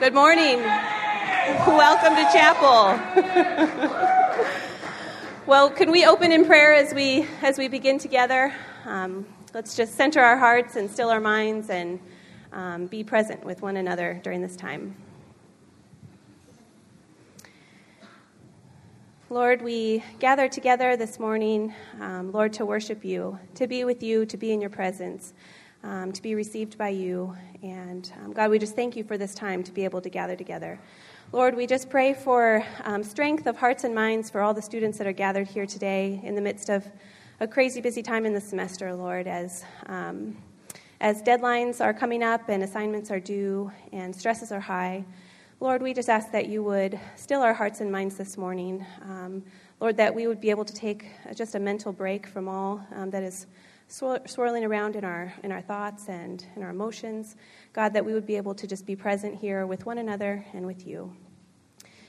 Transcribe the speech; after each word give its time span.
Good 0.00 0.14
morning. 0.14 0.60
Welcome 0.60 2.16
to 2.16 2.22
chapel. 2.32 2.98
well, 5.46 5.68
can 5.68 5.90
we 5.90 6.06
open 6.06 6.32
in 6.32 6.46
prayer 6.46 6.72
as 6.72 6.94
we 6.94 7.26
as 7.42 7.58
we 7.58 7.68
begin 7.68 7.98
together? 7.98 8.54
Um, 8.86 9.26
let's 9.52 9.76
just 9.76 9.96
center 9.96 10.20
our 10.20 10.38
hearts 10.38 10.76
and 10.76 10.90
still 10.90 11.10
our 11.10 11.20
minds 11.20 11.68
and 11.68 12.00
um, 12.50 12.86
be 12.86 13.04
present 13.04 13.44
with 13.44 13.60
one 13.60 13.76
another 13.76 14.18
during 14.24 14.40
this 14.40 14.56
time. 14.56 14.96
Lord, 19.28 19.60
we 19.60 20.02
gather 20.18 20.48
together 20.48 20.96
this 20.96 21.18
morning, 21.18 21.74
um, 22.00 22.32
Lord, 22.32 22.54
to 22.54 22.64
worship 22.64 23.04
you, 23.04 23.38
to 23.56 23.66
be 23.66 23.84
with 23.84 24.02
you, 24.02 24.24
to 24.24 24.38
be 24.38 24.50
in 24.50 24.62
your 24.62 24.70
presence, 24.70 25.34
um, 25.82 26.12
to 26.12 26.22
be 26.22 26.34
received 26.34 26.76
by 26.76 26.90
you. 26.90 27.36
And 27.62 28.10
um, 28.24 28.32
God, 28.32 28.50
we 28.50 28.58
just 28.58 28.74
thank 28.74 28.96
you 28.96 29.04
for 29.04 29.18
this 29.18 29.34
time 29.34 29.62
to 29.64 29.72
be 29.72 29.84
able 29.84 30.00
to 30.00 30.08
gather 30.08 30.36
together. 30.36 30.78
Lord, 31.32 31.54
we 31.54 31.66
just 31.66 31.88
pray 31.88 32.12
for 32.12 32.64
um, 32.84 33.04
strength 33.04 33.46
of 33.46 33.56
hearts 33.56 33.84
and 33.84 33.94
minds 33.94 34.30
for 34.30 34.40
all 34.40 34.52
the 34.52 34.62
students 34.62 34.98
that 34.98 35.06
are 35.06 35.12
gathered 35.12 35.46
here 35.46 35.66
today 35.66 36.20
in 36.24 36.34
the 36.34 36.40
midst 36.40 36.68
of 36.68 36.84
a 37.38 37.46
crazy 37.46 37.80
busy 37.80 38.02
time 38.02 38.26
in 38.26 38.34
the 38.34 38.40
semester, 38.40 38.92
Lord, 38.94 39.26
as, 39.26 39.64
um, 39.86 40.36
as 41.00 41.22
deadlines 41.22 41.80
are 41.80 41.94
coming 41.94 42.22
up 42.22 42.48
and 42.48 42.62
assignments 42.62 43.10
are 43.10 43.20
due 43.20 43.70
and 43.92 44.14
stresses 44.14 44.52
are 44.52 44.60
high. 44.60 45.04
Lord, 45.60 45.82
we 45.82 45.94
just 45.94 46.08
ask 46.08 46.32
that 46.32 46.48
you 46.48 46.62
would 46.62 46.98
still 47.16 47.42
our 47.42 47.54
hearts 47.54 47.80
and 47.80 47.92
minds 47.92 48.16
this 48.16 48.36
morning. 48.36 48.84
Um, 49.02 49.42
Lord, 49.78 49.96
that 49.98 50.14
we 50.14 50.26
would 50.26 50.40
be 50.40 50.50
able 50.50 50.64
to 50.64 50.74
take 50.74 51.06
just 51.34 51.54
a 51.54 51.58
mental 51.58 51.92
break 51.92 52.26
from 52.26 52.48
all 52.48 52.86
um, 52.94 53.10
that 53.10 53.22
is 53.22 53.46
swirling 53.90 54.64
around 54.64 54.96
in 54.96 55.04
our, 55.04 55.34
in 55.42 55.50
our 55.52 55.60
thoughts 55.60 56.08
and 56.08 56.44
in 56.56 56.62
our 56.62 56.70
emotions. 56.70 57.36
God, 57.72 57.92
that 57.92 58.04
we 58.04 58.14
would 58.14 58.26
be 58.26 58.36
able 58.36 58.54
to 58.54 58.66
just 58.66 58.86
be 58.86 58.96
present 58.96 59.34
here 59.34 59.66
with 59.66 59.84
one 59.84 59.98
another 59.98 60.44
and 60.52 60.64
with 60.64 60.86
you. 60.86 61.14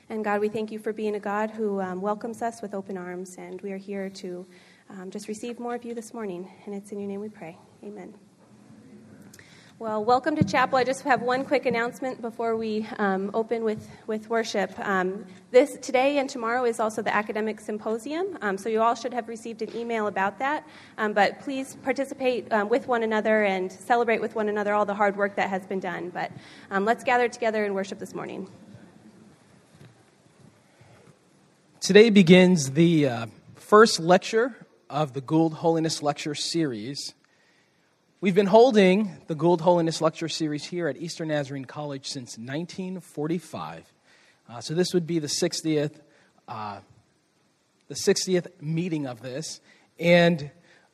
And 0.10 0.24
God, 0.24 0.42
we 0.42 0.50
thank 0.50 0.72
you 0.72 0.80
for 0.80 0.94
being 0.94 1.16
a 1.16 1.20
God 1.20 1.52
who 1.52 1.80
um, 1.80 2.02
welcomes 2.02 2.42
us 2.42 2.62
with 2.62 2.74
open 2.74 2.98
arms, 2.98 3.38
and 3.38 3.62
we 3.62 3.72
are 3.72 3.78
here 3.78 4.10
to 4.10 4.46
um, 4.90 5.10
just 5.10 5.28
receive 5.28 5.60
more 5.60 5.74
of 5.74 5.86
you 5.86 5.94
this 5.94 6.14
morning. 6.14 6.50
And 6.66 6.76
it's 6.76 6.92
in 6.92 7.00
your 7.00 7.08
name 7.08 7.22
we 7.22 7.30
pray. 7.30 7.58
Amen. 7.84 8.14
Well, 9.82 10.06
welcome 10.06 10.36
to 10.36 10.44
chapel. 10.44 10.78
I 10.78 10.84
just 10.84 11.02
have 11.06 11.24
one 11.24 11.44
quick 11.44 11.66
announcement 11.66 12.22
before 12.22 12.56
we 12.56 12.86
um, 13.00 13.32
open 13.34 13.64
with, 13.64 13.90
with 14.06 14.30
worship. 14.30 14.72
Um, 14.78 15.26
this 15.50 15.76
today 15.78 16.20
and 16.20 16.30
tomorrow 16.30 16.66
is 16.66 16.80
also 16.80 17.02
the 17.02 17.12
academic 17.12 17.60
symposium, 17.60 18.38
um, 18.44 18.60
so 18.60 18.70
you 18.70 18.80
all 18.80 18.94
should 18.94 19.12
have 19.12 19.28
received 19.28 19.64
an 19.64 19.76
email 19.76 20.06
about 20.06 20.38
that. 20.38 20.68
Um, 21.00 21.14
but 21.14 21.40
please 21.40 21.78
participate 21.82 22.54
um, 22.54 22.70
with 22.70 22.88
one 22.88 23.02
another 23.02 23.44
and 23.44 23.72
celebrate 23.72 24.22
with 24.22 24.36
one 24.36 24.50
another 24.50 24.76
all 24.76 24.86
the 24.86 24.94
hard 24.94 25.18
work 25.18 25.36
that 25.38 25.50
has 25.50 25.66
been 25.66 25.80
done. 25.80 26.12
But 26.12 26.32
um, 26.70 26.86
let's 26.86 27.04
gather 27.04 27.28
together 27.28 27.66
and 27.66 27.74
worship 27.74 27.98
this 27.98 28.14
morning. 28.14 28.48
Today 31.80 32.12
begins 32.12 32.74
the 32.74 33.08
uh, 33.08 33.26
first 33.56 34.00
lecture 34.00 34.68
of 34.92 35.14
the 35.14 35.22
Gould 35.22 35.56
Holiness 35.56 36.04
Lecture 36.04 36.36
Series. 36.36 37.16
We've 38.24 38.36
been 38.36 38.46
holding 38.46 39.18
the 39.26 39.34
Gould 39.34 39.62
Holiness 39.62 40.00
Lecture 40.00 40.30
Series 40.30 40.64
here 40.64 40.88
at 40.88 40.96
Eastern 40.96 41.30
Nazarene 41.30 41.66
College 41.66 42.06
since 42.06 42.38
1945. 42.38 43.92
Uh, 44.48 44.62
so 44.62 44.76
this 44.76 44.94
would 44.94 45.08
be 45.08 45.18
the 45.18 45.26
60th, 45.26 45.94
uh, 46.48 46.82
the 47.88 47.96
60th 47.96 48.46
meeting 48.62 49.08
of 49.08 49.24
this. 49.24 49.60
And 50.00 50.52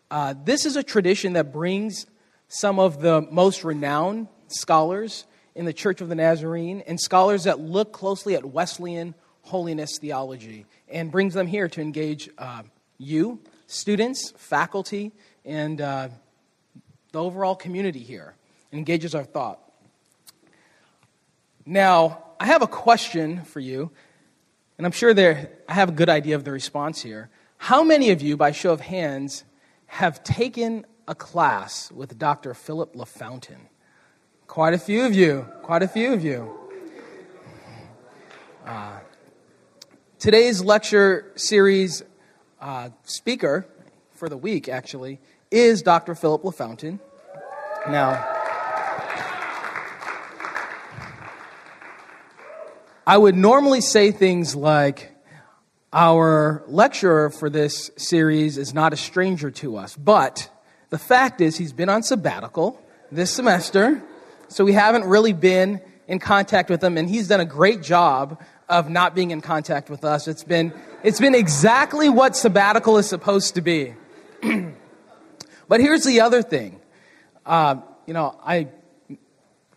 uh, 0.09 0.36
this 0.42 0.66
is 0.66 0.78
a 0.78 0.83
tradition 0.83 1.33
that 1.33 1.52
brings 1.52 2.05
some 2.48 2.80
of 2.80 3.02
the 3.02 3.28
most 3.30 3.66
renowned 3.66 4.30
scholars 4.48 5.25
in 5.53 5.66
the 5.66 5.73
Church 5.73 6.00
of 6.00 6.08
the 6.08 6.16
Nazarene 6.16 6.81
and 6.88 6.98
scholars 6.98 7.44
that 7.44 7.59
look 7.59 7.92
closely 7.92 8.36
at 8.36 8.45
Wesleyan 8.45 9.14
holiness 9.42 9.98
theology 10.00 10.66
and 10.88 11.11
brings 11.11 11.33
them 11.33 11.48
here 11.48 11.67
to 11.67 11.81
engage 11.81 12.30
uh, 12.38 12.64
you, 12.98 13.42
students, 13.66 14.31
faculty, 14.37 15.11
and 15.43 15.82
uh, 15.82 16.08
the 17.17 17.23
overall 17.23 17.55
community 17.55 18.02
here 18.02 18.36
engages 18.72 19.16
our 19.16 19.23
thought. 19.23 19.60
Now, 21.66 22.23
I 22.39 22.45
have 22.45 22.61
a 22.61 22.67
question 22.67 23.44
for 23.44 23.60
you, 23.60 23.89
and 24.78 24.86
I'm 24.86 24.92
sure 24.92 25.16
there, 25.16 25.50
I 25.67 25.73
have 25.73 25.89
a 25.89 25.94
good 25.94 26.10
idea 26.10 26.36
of 26.36 26.44
the 26.44 26.52
response 26.52 27.02
here. 27.02 27.32
How 27.58 27.83
many 27.83 28.11
of 28.11 28.22
you, 28.22 28.38
by 28.38 28.52
show 28.52 28.72
of 28.72 28.82
hands, 28.82 29.45
have 29.88 30.23
taken 30.23 30.86
a 31.08 31.16
class 31.16 31.92
with 31.92 32.20
Dr. 32.20 32.54
Philip 32.54 32.94
LaFountain? 32.94 33.61
Quite 34.45 34.76
a 34.76 34.78
few 34.78 35.04
of 35.04 35.16
you. 35.16 35.48
Quite 35.64 35.82
a 35.82 35.88
few 35.88 36.14
of 36.14 36.23
you. 36.23 36.55
Uh, 38.64 38.99
today's 40.20 40.61
lecture 40.61 41.32
series 41.36 42.04
uh, 42.61 42.89
speaker 43.05 43.66
for 44.14 44.30
the 44.30 44.38
week, 44.38 44.70
actually, 44.70 45.20
is 45.49 45.82
Dr. 45.82 46.14
Philip 46.14 46.44
LaFountain. 46.44 46.99
Now, 47.89 48.21
I 53.05 53.17
would 53.17 53.36
normally 53.36 53.80
say 53.80 54.11
things 54.11 54.55
like, 54.55 55.14
our 55.93 56.64
lecturer 56.67 57.30
for 57.30 57.49
this 57.49 57.89
series 57.95 58.58
is 58.58 58.73
not 58.73 58.92
a 58.92 58.98
stranger 58.98 59.49
to 59.52 59.77
us, 59.77 59.95
but 59.95 60.49
the 60.89 60.98
fact 60.98 61.39
is 61.39 61.58
he's 61.58 61.71
been 61.71 61.87
on 61.87 62.03
sabbatical 62.03 62.86
this 63.09 63.31
semester, 63.31 64.04
so 64.49 64.65
we 64.65 64.73
haven't 64.73 65.05
really 65.05 65.31
been 65.31 65.80
in 66.09 66.19
contact 66.19 66.69
with 66.69 66.83
him, 66.83 66.98
and 66.98 67.09
he's 67.09 67.30
done 67.30 67.39
a 67.39 67.45
great 67.45 67.81
job 67.81 68.43
of 68.67 68.89
not 68.89 69.15
being 69.15 69.31
in 69.31 69.39
contact 69.39 69.89
with 69.89 70.04
us. 70.04 70.27
It's 70.27 70.43
been, 70.43 70.73
it's 71.04 71.21
been 71.21 71.36
exactly 71.36 72.09
what 72.09 72.36
sabbatical 72.36 72.98
is 72.98 73.08
supposed 73.08 73.55
to 73.55 73.61
be. 73.61 73.95
but 75.69 75.80
here's 75.80 76.04
the 76.04 76.19
other 76.19 76.42
thing. 76.42 76.81
Uh, 77.47 77.80
you 78.05 78.13
know, 78.13 78.37
I 78.43 78.67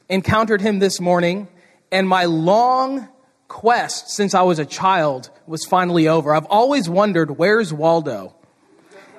encountered 0.08 0.60
him 0.60 0.80
this 0.80 1.00
morning, 1.00 1.46
and 1.92 2.08
my 2.08 2.24
long 2.24 3.08
quest 3.46 4.10
since 4.10 4.34
I 4.34 4.42
was 4.42 4.58
a 4.58 4.66
child 4.66 5.30
was 5.46 5.64
finally 5.64 6.08
over. 6.08 6.34
I've 6.34 6.46
always 6.46 6.88
wondered, 6.88 7.38
where's 7.38 7.72
Waldo? 7.72 8.34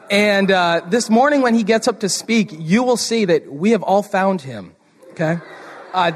And 0.10 0.52
uh, 0.52 0.82
this 0.90 1.10
morning, 1.10 1.42
when 1.42 1.56
he 1.56 1.64
gets 1.64 1.88
up 1.88 2.02
to 2.02 2.10
speak, 2.10 2.50
you 2.52 2.84
will 2.84 2.98
see 2.98 3.24
that 3.24 3.50
we 3.50 3.72
have 3.72 3.84
all 3.84 4.04
found 4.04 4.42
him. 4.42 4.76
Okay? 5.12 5.38
Uh, 5.94 6.12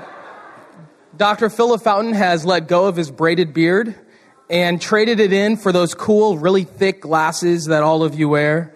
Dr. 1.16 1.50
Philip 1.50 1.84
Fountain 1.84 2.12
has 2.16 2.44
let 2.44 2.68
go 2.68 2.88
of 2.88 2.98
his 2.98 3.12
braided 3.12 3.54
beard 3.54 3.96
and 4.50 4.82
traded 4.82 5.22
it 5.22 5.32
in 5.32 5.56
for 5.56 5.72
those 5.72 5.94
cool, 5.94 6.38
really 6.38 6.66
thick 6.66 7.00
glasses 7.00 7.68
that 7.68 7.82
all 7.82 8.04
of 8.04 8.14
you 8.14 8.28
wear. 8.28 8.75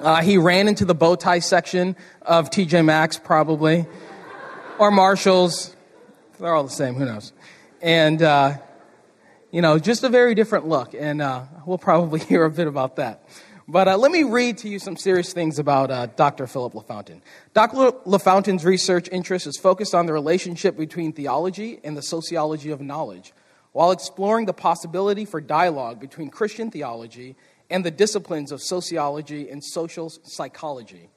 Uh, 0.00 0.20
he 0.22 0.38
ran 0.38 0.66
into 0.66 0.84
the 0.84 0.94
bow 0.94 1.14
tie 1.14 1.38
section 1.38 1.96
of 2.22 2.50
TJ 2.50 2.84
Maxx, 2.84 3.18
probably, 3.18 3.86
or 4.78 4.90
Marshalls. 4.90 5.74
They're 6.40 6.54
all 6.54 6.64
the 6.64 6.70
same, 6.70 6.94
who 6.94 7.04
knows? 7.04 7.32
And, 7.80 8.20
uh, 8.20 8.58
you 9.52 9.62
know, 9.62 9.78
just 9.78 10.02
a 10.02 10.08
very 10.08 10.34
different 10.34 10.66
look. 10.66 10.94
And 10.94 11.22
uh, 11.22 11.44
we'll 11.64 11.78
probably 11.78 12.20
hear 12.24 12.44
a 12.44 12.50
bit 12.50 12.66
about 12.66 12.96
that. 12.96 13.28
But 13.66 13.88
uh, 13.88 13.96
let 13.96 14.10
me 14.10 14.24
read 14.24 14.58
to 14.58 14.68
you 14.68 14.78
some 14.78 14.96
serious 14.96 15.32
things 15.32 15.58
about 15.58 15.90
uh, 15.90 16.06
Dr. 16.06 16.46
Philip 16.46 16.74
LaFountain. 16.74 17.22
Dr. 17.54 17.92
LaFountain's 18.04 18.64
research 18.64 19.08
interest 19.10 19.46
is 19.46 19.56
focused 19.56 19.94
on 19.94 20.06
the 20.06 20.12
relationship 20.12 20.76
between 20.76 21.12
theology 21.12 21.80
and 21.82 21.96
the 21.96 22.02
sociology 22.02 22.70
of 22.70 22.82
knowledge, 22.82 23.32
while 23.72 23.90
exploring 23.90 24.44
the 24.44 24.52
possibility 24.52 25.24
for 25.24 25.40
dialogue 25.40 25.98
between 25.98 26.28
Christian 26.28 26.70
theology 26.70 27.36
and 27.70 27.84
the 27.84 27.90
disciplines 27.90 28.52
of 28.52 28.62
sociology 28.62 29.48
and 29.48 29.64
social 29.64 30.10
psychology. 30.10 31.08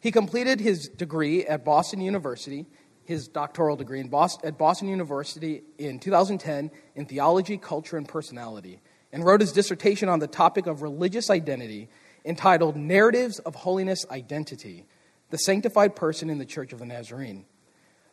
He 0.00 0.10
completed 0.10 0.60
his 0.60 0.88
degree 0.88 1.44
at 1.44 1.64
Boston 1.64 2.00
University, 2.00 2.66
his 3.04 3.26
doctoral 3.26 3.76
degree 3.76 4.02
Boston, 4.04 4.48
at 4.48 4.58
Boston 4.58 4.88
University 4.88 5.62
in 5.78 5.98
2010 5.98 6.70
in 6.94 7.06
theology, 7.06 7.58
culture, 7.58 7.96
and 7.96 8.06
personality 8.06 8.80
and 9.12 9.24
wrote 9.24 9.40
his 9.40 9.52
dissertation 9.52 10.08
on 10.08 10.18
the 10.18 10.26
topic 10.26 10.66
of 10.66 10.82
religious 10.82 11.30
identity 11.30 11.88
entitled 12.24 12.76
Narratives 12.76 13.38
of 13.40 13.54
Holiness 13.54 14.04
Identity 14.10 14.84
The 15.30 15.38
Sanctified 15.38 15.96
Person 15.96 16.30
in 16.30 16.38
the 16.38 16.44
Church 16.44 16.72
of 16.72 16.80
the 16.80 16.86
Nazarene. 16.86 17.46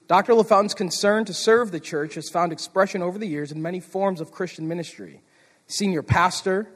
Dr. 0.07 0.33
LaFountain's 0.33 0.75
concern 0.75 1.25
to 1.25 1.33
serve 1.33 1.71
the 1.71 1.79
church 1.79 2.13
has 2.15 2.29
found 2.29 2.51
expression 2.51 3.01
over 3.01 3.17
the 3.17 3.27
years 3.27 3.51
in 3.51 3.61
many 3.61 3.79
forms 3.79 4.21
of 4.21 4.31
Christian 4.31 4.67
ministry 4.67 5.21
senior 5.67 6.03
pastor, 6.03 6.69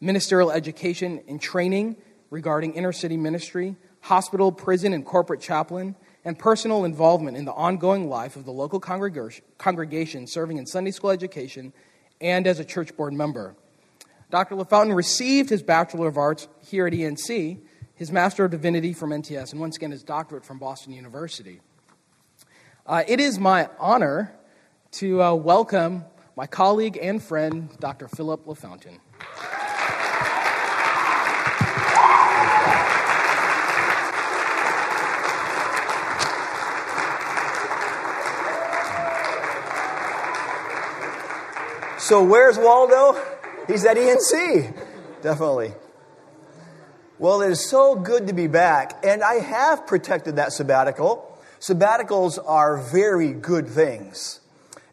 ministerial 0.00 0.50
education 0.50 1.22
and 1.28 1.40
training 1.40 1.96
regarding 2.30 2.74
inner 2.74 2.92
city 2.92 3.16
ministry, 3.16 3.76
hospital, 4.00 4.52
prison, 4.52 4.92
and 4.92 5.04
corporate 5.04 5.40
chaplain, 5.40 5.94
and 6.24 6.38
personal 6.38 6.84
involvement 6.84 7.36
in 7.36 7.44
the 7.44 7.52
ongoing 7.52 8.08
life 8.08 8.36
of 8.36 8.44
the 8.44 8.52
local 8.52 8.80
congregation 8.80 10.26
serving 10.26 10.56
in 10.56 10.66
Sunday 10.66 10.90
school 10.90 11.10
education 11.10 11.72
and 12.20 12.46
as 12.46 12.58
a 12.58 12.64
church 12.64 12.96
board 12.96 13.12
member. 13.12 13.54
Dr. 14.30 14.56
LaFountain 14.56 14.96
received 14.96 15.50
his 15.50 15.62
Bachelor 15.62 16.08
of 16.08 16.16
Arts 16.16 16.48
here 16.60 16.86
at 16.86 16.92
ENC, 16.92 17.60
his 17.94 18.10
Master 18.10 18.46
of 18.46 18.50
Divinity 18.50 18.92
from 18.92 19.10
NTS, 19.10 19.52
and 19.52 19.60
once 19.60 19.76
again 19.76 19.90
his 19.90 20.02
doctorate 20.02 20.44
from 20.44 20.58
Boston 20.58 20.92
University. 20.92 21.60
Uh, 22.86 23.04
it 23.06 23.20
is 23.20 23.38
my 23.38 23.68
honor 23.78 24.34
to 24.92 25.22
uh, 25.22 25.34
welcome 25.34 26.04
my 26.36 26.46
colleague 26.46 26.98
and 27.00 27.22
friend, 27.22 27.68
Dr. 27.78 28.08
Philip 28.08 28.44
LaFountain. 28.46 28.98
So 42.04 42.22
where's 42.22 42.58
Waldo? 42.58 43.18
He's 43.66 43.86
at 43.86 43.96
ENC. 43.96 44.76
Definitely. 45.22 45.72
Well, 47.18 47.40
it 47.40 47.50
is 47.50 47.66
so 47.66 47.94
good 47.94 48.26
to 48.26 48.34
be 48.34 48.46
back, 48.46 49.02
and 49.02 49.24
I 49.24 49.36
have 49.36 49.86
protected 49.86 50.36
that 50.36 50.52
sabbatical. 50.52 51.40
Sabbaticals 51.60 52.38
are 52.46 52.76
very 52.76 53.32
good 53.32 53.66
things. 53.66 54.40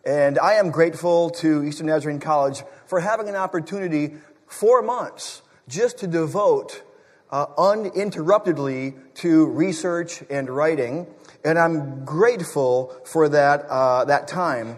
And 0.05 0.39
I 0.39 0.53
am 0.53 0.71
grateful 0.71 1.31
to 1.31 1.65
Eastern 1.65 1.87
Nazarene 1.87 2.21
College 2.21 2.63
for 2.85 3.01
having 3.01 3.27
an 3.27 3.35
opportunity, 3.35 4.13
four 4.47 4.81
months, 4.81 5.41
just 5.67 5.97
to 5.97 6.07
devote 6.07 6.81
uh, 7.29 7.47
uninterruptedly 7.57 8.93
to 9.15 9.47
research 9.47 10.23
and 10.29 10.49
writing. 10.49 11.07
And 11.43 11.59
I'm 11.59 12.05
grateful 12.05 12.95
for 13.03 13.27
that, 13.27 13.65
uh, 13.65 14.05
that 14.05 14.29
time. 14.29 14.77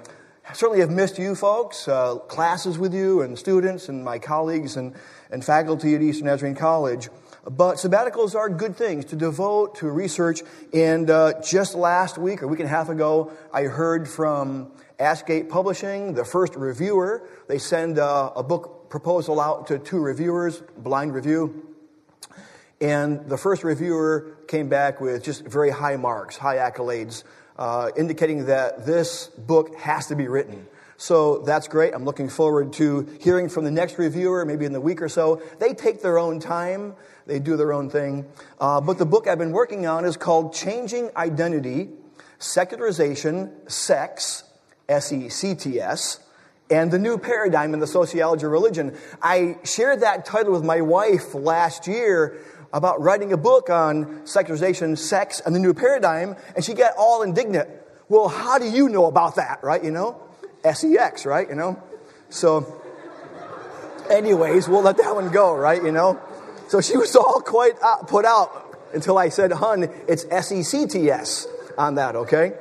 Certainly 0.51 0.81
have 0.81 0.89
missed 0.89 1.17
you 1.17 1.35
folks, 1.35 1.87
uh, 1.87 2.15
classes 2.15 2.77
with 2.77 2.93
you, 2.93 3.21
and 3.21 3.39
students, 3.39 3.87
and 3.87 4.03
my 4.03 4.19
colleagues 4.19 4.75
and, 4.75 4.93
and 5.31 5.43
faculty 5.43 5.95
at 5.95 6.01
Eastern 6.01 6.27
Nazarene 6.27 6.53
College. 6.53 7.09
But 7.49 7.77
sabbaticals 7.77 8.35
are 8.35 8.49
good 8.49 8.75
things 8.75 9.05
to 9.05 9.15
devote 9.15 9.75
to 9.75 9.89
research. 9.89 10.41
And 10.73 11.09
uh, 11.09 11.41
just 11.41 11.75
last 11.75 12.17
week, 12.17 12.43
or 12.43 12.45
a 12.45 12.47
week 12.49 12.59
and 12.59 12.67
a 12.67 12.71
half 12.71 12.89
ago, 12.89 13.31
I 13.53 13.63
heard 13.63 14.07
from 14.07 14.73
Ashgate 14.99 15.47
Publishing, 15.47 16.13
the 16.13 16.25
first 16.25 16.55
reviewer. 16.55 17.27
They 17.47 17.57
send 17.57 17.97
uh, 17.97 18.31
a 18.35 18.43
book 18.43 18.89
proposal 18.89 19.39
out 19.39 19.67
to 19.67 19.79
two 19.79 19.99
reviewers, 19.99 20.61
blind 20.77 21.13
review. 21.13 21.73
And 22.81 23.29
the 23.29 23.37
first 23.37 23.63
reviewer 23.63 24.35
came 24.49 24.67
back 24.67 24.99
with 24.99 25.23
just 25.23 25.45
very 25.45 25.69
high 25.69 25.95
marks, 25.95 26.35
high 26.35 26.57
accolades 26.57 27.23
uh, 27.57 27.91
indicating 27.95 28.45
that 28.45 28.85
this 28.85 29.27
book 29.27 29.75
has 29.77 30.07
to 30.07 30.15
be 30.15 30.27
written. 30.27 30.67
So 30.97 31.39
that's 31.39 31.67
great. 31.67 31.93
I'm 31.93 32.05
looking 32.05 32.29
forward 32.29 32.73
to 32.73 33.01
hearing 33.19 33.49
from 33.49 33.65
the 33.65 33.71
next 33.71 33.97
reviewer, 33.97 34.45
maybe 34.45 34.65
in 34.65 34.73
the 34.73 34.81
week 34.81 35.01
or 35.01 35.09
so. 35.09 35.41
They 35.59 35.73
take 35.73 36.01
their 36.01 36.17
own 36.17 36.39
time, 36.39 36.95
they 37.25 37.39
do 37.39 37.57
their 37.57 37.73
own 37.73 37.89
thing. 37.89 38.25
Uh, 38.59 38.79
but 38.79 38.97
the 38.97 39.05
book 39.05 39.27
I've 39.27 39.37
been 39.37 39.51
working 39.51 39.85
on 39.85 40.05
is 40.05 40.15
called 40.17 40.53
Changing 40.53 41.09
Identity, 41.17 41.89
Secularization, 42.39 43.51
Sex, 43.67 44.43
S 44.87 45.11
E 45.11 45.29
C 45.29 45.55
T 45.55 45.79
S, 45.79 46.19
and 46.69 46.91
the 46.91 46.99
New 46.99 47.17
Paradigm 47.17 47.73
in 47.73 47.79
the 47.79 47.87
Sociology 47.87 48.45
of 48.45 48.51
Religion. 48.51 48.97
I 49.21 49.57
shared 49.63 50.01
that 50.01 50.25
title 50.25 50.53
with 50.53 50.63
my 50.63 50.81
wife 50.81 51.33
last 51.33 51.87
year 51.87 52.39
about 52.73 52.99
writing 53.01 53.31
a 53.31 53.37
book 53.37 53.69
on 53.69 54.25
secularization, 54.25 54.95
sex, 54.95 55.41
and 55.45 55.55
the 55.55 55.59
new 55.59 55.73
paradigm, 55.73 56.35
and 56.55 56.65
she 56.65 56.73
got 56.73 56.93
all 56.97 57.21
indignant. 57.21 57.69
Well, 58.09 58.27
how 58.27 58.57
do 58.57 58.69
you 58.69 58.89
know 58.89 59.05
about 59.05 59.35
that, 59.35 59.63
right? 59.63 59.81
You 59.81 59.91
know? 59.91 60.19
SEX, 60.69 61.25
right? 61.25 61.47
You 61.47 61.55
know? 61.55 61.81
So, 62.29 62.81
anyways, 64.09 64.67
we'll 64.67 64.81
let 64.81 64.97
that 64.97 65.13
one 65.13 65.31
go, 65.31 65.55
right? 65.55 65.81
You 65.81 65.91
know? 65.91 66.19
So 66.67 66.81
she 66.81 66.97
was 66.97 67.15
all 67.15 67.41
quite 67.41 67.75
uh, 67.81 67.97
put 67.97 68.25
out 68.25 68.75
until 68.93 69.17
I 69.17 69.29
said, 69.29 69.51
hun, 69.51 69.83
it's 70.07 70.25
SECTS 70.25 71.47
on 71.77 71.95
that, 71.95 72.15
okay? 72.15 72.53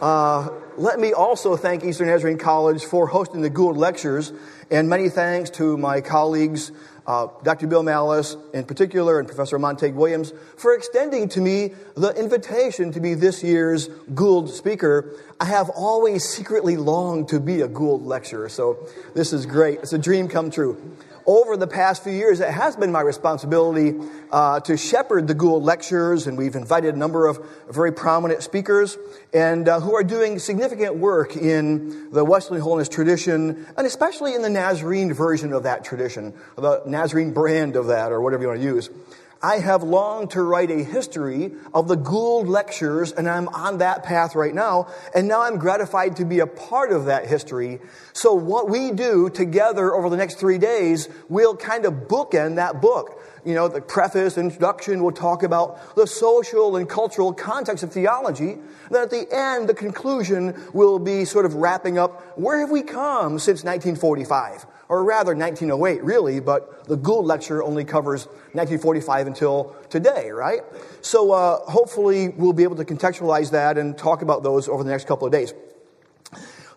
Uh, 0.00 0.50
let 0.76 0.98
me 0.98 1.12
also 1.12 1.56
thank 1.56 1.84
Eastern 1.84 2.08
Nazarene 2.08 2.38
College 2.38 2.84
for 2.84 3.06
hosting 3.06 3.40
the 3.40 3.50
Gould 3.50 3.76
Lectures, 3.76 4.32
and 4.70 4.88
many 4.88 5.08
thanks 5.08 5.50
to 5.50 5.76
my 5.76 6.00
colleagues 6.00 6.72
uh, 7.06 7.28
Dr. 7.42 7.66
Bill 7.66 7.82
Malice 7.82 8.36
in 8.52 8.64
particular, 8.64 9.18
and 9.18 9.28
Professor 9.28 9.58
Montague 9.58 9.94
Williams, 9.94 10.32
for 10.56 10.74
extending 10.74 11.28
to 11.30 11.40
me 11.40 11.72
the 11.94 12.10
invitation 12.10 12.92
to 12.92 13.00
be 13.00 13.14
this 13.14 13.42
year's 13.42 13.88
Gould 14.14 14.50
speaker. 14.50 15.14
I 15.40 15.44
have 15.44 15.70
always 15.70 16.24
secretly 16.24 16.76
longed 16.76 17.28
to 17.28 17.40
be 17.40 17.60
a 17.60 17.68
Gould 17.68 18.02
lecturer, 18.02 18.48
so 18.48 18.88
this 19.14 19.32
is 19.32 19.46
great. 19.46 19.80
It's 19.80 19.92
a 19.92 19.98
dream 19.98 20.28
come 20.28 20.50
true 20.50 20.96
over 21.26 21.56
the 21.56 21.66
past 21.66 22.04
few 22.04 22.12
years, 22.12 22.40
it 22.40 22.50
has 22.50 22.76
been 22.76 22.92
my 22.92 23.00
responsibility 23.00 23.94
uh, 24.30 24.60
to 24.60 24.76
shepherd 24.76 25.26
the 25.26 25.34
Gould 25.34 25.64
lectures, 25.64 26.26
and 26.26 26.38
we've 26.38 26.54
invited 26.54 26.94
a 26.94 26.98
number 26.98 27.26
of 27.26 27.44
very 27.68 27.92
prominent 27.92 28.42
speakers 28.42 28.96
and 29.34 29.68
uh, 29.68 29.80
who 29.80 29.96
are 29.96 30.04
doing 30.04 30.38
significant 30.38 30.96
work 30.96 31.36
in 31.36 32.10
the 32.12 32.24
Wesleyan 32.24 32.62
Holiness 32.62 32.88
tradition, 32.88 33.66
and 33.76 33.86
especially 33.86 34.34
in 34.34 34.42
the 34.42 34.50
Nazarene 34.50 35.12
version 35.12 35.52
of 35.52 35.64
that 35.64 35.84
tradition, 35.84 36.32
the 36.56 36.82
Nazarene 36.86 37.32
brand 37.32 37.74
of 37.74 37.88
that, 37.88 38.12
or 38.12 38.20
whatever 38.20 38.42
you 38.42 38.48
want 38.48 38.60
to 38.60 38.64
use. 38.64 38.88
I 39.42 39.58
have 39.58 39.82
longed 39.82 40.30
to 40.30 40.42
write 40.42 40.70
a 40.70 40.82
history 40.82 41.52
of 41.74 41.88
the 41.88 41.96
Gould 41.96 42.48
lectures, 42.48 43.12
and 43.12 43.28
I'm 43.28 43.48
on 43.48 43.78
that 43.78 44.02
path 44.02 44.34
right 44.34 44.54
now. 44.54 44.88
And 45.14 45.28
now 45.28 45.42
I'm 45.42 45.58
gratified 45.58 46.16
to 46.16 46.24
be 46.24 46.40
a 46.40 46.46
part 46.46 46.90
of 46.90 47.04
that 47.06 47.26
history. 47.26 47.80
So, 48.14 48.32
what 48.32 48.70
we 48.70 48.92
do 48.92 49.28
together 49.28 49.94
over 49.94 50.08
the 50.08 50.16
next 50.16 50.36
three 50.36 50.58
days 50.58 51.08
will 51.28 51.54
kind 51.54 51.84
of 51.84 52.08
bookend 52.08 52.56
that 52.56 52.80
book. 52.80 53.22
You 53.44 53.54
know, 53.54 53.68
the 53.68 53.80
preface, 53.80 54.38
introduction 54.38 55.02
we'll 55.02 55.12
talk 55.12 55.42
about 55.42 55.94
the 55.94 56.06
social 56.06 56.76
and 56.76 56.88
cultural 56.88 57.32
context 57.32 57.84
of 57.84 57.92
theology. 57.92 58.52
And 58.52 58.90
then 58.90 59.02
at 59.02 59.10
the 59.10 59.26
end, 59.30 59.68
the 59.68 59.74
conclusion 59.74 60.60
will 60.72 60.98
be 60.98 61.24
sort 61.24 61.44
of 61.44 61.54
wrapping 61.54 61.98
up 61.98 62.36
where 62.38 62.58
have 62.60 62.70
we 62.70 62.82
come 62.82 63.38
since 63.38 63.62
1945? 63.62 64.66
Or 64.88 65.04
rather 65.04 65.34
1908, 65.34 66.02
really, 66.04 66.40
but 66.40 66.86
the 66.86 66.96
Gould 66.96 67.26
lecture 67.26 67.62
only 67.62 67.84
covers 67.84 68.26
1945 68.52 69.26
until 69.26 69.76
today, 69.90 70.30
right? 70.30 70.60
So 71.00 71.32
uh, 71.32 71.58
hopefully 71.70 72.28
we'll 72.28 72.52
be 72.52 72.62
able 72.62 72.76
to 72.76 72.84
contextualize 72.84 73.50
that 73.50 73.78
and 73.78 73.96
talk 73.96 74.22
about 74.22 74.42
those 74.42 74.68
over 74.68 74.84
the 74.84 74.90
next 74.90 75.06
couple 75.06 75.26
of 75.26 75.32
days. 75.32 75.52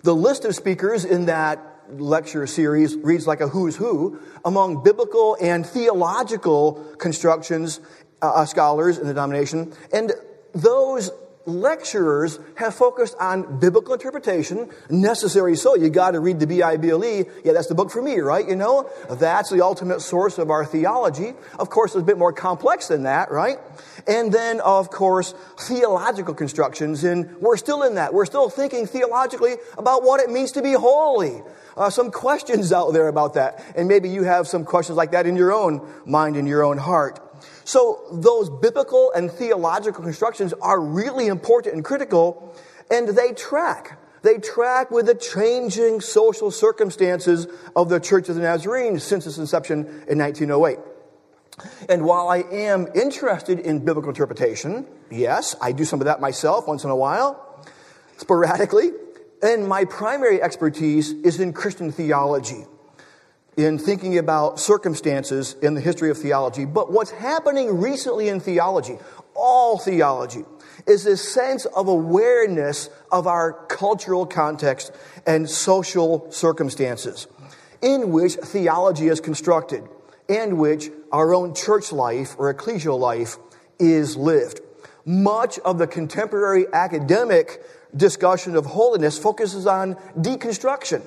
The 0.02 0.16
list 0.16 0.46
of 0.46 0.56
speakers 0.56 1.06
in 1.06 1.26
that 1.26 1.60
lecture 1.92 2.46
series 2.48 2.96
reads 2.96 3.28
like 3.28 3.42
a 3.42 3.48
who's 3.48 3.76
who 3.76 4.20
among 4.46 4.84
biblical 4.84 5.36
and 5.42 5.66
theological 5.66 6.74
constructions, 6.98 7.80
uh, 8.22 8.28
uh 8.28 8.46
scholars 8.46 8.98
in 8.98 9.08
the 9.08 9.14
denomination, 9.14 9.74
and 9.92 10.14
those 10.54 11.12
lecturers 11.46 12.40
have 12.56 12.76
focused 12.76 13.16
on 13.20 13.60
biblical 13.60 13.94
interpretation, 13.94 14.70
necessary 14.90 15.56
so. 15.56 15.76
You 15.76 15.90
got 15.90 16.12
to 16.12 16.20
read 16.20 16.40
the 16.40 16.48
B 16.48 16.62
I 16.62 16.78
B 16.78 16.90
L 16.90 17.04
E. 17.04 17.26
Yeah, 17.44 17.54
that's 17.54 17.68
the 17.68 17.76
book 17.76 17.92
for 17.92 18.02
me, 18.02 18.20
right? 18.20 18.48
You 18.48 18.56
know, 18.56 18.90
that's 19.10 19.50
the 19.50 19.64
ultimate 19.64 20.02
source 20.02 20.38
of 20.38 20.50
our 20.50 20.66
theology. 20.66 21.34
Of 21.58 21.70
course, 21.70 21.92
it's 21.92 22.02
a 22.02 22.06
bit 22.06 22.18
more 22.18 22.34
complex 22.34 22.88
than 22.88 23.04
that, 23.04 23.32
right? 23.32 23.58
And 24.08 24.32
then, 24.32 24.60
of 24.62 24.90
course, 24.90 25.34
theological 25.58 26.34
constructions, 26.34 27.04
and 27.04 27.36
we're 27.38 27.58
still 27.58 27.84
in 27.84 27.96
that. 27.96 28.14
We're 28.14 28.26
still 28.26 28.50
thinking 28.50 28.86
theologically 28.88 29.58
about 29.78 30.04
what 30.04 30.20
it 30.20 30.30
means 30.30 30.52
to 30.54 30.62
be 30.62 30.74
holy. 30.74 31.42
Uh, 31.78 31.90
some 31.90 32.12
questions 32.12 32.74
out 32.74 32.92
there 32.92 33.08
about 33.08 33.36
that, 33.36 33.64
and 33.76 33.88
maybe 33.88 34.10
you 34.10 34.24
have 34.24 34.48
some 34.48 34.66
questions 34.66 34.98
like 34.98 35.12
that 35.12 35.26
in 35.26 35.36
your 35.36 35.54
own 35.54 35.88
mind, 36.06 36.36
in 36.36 36.46
your 36.46 36.64
own 36.64 36.78
heart. 36.78 37.20
So 37.64 38.02
those 38.12 38.50
biblical 38.50 39.12
and 39.12 39.32
theological 39.32 40.04
constructions 40.04 40.54
are 40.62 40.80
really 40.80 41.28
important 41.28 41.76
and 41.76 41.84
critical, 41.84 42.56
and 42.90 43.08
they 43.10 43.34
track. 43.34 44.00
They 44.22 44.38
track 44.38 44.92
with 44.92 45.06
the 45.06 45.16
changing 45.16 46.02
social 46.02 46.52
circumstances 46.52 47.48
of 47.76 47.90
the 47.90 48.00
Church 48.00 48.28
of 48.30 48.36
the 48.36 48.42
Nazarene 48.42 49.00
since 49.00 49.26
its 49.26 49.38
inception 49.38 49.86
in 50.08 50.18
1908. 50.18 50.80
And 51.90 52.04
while 52.04 52.30
I 52.30 52.38
am 52.52 52.88
interested 52.96 53.60
in 53.60 53.84
biblical 53.84 54.10
interpretation, 54.10 54.86
yes, 55.10 55.56
I 55.62 55.72
do 55.72 55.86
some 55.86 56.02
of 56.02 56.06
that 56.06 56.22
myself 56.22 56.68
once 56.68 56.84
in 56.84 56.90
a 56.90 56.96
while, 56.96 57.64
sporadically, 58.18 58.92
and 59.42 59.68
my 59.68 59.86
primary 59.86 60.42
expertise 60.42 61.12
is 61.12 61.40
in 61.40 61.54
Christian 61.54 61.92
theology 61.92 62.66
in 63.66 63.78
thinking 63.78 64.18
about 64.18 64.58
circumstances 64.58 65.54
in 65.62 65.74
the 65.74 65.82
history 65.82 66.10
of 66.10 66.18
theology. 66.18 66.64
But 66.64 66.94
what's 66.94 67.12
happening 67.12 67.82
recently 67.82 68.30
in 68.30 68.40
theology, 68.40 68.98
all 69.36 69.78
theology, 69.78 70.46
is 70.88 71.04
this 71.04 71.34
sense 71.34 71.66
of 71.66 71.90
awareness 71.90 72.90
of 73.12 73.28
our 73.28 73.52
cultural 73.68 74.26
context 74.26 74.94
and 75.28 75.50
social 75.50 76.32
circumstances 76.32 77.28
in 77.82 78.12
which 78.12 78.36
theology 78.36 79.10
is 79.10 79.20
constructed 79.20 79.84
and 80.30 80.58
which 80.58 80.90
our 81.12 81.34
own 81.34 81.54
church 81.54 81.92
life 81.92 82.36
or 82.38 82.54
ecclesial 82.54 82.98
life 82.98 83.36
is 83.78 84.16
lived. 84.16 84.62
Much 85.04 85.60
of 85.60 85.80
the 85.80 85.88
contemporary 85.88 86.66
academic 86.72 87.62
discussion 87.94 88.56
of 88.56 88.66
holiness 88.68 89.20
focuses 89.20 89.68
on 89.68 89.96
deconstruction, 90.18 91.02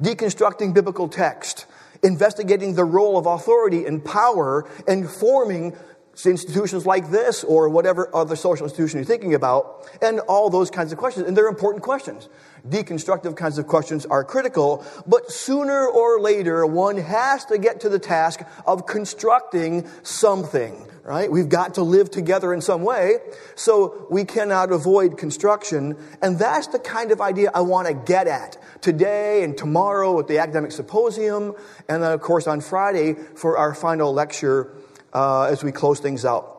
deconstructing 0.00 0.72
biblical 0.72 1.06
text, 1.06 1.66
investigating 2.02 2.74
the 2.74 2.84
role 2.84 3.18
of 3.18 3.26
authority 3.26 3.86
and 3.86 4.04
power 4.04 4.68
and 4.86 5.10
forming 5.10 5.76
institutions 6.24 6.84
like 6.84 7.10
this 7.10 7.44
or 7.44 7.68
whatever 7.68 8.14
other 8.14 8.36
social 8.36 8.66
institution 8.66 8.98
you're 8.98 9.04
thinking 9.04 9.34
about, 9.34 9.88
and 10.02 10.20
all 10.20 10.50
those 10.50 10.70
kinds 10.70 10.92
of 10.92 10.98
questions. 10.98 11.26
And 11.26 11.36
they're 11.36 11.48
important 11.48 11.82
questions. 11.82 12.28
Deconstructive 12.68 13.36
kinds 13.36 13.58
of 13.58 13.66
questions 13.66 14.06
are 14.06 14.24
critical, 14.24 14.84
but 15.06 15.30
sooner 15.30 15.86
or 15.86 16.20
later, 16.20 16.66
one 16.66 16.96
has 16.96 17.44
to 17.46 17.58
get 17.58 17.80
to 17.80 17.88
the 17.88 17.98
task 17.98 18.40
of 18.66 18.86
constructing 18.86 19.88
something, 20.02 20.86
right? 21.04 21.30
We've 21.30 21.48
got 21.48 21.74
to 21.74 21.82
live 21.82 22.10
together 22.10 22.52
in 22.52 22.60
some 22.60 22.82
way, 22.82 23.18
so 23.54 24.06
we 24.10 24.24
cannot 24.24 24.72
avoid 24.72 25.16
construction. 25.16 25.96
And 26.22 26.38
that's 26.38 26.68
the 26.68 26.78
kind 26.78 27.12
of 27.12 27.20
idea 27.20 27.50
I 27.54 27.62
want 27.62 27.88
to 27.88 27.94
get 27.94 28.26
at 28.26 28.58
today 28.82 29.42
and 29.42 29.56
tomorrow 29.56 30.18
at 30.20 30.28
the 30.28 30.38
academic 30.38 30.72
symposium, 30.72 31.54
and 31.88 32.02
then, 32.02 32.12
of 32.12 32.20
course, 32.20 32.46
on 32.46 32.60
Friday 32.60 33.14
for 33.14 33.56
our 33.56 33.74
final 33.74 34.12
lecture 34.12 34.72
uh, 35.12 35.44
as 35.44 35.64
we 35.64 35.72
close 35.72 36.00
things 36.00 36.24
out. 36.24 36.58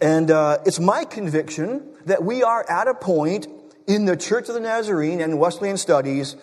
And 0.00 0.30
uh, 0.30 0.58
it's 0.66 0.80
my 0.80 1.04
conviction 1.04 1.86
that 2.06 2.24
we 2.24 2.42
are 2.42 2.68
at 2.68 2.88
a 2.88 2.94
point 2.94 3.46
in 3.90 4.04
the 4.04 4.16
Church 4.16 4.48
of 4.48 4.54
the 4.54 4.60
Nazarene 4.60 5.20
and 5.20 5.40
Wesleyan 5.40 5.76
studies 5.76 6.36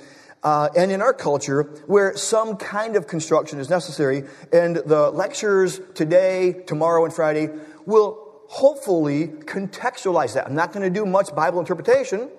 uh, 0.43 0.67
and 0.75 0.91
in 0.91 1.01
our 1.01 1.13
culture 1.13 1.63
where 1.85 2.13
some 2.17 2.57
kind 2.57 2.97
of 2.97 3.07
construction 3.07 3.57
is 3.57 3.69
necessary. 3.69 4.23
And 4.51 4.75
the 4.75 5.09
lectures 5.11 5.79
today, 5.95 6.63
tomorrow, 6.67 7.05
and 7.05 7.13
Friday 7.13 7.47
will 7.85 8.41
hopefully 8.49 9.27
contextualize 9.27 10.33
that. 10.33 10.45
I'm 10.45 10.55
not 10.55 10.73
going 10.73 10.83
to 10.83 10.89
do 10.89 11.05
much 11.05 11.33
Bible 11.33 11.61
interpretation. 11.61 12.29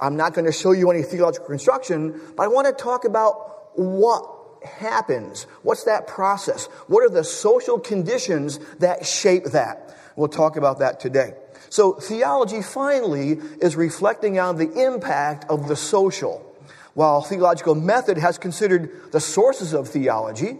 I'm 0.00 0.16
not 0.16 0.34
going 0.34 0.46
to 0.46 0.52
show 0.52 0.72
you 0.72 0.90
any 0.90 1.02
theological 1.02 1.46
construction, 1.46 2.20
but 2.36 2.42
I 2.42 2.48
want 2.48 2.66
to 2.66 2.72
talk 2.72 3.04
about 3.04 3.78
what 3.78 4.28
happens? 4.64 5.44
What's 5.62 5.84
that 5.84 6.08
process? 6.08 6.66
What 6.88 7.04
are 7.04 7.14
the 7.14 7.22
social 7.22 7.78
conditions 7.78 8.58
that 8.80 9.06
shape 9.06 9.44
that? 9.44 9.96
We'll 10.16 10.26
talk 10.26 10.56
about 10.56 10.80
that 10.80 10.98
today. 10.98 11.34
So, 11.76 11.92
theology 11.92 12.62
finally 12.62 13.32
is 13.60 13.76
reflecting 13.76 14.38
on 14.38 14.56
the 14.56 14.82
impact 14.82 15.44
of 15.50 15.68
the 15.68 15.76
social. 15.76 16.56
While 16.94 17.20
theological 17.20 17.74
method 17.74 18.16
has 18.16 18.38
considered 18.38 19.12
the 19.12 19.20
sources 19.20 19.74
of 19.74 19.86
theology, 19.86 20.56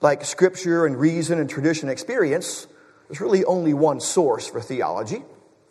like 0.00 0.24
scripture 0.24 0.86
and 0.86 0.98
reason 0.98 1.38
and 1.38 1.50
tradition 1.50 1.90
and 1.90 1.92
experience, 1.92 2.68
there's 3.06 3.20
really 3.20 3.44
only 3.44 3.74
one 3.74 4.00
source 4.00 4.48
for 4.48 4.62
theology, 4.62 5.24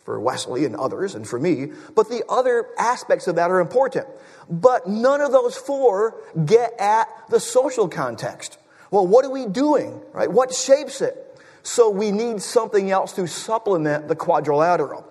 for 0.04 0.20
Wesley 0.20 0.64
and 0.64 0.76
others, 0.76 1.16
and 1.16 1.26
for 1.26 1.40
me, 1.40 1.72
but 1.96 2.08
the 2.08 2.22
other 2.28 2.68
aspects 2.78 3.26
of 3.26 3.34
that 3.34 3.50
are 3.50 3.58
important. 3.58 4.06
But 4.48 4.86
none 4.86 5.20
of 5.20 5.32
those 5.32 5.56
four 5.56 6.14
get 6.44 6.78
at 6.78 7.08
the 7.28 7.40
social 7.40 7.88
context. 7.88 8.56
Well, 8.92 9.08
what 9.08 9.24
are 9.24 9.32
we 9.32 9.46
doing, 9.46 10.00
right? 10.12 10.30
What 10.30 10.54
shapes 10.54 11.00
it? 11.00 11.25
So 11.66 11.90
we 11.90 12.12
need 12.12 12.42
something 12.42 12.92
else 12.92 13.12
to 13.14 13.26
supplement 13.26 14.06
the 14.06 14.14
quadrilateral. 14.14 15.04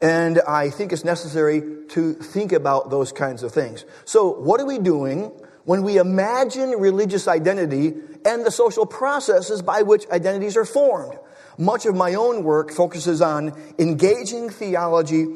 And 0.00 0.40
I 0.48 0.70
think 0.70 0.94
it's 0.94 1.04
necessary 1.04 1.60
to 1.90 2.14
think 2.14 2.52
about 2.52 2.88
those 2.88 3.12
kinds 3.12 3.42
of 3.42 3.52
things. 3.52 3.84
So, 4.06 4.30
what 4.30 4.58
are 4.58 4.64
we 4.64 4.78
doing 4.78 5.32
when 5.64 5.82
we 5.82 5.98
imagine 5.98 6.70
religious 6.70 7.28
identity 7.28 7.92
and 8.24 8.46
the 8.46 8.50
social 8.50 8.86
processes 8.86 9.60
by 9.60 9.82
which 9.82 10.08
identities 10.08 10.56
are 10.56 10.64
formed? 10.64 11.18
Much 11.58 11.84
of 11.84 11.94
my 11.94 12.14
own 12.14 12.42
work 12.42 12.72
focuses 12.72 13.20
on 13.20 13.52
engaging 13.78 14.48
theology 14.48 15.26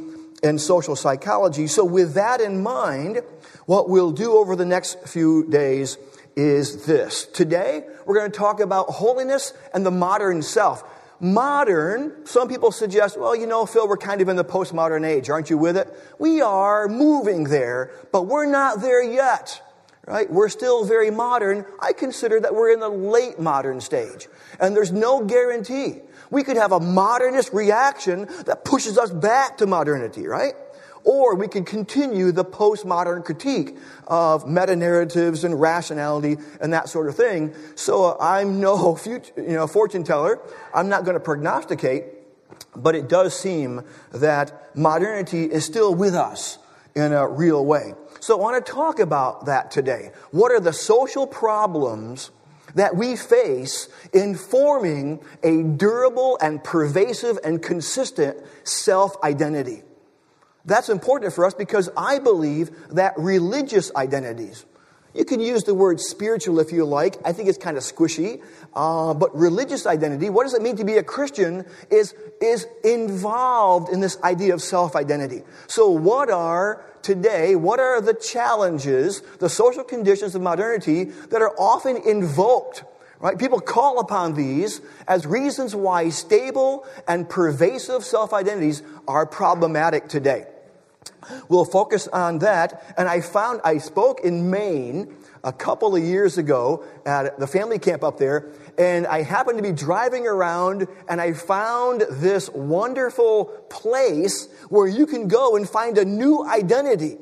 and 0.43 0.59
social 0.59 0.97
psychology. 0.97 1.67
So, 1.67 1.85
with 1.85 2.15
that 2.15 2.41
in 2.41 2.63
mind, 2.63 3.21
what 3.67 3.91
we'll 3.91 4.13
do 4.13 4.39
over 4.39 4.57
the 4.57 4.65
next 4.65 5.07
few 5.07 5.47
days 5.51 5.99
is 6.37 6.87
this. 6.87 7.27
Today, 7.27 7.85
we're 8.07 8.17
going 8.17 8.31
to 8.31 8.37
talk 8.37 8.61
about 8.61 8.89
holiness 8.91 9.53
and 9.73 9.85
the 9.85 9.91
modern 9.91 10.43
self. 10.43 10.85
Modern, 11.21 12.27
some 12.27 12.49
people 12.49 12.73
suggest, 12.73 13.19
well, 13.19 13.35
you 13.37 13.47
know, 13.47 13.67
Phil, 13.67 13.89
we're 13.89 13.97
kind 13.97 14.21
of 14.21 14.29
in 14.29 14.37
the 14.37 14.45
postmodern 14.45 15.07
age. 15.07 15.31
Aren't 15.31 15.49
you 15.49 15.57
with 15.57 15.77
it? 15.77 15.89
We 16.19 16.41
are 16.41 16.89
moving 16.89 17.45
there, 17.45 17.93
but 18.13 18.23
we're 18.23 18.47
not 18.47 18.81
there 18.81 19.03
yet. 19.03 19.61
Right? 20.07 20.31
We're 20.31 20.51
still 20.51 20.85
very 20.85 21.11
modern. 21.11 21.65
I 21.81 21.95
consider 21.95 22.39
that 22.41 22.55
we're 22.55 22.73
in 22.73 22.81
the 22.81 22.91
late 22.91 23.39
modern 23.41 23.81
stage. 23.81 24.29
And 24.61 24.77
there's 24.77 24.93
no 24.93 25.25
guarantee. 25.25 26.01
We 26.31 26.43
could 26.43 26.59
have 26.59 26.73
a 26.73 26.81
modernist 26.81 27.55
reaction 27.55 28.29
that 28.45 28.67
pushes 28.67 28.99
us 28.99 29.11
back 29.11 29.59
to 29.59 29.67
modernity, 29.67 30.27
right? 30.27 30.55
Or 31.05 31.35
we 31.35 31.49
can 31.49 31.65
continue 31.65 32.33
the 32.33 32.45
postmodern 32.45 33.25
critique 33.25 33.77
of 34.07 34.49
meta 34.49 34.75
narratives 34.75 35.45
and 35.45 35.61
rationality 35.61 36.39
and 36.61 36.73
that 36.73 36.89
sort 36.89 37.09
of 37.09 37.17
thing. 37.17 37.55
So 37.75 38.05
uh, 38.05 38.17
I'm 38.19 38.59
no 38.59 38.97
future, 38.97 39.33
you 39.37 39.53
know, 39.53 39.67
fortune 39.67 40.03
teller. 40.03 40.41
I'm 40.75 40.89
not 40.89 41.05
going 41.05 41.15
to 41.15 41.21
prognosticate, 41.21 42.05
but 42.75 42.95
it 42.95 43.09
does 43.09 43.39
seem 43.39 43.83
that 44.13 44.75
modernity 44.75 45.45
is 45.45 45.65
still 45.65 45.95
with 45.95 46.15
us 46.15 46.59
in 46.95 47.13
a 47.13 47.29
real 47.29 47.65
way. 47.65 47.93
So 48.21 48.39
I 48.39 48.41
want 48.41 48.65
to 48.65 48.73
talk 48.73 48.99
about 48.99 49.47
that 49.47 49.71
today. 49.71 50.13
What 50.31 50.53
are 50.53 50.61
the 50.61 50.73
social 50.73 51.27
problems 51.27 52.31
that 52.75 52.97
we 52.97 53.17
face 53.17 53.89
in 54.13 54.35
forming 54.35 55.21
a 55.43 55.63
durable 55.63 56.39
and 56.41 56.65
pervasive 56.65 57.39
and 57.45 57.63
consistent 57.63 58.39
self 58.65 59.23
identity? 59.23 59.83
That's 60.65 60.89
important 60.89 61.33
for 61.35 61.45
us 61.45 61.55
because 61.55 61.91
I 61.97 62.19
believe 62.19 62.71
that 62.91 63.15
religious 63.19 63.95
identities, 63.95 64.65
you 65.15 65.25
can 65.25 65.39
use 65.39 65.63
the 65.63 65.75
word 65.75 66.01
spiritual 66.01 66.59
if 66.59 66.73
you 66.73 66.85
like. 66.85 67.17
I 67.25 67.33
think 67.33 67.49
it's 67.49 67.59
kind 67.59 67.77
of 67.77 67.85
squishy. 67.85 68.43
Uh, 68.75 69.15
but 69.15 69.35
religious 69.37 69.87
identity, 69.87 70.29
what 70.29 70.43
does 70.45 70.55
it 70.55 70.63
mean 70.63 70.77
to 70.77 70.85
be 70.85 70.97
a 70.97 71.05
Christian, 71.05 71.65
is, 71.91 72.15
is 72.41 72.67
involved 72.83 73.93
in 73.93 74.01
this 74.01 74.21
idea 74.23 74.55
of 74.55 74.61
self 74.63 74.97
identity. 74.97 75.43
So, 75.69 75.91
what 75.91 76.31
are 76.31 76.85
today, 77.03 77.55
what 77.55 77.79
are 77.79 78.01
the 78.01 78.15
challenges, 78.15 79.23
the 79.39 79.49
social 79.49 79.85
conditions 79.85 80.35
of 80.35 80.43
modernity 80.43 81.05
that 81.05 81.43
are 81.43 81.55
often 81.59 81.97
invoked? 81.99 82.83
Right? 83.21 83.39
People 83.39 83.61
call 83.61 84.01
upon 84.01 84.35
these 84.35 84.81
as 85.07 85.25
reasons 85.25 85.77
why 85.77 86.09
stable 86.09 86.87
and 87.07 87.29
pervasive 87.29 88.05
self 88.05 88.33
identities 88.33 88.83
are 89.07 89.27
problematic 89.27 90.09
today. 90.09 90.47
We'll 91.49 91.65
focus 91.65 92.09
on 92.09 92.39
that. 92.41 92.95
And 92.97 93.09
I 93.09 93.21
found, 93.21 93.61
I 93.65 93.79
spoke 93.79 94.21
in 94.21 94.51
Maine 94.51 95.15
a 95.43 95.53
couple 95.53 95.95
of 95.95 96.03
years 96.03 96.39
ago 96.39 96.85
at 97.05 97.39
the 97.39 97.47
family 97.47 97.79
camp 97.79 98.03
up 98.03 98.19
there, 98.19 98.49
and 98.79 99.07
I 99.07 99.23
happened 99.23 99.59
to 99.59 99.63
be 99.63 99.73
driving 99.73 100.27
around 100.27 100.89
and 101.09 101.21
I 101.21 101.35
found 101.35 102.03
this 102.11 102.49
wonderful 102.51 103.47
place 103.69 104.49
where 104.69 104.89
you 104.89 105.07
can 105.07 105.29
go 105.29 105.57
and 105.57 105.69
find 105.69 105.99
a 105.99 106.05
new 106.05 106.45
identity. 106.45 107.19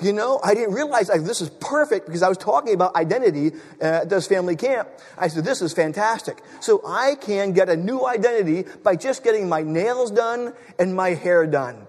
You 0.00 0.12
know, 0.12 0.40
I 0.44 0.52
didn't 0.52 0.74
realize 0.74 1.08
this 1.08 1.40
is 1.40 1.48
perfect 1.60 2.04
because 2.04 2.22
I 2.22 2.28
was 2.28 2.36
talking 2.36 2.74
about 2.74 2.96
identity 2.96 3.52
at 3.80 4.10
this 4.10 4.26
family 4.26 4.54
camp. 4.54 4.88
I 5.16 5.28
said, 5.28 5.44
this 5.44 5.62
is 5.62 5.72
fantastic. 5.72 6.42
So 6.60 6.82
I 6.86 7.14
can 7.14 7.52
get 7.52 7.70
a 7.70 7.76
new 7.76 8.06
identity 8.06 8.68
by 8.82 8.96
just 8.96 9.24
getting 9.24 9.48
my 9.48 9.62
nails 9.62 10.10
done 10.10 10.52
and 10.78 10.94
my 10.94 11.10
hair 11.10 11.46
done 11.46 11.85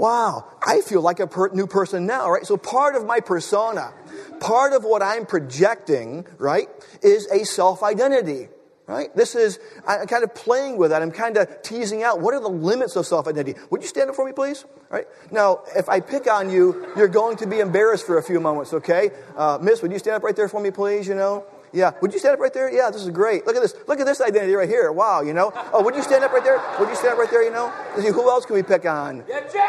wow, 0.00 0.46
I 0.66 0.80
feel 0.80 1.02
like 1.02 1.20
a 1.20 1.26
per- 1.26 1.50
new 1.50 1.66
person 1.66 2.06
now, 2.06 2.30
right? 2.30 2.46
So 2.46 2.56
part 2.56 2.96
of 2.96 3.04
my 3.04 3.20
persona, 3.20 3.92
part 4.40 4.72
of 4.72 4.82
what 4.82 5.02
I'm 5.02 5.26
projecting, 5.26 6.26
right, 6.38 6.68
is 7.02 7.26
a 7.26 7.44
self 7.44 7.82
identity. 7.82 8.48
Right? 8.86 9.14
This 9.14 9.36
is, 9.36 9.60
I'm 9.86 10.08
kind 10.08 10.24
of 10.24 10.34
playing 10.34 10.76
with 10.76 10.90
that. 10.90 11.00
I'm 11.00 11.12
kind 11.12 11.36
of 11.36 11.62
teasing 11.62 12.02
out 12.02 12.20
what 12.20 12.34
are 12.34 12.40
the 12.40 12.48
limits 12.48 12.96
of 12.96 13.06
self 13.06 13.28
identity. 13.28 13.56
Would 13.70 13.82
you 13.82 13.88
stand 13.88 14.10
up 14.10 14.16
for 14.16 14.24
me, 14.24 14.32
please? 14.32 14.64
Right? 14.88 15.06
Now, 15.30 15.60
if 15.76 15.88
I 15.88 16.00
pick 16.00 16.28
on 16.28 16.50
you, 16.50 16.88
you're 16.96 17.06
going 17.06 17.36
to 17.36 17.46
be 17.46 17.60
embarrassed 17.60 18.04
for 18.04 18.18
a 18.18 18.22
few 18.22 18.40
moments, 18.40 18.72
okay? 18.72 19.10
Uh, 19.36 19.58
miss, 19.62 19.80
would 19.82 19.92
you 19.92 20.00
stand 20.00 20.16
up 20.16 20.24
right 20.24 20.34
there 20.34 20.48
for 20.48 20.60
me, 20.60 20.72
please? 20.72 21.06
You 21.06 21.14
know? 21.14 21.44
Yeah. 21.72 21.92
Would 22.00 22.12
you 22.12 22.18
stand 22.18 22.34
up 22.34 22.40
right 22.40 22.52
there? 22.52 22.72
Yeah, 22.72 22.90
this 22.90 23.02
is 23.02 23.10
great. 23.10 23.46
Look 23.46 23.56
at 23.56 23.62
this. 23.62 23.74
Look 23.86 24.00
at 24.00 24.06
this 24.06 24.20
identity 24.20 24.54
right 24.54 24.68
here. 24.68 24.90
Wow, 24.90 25.22
you 25.22 25.32
know. 25.32 25.52
Oh, 25.72 25.82
would 25.82 25.94
you 25.94 26.02
stand 26.02 26.24
up 26.24 26.32
right 26.32 26.42
there? 26.42 26.60
Would 26.78 26.88
you 26.88 26.96
stand 26.96 27.12
up 27.14 27.18
right 27.18 27.30
there, 27.30 27.44
you 27.44 27.52
know? 27.52 27.72
See, 27.96 28.08
Who 28.08 28.28
else 28.28 28.44
can 28.44 28.56
we 28.56 28.62
pick 28.62 28.86
on? 28.86 29.22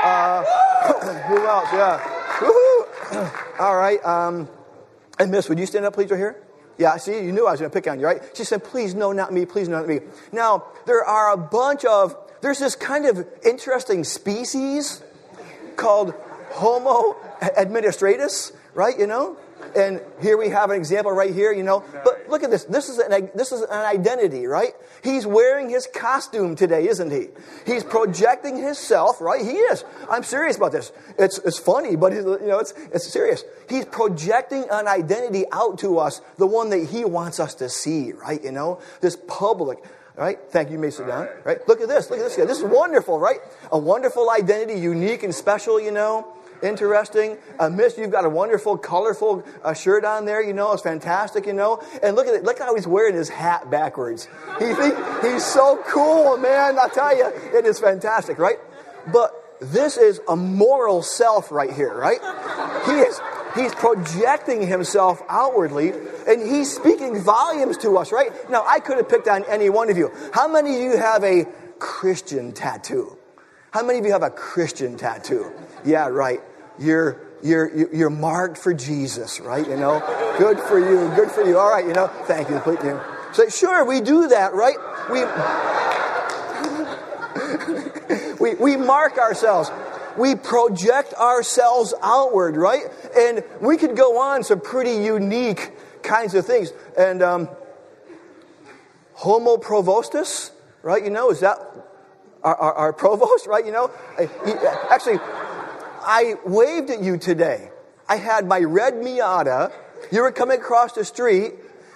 Uh, 0.03 0.43
who 1.27 1.45
else? 1.45 1.67
Yeah. 1.71 2.21
All 3.59 3.75
right. 3.75 4.03
Um, 4.03 4.49
and 5.19 5.29
Miss, 5.29 5.47
would 5.49 5.59
you 5.59 5.65
stand 5.65 5.85
up, 5.85 5.93
please, 5.93 6.09
right 6.09 6.17
here? 6.17 6.41
Yeah, 6.77 6.93
I 6.93 6.97
see, 6.97 7.23
you 7.23 7.31
knew 7.31 7.45
I 7.45 7.51
was 7.51 7.59
going 7.59 7.69
to 7.69 7.73
pick 7.75 7.87
on 7.87 7.99
you, 7.99 8.07
right? 8.07 8.23
She 8.33 8.43
said, 8.43 8.63
please, 8.63 8.95
no, 8.95 9.11
not 9.11 9.31
me, 9.31 9.45
please, 9.45 9.69
not 9.69 9.87
me. 9.87 9.99
Now, 10.31 10.65
there 10.87 11.05
are 11.05 11.31
a 11.31 11.37
bunch 11.37 11.85
of, 11.85 12.15
there's 12.41 12.57
this 12.57 12.75
kind 12.75 13.05
of 13.05 13.27
interesting 13.45 14.03
species 14.03 15.03
called 15.75 16.15
Homo 16.49 17.17
administratus, 17.55 18.51
right? 18.73 18.97
You 18.97 19.05
know? 19.05 19.37
And 19.75 20.01
here 20.21 20.37
we 20.37 20.49
have 20.49 20.69
an 20.69 20.77
example 20.77 21.11
right 21.11 21.33
here, 21.33 21.51
you 21.51 21.63
know. 21.63 21.83
But 22.03 22.21
Look 22.31 22.43
at 22.43 22.49
this. 22.49 22.63
This 22.63 22.87
is 22.87 22.97
an, 22.97 23.29
this 23.35 23.51
is 23.51 23.61
an 23.61 23.85
identity, 23.85 24.47
right? 24.47 24.73
He's 25.03 25.27
wearing 25.27 25.69
his 25.69 25.85
costume 25.85 26.55
today, 26.55 26.87
isn't 26.87 27.11
he? 27.11 27.27
He's 27.65 27.83
projecting 27.83 28.55
himself, 28.55 29.19
right? 29.19 29.41
He 29.41 29.51
is. 29.51 29.83
I'm 30.09 30.23
serious 30.23 30.55
about 30.55 30.71
this. 30.71 30.93
It's, 31.19 31.39
it's 31.39 31.59
funny, 31.59 31.97
but 31.97 32.13
you 32.13 32.23
know, 32.23 32.59
it's, 32.59 32.73
it's 32.93 33.05
serious. 33.05 33.43
He's 33.67 33.83
projecting 33.83 34.65
an 34.71 34.87
identity 34.87 35.43
out 35.51 35.77
to 35.79 35.99
us, 35.99 36.21
the 36.37 36.47
one 36.47 36.69
that 36.69 36.87
he 36.87 37.03
wants 37.03 37.41
us 37.41 37.53
to 37.55 37.67
see, 37.67 38.13
right? 38.13 38.41
You 38.41 38.53
know, 38.53 38.79
this 39.01 39.17
public, 39.27 39.79
right? 40.15 40.39
Thank 40.51 40.71
you, 40.71 40.79
Mason 40.79 41.05
Down. 41.05 41.27
Right? 41.43 41.67
Look 41.67 41.81
at 41.81 41.89
this. 41.89 42.09
Look 42.09 42.19
at 42.19 42.23
this 42.23 42.37
guy. 42.37 42.45
This 42.45 42.59
is 42.59 42.63
wonderful, 42.63 43.19
right? 43.19 43.39
A 43.73 43.77
wonderful 43.77 44.29
identity, 44.29 44.79
unique 44.79 45.23
and 45.23 45.35
special, 45.35 45.81
you 45.81 45.91
know 45.91 46.33
interesting. 46.63 47.37
Uh, 47.59 47.69
Miss, 47.69 47.97
you've 47.97 48.11
got 48.11 48.25
a 48.25 48.29
wonderful, 48.29 48.77
colorful 48.77 49.43
uh, 49.63 49.73
shirt 49.73 50.05
on 50.05 50.25
there. 50.25 50.41
You 50.41 50.53
know, 50.53 50.71
it's 50.73 50.81
fantastic. 50.81 51.45
You 51.45 51.53
know, 51.53 51.81
and 52.01 52.15
look 52.15 52.27
at 52.27 52.33
it. 52.33 52.43
Look 52.43 52.59
how 52.59 52.75
he's 52.75 52.87
wearing 52.87 53.15
his 53.15 53.29
hat 53.29 53.69
backwards. 53.69 54.27
He 54.59 54.73
think 54.73 54.95
he's 55.21 55.45
so 55.45 55.81
cool, 55.87 56.37
man. 56.37 56.77
I 56.79 56.87
tell 56.87 57.15
you, 57.15 57.27
it 57.27 57.65
is 57.65 57.79
fantastic, 57.79 58.37
right? 58.37 58.57
But 59.11 59.33
this 59.61 59.97
is 59.97 60.19
a 60.27 60.35
moral 60.35 61.03
self 61.03 61.51
right 61.51 61.71
here, 61.71 61.93
right? 61.93 62.19
He 62.85 62.93
is. 62.93 63.19
He's 63.55 63.75
projecting 63.75 64.65
himself 64.65 65.21
outwardly 65.27 65.91
and 66.27 66.41
he's 66.41 66.73
speaking 66.73 67.19
volumes 67.19 67.77
to 67.79 67.97
us, 67.97 68.11
right? 68.11 68.31
Now, 68.49 68.63
I 68.65 68.79
could 68.79 68.97
have 68.97 69.09
picked 69.09 69.27
on 69.27 69.43
any 69.45 69.69
one 69.69 69.89
of 69.89 69.97
you. 69.97 70.11
How 70.33 70.47
many 70.47 70.75
of 70.75 70.81
you 70.81 70.97
have 70.97 71.23
a 71.23 71.45
Christian 71.77 72.53
tattoo? 72.53 73.17
How 73.71 73.83
many 73.83 73.99
of 73.99 74.05
you 74.05 74.11
have 74.13 74.23
a 74.23 74.29
Christian 74.29 74.97
tattoo? 74.97 75.51
Yeah, 75.83 76.07
right 76.07 76.41
you're 76.81 77.21
you're 77.43 77.93
you're 77.93 78.09
marked 78.09 78.57
for 78.57 78.73
Jesus, 78.73 79.39
right? 79.39 79.67
You 79.67 79.77
know, 79.77 79.99
good 80.37 80.59
for 80.59 80.79
you, 80.79 81.13
good 81.15 81.31
for 81.31 81.43
you. 81.43 81.57
All 81.59 81.69
right, 81.69 81.85
you 81.85 81.93
know, 81.93 82.07
thank 82.25 82.49
you. 82.49 82.59
Put 82.59 82.83
you. 82.83 82.99
So 83.33 83.47
sure, 83.49 83.85
we 83.85 84.01
do 84.01 84.27
that, 84.27 84.53
right? 84.53 84.77
We 85.09 85.23
we 88.39 88.55
we 88.55 88.77
mark 88.77 89.17
ourselves. 89.17 89.71
We 90.17 90.35
project 90.35 91.13
ourselves 91.13 91.93
outward, 92.01 92.57
right? 92.57 92.83
And 93.17 93.43
we 93.61 93.77
could 93.77 93.95
go 93.95 94.19
on 94.19 94.43
some 94.43 94.59
pretty 94.59 95.03
unique 95.03 95.71
kinds 96.03 96.35
of 96.35 96.45
things. 96.45 96.73
And 96.97 97.21
um, 97.23 97.49
homo 99.13 99.55
provostus, 99.55 100.51
right? 100.83 101.01
You 101.01 101.11
know, 101.11 101.31
is 101.31 101.39
that 101.39 101.59
our, 102.43 102.55
our, 102.55 102.73
our 102.73 102.93
provost, 102.93 103.47
right? 103.47 103.65
You 103.65 103.71
know, 103.71 103.91
actually, 104.89 105.19
I 106.03 106.35
waved 106.45 106.89
at 106.89 107.01
you 107.01 107.17
today. 107.17 107.69
I 108.07 108.17
had 108.17 108.47
my 108.47 108.59
red 108.59 108.95
Miata. 108.95 109.71
You 110.11 110.21
were 110.21 110.31
coming 110.31 110.59
across 110.59 110.93
the 110.93 111.05
street. 111.05 111.53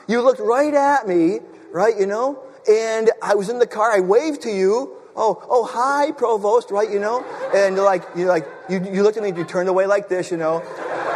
You 0.07 0.21
looked 0.21 0.39
right 0.39 0.73
at 0.73 1.07
me, 1.07 1.39
right, 1.71 1.97
you 1.97 2.05
know? 2.05 2.43
And 2.69 3.11
I 3.21 3.35
was 3.35 3.49
in 3.49 3.59
the 3.59 3.67
car. 3.67 3.91
I 3.91 3.99
waved 3.99 4.41
to 4.43 4.49
you. 4.49 4.95
Oh, 5.15 5.41
oh, 5.49 5.65
hi, 5.65 6.11
provost, 6.11 6.71
right, 6.71 6.89
you 6.89 6.99
know? 6.99 7.23
And 7.55 7.77
like, 7.77 8.03
you 8.15 8.25
like, 8.25 8.47
you, 8.69 8.83
you 8.83 9.01
looked 9.01 9.17
at 9.17 9.23
me 9.23 9.29
and 9.29 9.37
you 9.37 9.45
turned 9.45 9.69
away 9.69 9.87
like 9.87 10.09
this, 10.09 10.29
you 10.29 10.37
know? 10.37 10.61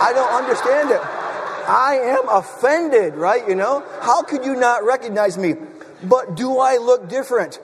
I 0.02 0.14
don't 0.14 0.34
understand 0.34 0.92
it. 0.92 1.02
I 1.02 2.00
am 2.02 2.28
offended, 2.30 3.16
right, 3.16 3.48
you 3.48 3.56
know? 3.56 3.84
How 4.02 4.24
could 4.24 4.46
you 4.46 4.56
not 4.56 4.84
recognize 4.84 5.38
me? 5.38 5.56
But 6.04 6.36
do 6.36 6.58
I 6.58 6.78
look 6.78 7.10
different? 7.10 7.60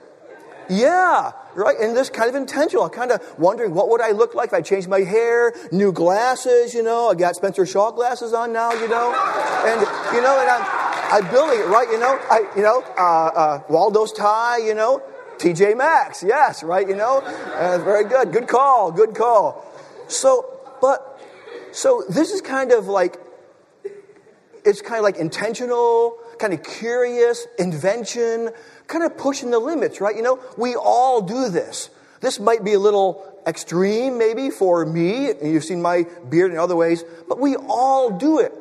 Yeah, 0.68 1.32
right? 1.56 1.76
And 1.80 1.96
this 1.96 2.10
kind 2.10 2.28
of 2.28 2.34
intentional. 2.34 2.84
I'm 2.84 2.90
kind 2.90 3.10
of 3.10 3.38
wondering 3.38 3.74
what 3.74 3.88
would 3.88 4.00
I 4.00 4.10
look 4.10 4.34
like 4.34 4.48
if 4.48 4.54
I 4.54 4.60
changed 4.60 4.88
my 4.88 5.00
hair, 5.00 5.52
new 5.72 5.92
glasses, 5.92 6.74
you 6.74 6.82
know. 6.82 7.10
I 7.10 7.14
got 7.14 7.34
Spencer 7.34 7.66
Shaw 7.66 7.90
glasses 7.90 8.32
on 8.32 8.52
now, 8.52 8.72
you 8.72 8.88
know. 8.88 9.12
And, 9.66 9.80
you 10.14 10.22
know, 10.22 10.38
and 10.38 10.50
I'm, 10.50 11.24
I'm 11.24 11.30
building 11.30 11.60
it, 11.60 11.66
right? 11.66 11.88
You 11.90 11.98
know, 11.98 12.18
I, 12.30 12.52
you 12.56 12.62
know, 12.62 12.82
uh, 12.98 13.00
uh, 13.00 13.62
Waldo's 13.68 14.12
tie, 14.12 14.58
you 14.58 14.74
know. 14.74 15.02
TJ 15.38 15.76
Maxx, 15.76 16.22
yes, 16.22 16.62
right, 16.62 16.88
you 16.88 16.96
know. 16.96 17.20
Uh, 17.20 17.78
very 17.78 18.04
good. 18.04 18.32
Good 18.32 18.48
call, 18.48 18.90
good 18.92 19.14
call. 19.14 19.64
So, 20.08 20.46
but, 20.80 21.20
so 21.72 22.04
this 22.08 22.30
is 22.30 22.40
kind 22.40 22.72
of 22.72 22.86
like, 22.86 23.18
it's 24.64 24.80
kind 24.80 24.96
of 24.96 25.04
like 25.04 25.16
intentional, 25.16 26.18
kind 26.38 26.52
of 26.52 26.62
curious, 26.62 27.46
invention, 27.58 28.50
kind 28.86 29.04
of 29.04 29.16
pushing 29.16 29.50
the 29.50 29.58
limits, 29.58 30.00
right? 30.00 30.16
You 30.16 30.22
know, 30.22 30.40
we 30.56 30.74
all 30.74 31.20
do 31.22 31.48
this. 31.48 31.90
This 32.20 32.40
might 32.40 32.64
be 32.64 32.72
a 32.72 32.78
little 32.78 33.40
extreme, 33.46 34.18
maybe, 34.18 34.50
for 34.50 34.84
me. 34.84 35.32
You've 35.42 35.64
seen 35.64 35.82
my 35.82 36.06
beard 36.28 36.50
in 36.50 36.58
other 36.58 36.76
ways, 36.76 37.04
but 37.28 37.38
we 37.38 37.56
all 37.56 38.10
do 38.10 38.38
it. 38.38 38.52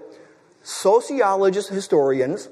Sociologists, 0.63 1.70
historians 1.70 2.50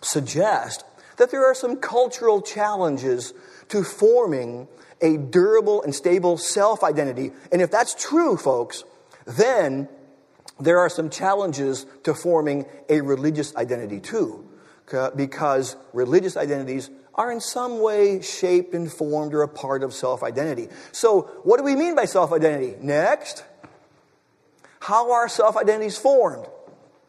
suggest 0.00 0.84
that 1.16 1.30
there 1.30 1.44
are 1.46 1.54
some 1.54 1.76
cultural 1.76 2.42
challenges 2.42 3.32
to 3.68 3.82
forming 3.82 4.68
a 5.00 5.16
durable 5.16 5.82
and 5.82 5.94
stable 5.94 6.38
self 6.38 6.84
identity. 6.84 7.32
And 7.50 7.60
if 7.60 7.70
that's 7.70 7.94
true, 7.94 8.36
folks, 8.36 8.84
then 9.26 9.88
there 10.60 10.78
are 10.78 10.88
some 10.88 11.10
challenges 11.10 11.86
to 12.04 12.14
forming 12.14 12.66
a 12.88 13.00
religious 13.00 13.54
identity 13.56 14.00
too 14.00 14.46
because 15.16 15.76
religious 15.92 16.36
identities 16.36 16.90
are 17.14 17.32
in 17.32 17.40
some 17.40 17.80
way 17.80 18.20
shaped 18.20 18.74
and 18.74 18.92
formed 18.92 19.34
or 19.34 19.42
a 19.42 19.48
part 19.48 19.82
of 19.82 19.94
self 19.94 20.22
identity. 20.22 20.68
So, 20.92 21.22
what 21.44 21.58
do 21.58 21.64
we 21.64 21.74
mean 21.74 21.94
by 21.94 22.04
self 22.04 22.32
identity? 22.32 22.76
Next. 22.80 23.44
How 24.80 25.12
are 25.12 25.28
self 25.28 25.56
identities 25.56 25.98
formed? 25.98 26.46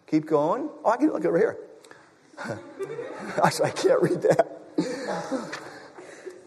Keep 0.08 0.26
going. 0.26 0.70
Oh, 0.84 0.90
I 0.90 0.98
can 0.98 1.12
look 1.12 1.26
over 1.26 1.38
here. 1.38 1.58
I 3.44 3.72
can't 3.72 4.02
read 4.02 4.22
that. 4.22 5.60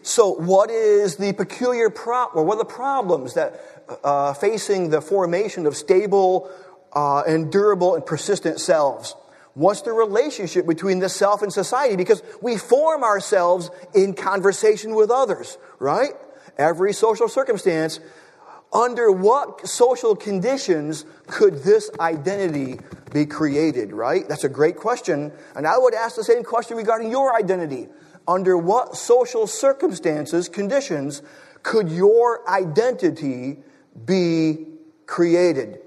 so, 0.01 0.31
what 0.33 0.71
is 0.71 1.17
the 1.17 1.33
peculiar 1.33 1.89
problem, 1.89 2.47
what 2.47 2.55
are 2.55 2.63
the 2.63 2.65
problems 2.65 3.35
that 3.35 3.63
uh, 4.03 4.33
facing 4.33 4.89
the 4.89 5.01
formation 5.01 5.67
of 5.67 5.77
stable 5.77 6.49
uh, 6.93 7.21
and 7.21 7.51
durable 7.51 7.95
and 7.95 8.05
persistent 8.05 8.59
selves? 8.59 9.15
What's 9.53 9.81
the 9.81 9.91
relationship 9.91 10.65
between 10.65 10.99
the 10.99 11.09
self 11.09 11.41
and 11.41 11.51
society? 11.51 11.95
Because 11.95 12.23
we 12.41 12.57
form 12.57 13.03
ourselves 13.03 13.69
in 13.93 14.13
conversation 14.13 14.95
with 14.95 15.11
others, 15.11 15.57
right? 15.79 16.11
Every 16.57 16.93
social 16.93 17.27
circumstance. 17.27 17.99
Under 18.73 19.11
what 19.11 19.67
social 19.67 20.15
conditions 20.15 21.03
could 21.27 21.63
this 21.63 21.91
identity 21.99 22.79
be 23.11 23.25
created, 23.25 23.91
right? 23.91 24.27
That's 24.29 24.45
a 24.45 24.49
great 24.49 24.77
question. 24.77 25.33
And 25.55 25.67
I 25.67 25.77
would 25.77 25.93
ask 25.93 26.15
the 26.15 26.23
same 26.23 26.43
question 26.43 26.77
regarding 26.77 27.11
your 27.11 27.35
identity. 27.35 27.89
Under 28.25 28.57
what 28.57 28.95
social 28.95 29.45
circumstances, 29.47 30.47
conditions, 30.47 31.21
could 31.63 31.89
your 31.89 32.47
identity 32.49 33.59
be 34.05 34.67
created? 35.05 35.79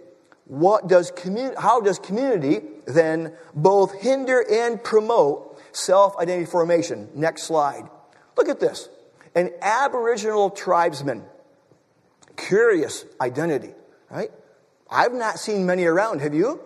What 0.47 0.89
does 0.89 1.11
commun- 1.11 1.55
how 1.57 1.81
does 1.81 1.99
community 1.99 2.61
then 2.87 3.33
both 3.55 3.93
hinder 4.01 4.45
and 4.51 4.83
promote 4.83 5.61
self 5.73 6.17
identity 6.19 6.47
formation. 6.47 7.09
Next 7.15 7.45
slide. 7.45 7.89
Look 8.37 8.49
at 8.49 8.61
this. 8.61 8.89
An 9.35 9.51
Aboriginal 9.61 10.51
tribesman. 10.51 11.25
Curious 12.37 13.05
identity, 13.21 13.75
right? 14.11 14.31
I've 14.91 15.13
not 15.13 15.39
seen 15.39 15.67
many 15.67 15.85
around, 15.85 16.21
have 16.21 16.35
you? 16.35 16.61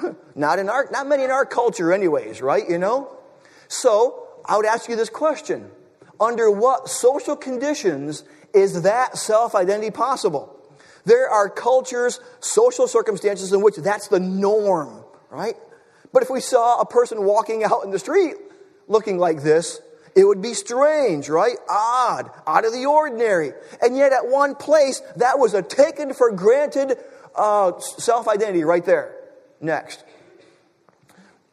not 0.34 0.58
in 0.58 0.68
our 0.68 0.88
not 0.90 1.06
many 1.06 1.24
in 1.24 1.30
our 1.30 1.44
culture 1.44 1.92
anyways, 1.92 2.40
right? 2.42 2.68
You 2.68 2.78
know? 2.78 3.16
So, 3.68 4.28
I 4.44 4.56
would 4.56 4.66
ask 4.66 4.88
you 4.88 4.96
this 4.96 5.10
question. 5.10 5.70
Under 6.20 6.50
what 6.50 6.88
social 6.88 7.36
conditions 7.36 8.24
is 8.54 8.82
that 8.82 9.16
self 9.16 9.54
identity 9.54 9.90
possible? 9.90 10.57
There 11.04 11.28
are 11.28 11.48
cultures, 11.48 12.20
social 12.40 12.86
circumstances 12.86 13.52
in 13.52 13.62
which 13.62 13.76
that's 13.76 14.08
the 14.08 14.20
norm 14.20 15.04
right? 15.30 15.54
But 16.12 16.22
if 16.22 16.30
we 16.30 16.40
saw 16.40 16.80
a 16.80 16.86
person 16.86 17.24
walking 17.24 17.64
out 17.64 17.84
in 17.84 17.90
the 17.90 17.98
street 17.98 18.34
looking 18.86 19.18
like 19.18 19.42
this, 19.42 19.80
it 20.16 20.24
would 20.24 20.42
be 20.42 20.54
strange, 20.54 21.28
right? 21.28 21.56
Odd, 21.68 22.30
out 22.46 22.64
of 22.64 22.72
the 22.72 22.86
ordinary. 22.86 23.52
And 23.82 23.96
yet, 23.96 24.12
at 24.12 24.26
one 24.26 24.54
place, 24.54 25.00
that 25.16 25.38
was 25.38 25.54
a 25.54 25.62
taken 25.62 26.14
for 26.14 26.32
granted 26.32 26.96
uh, 27.36 27.78
self 27.78 28.26
identity 28.26 28.64
right 28.64 28.84
there. 28.84 29.14
Next. 29.60 30.04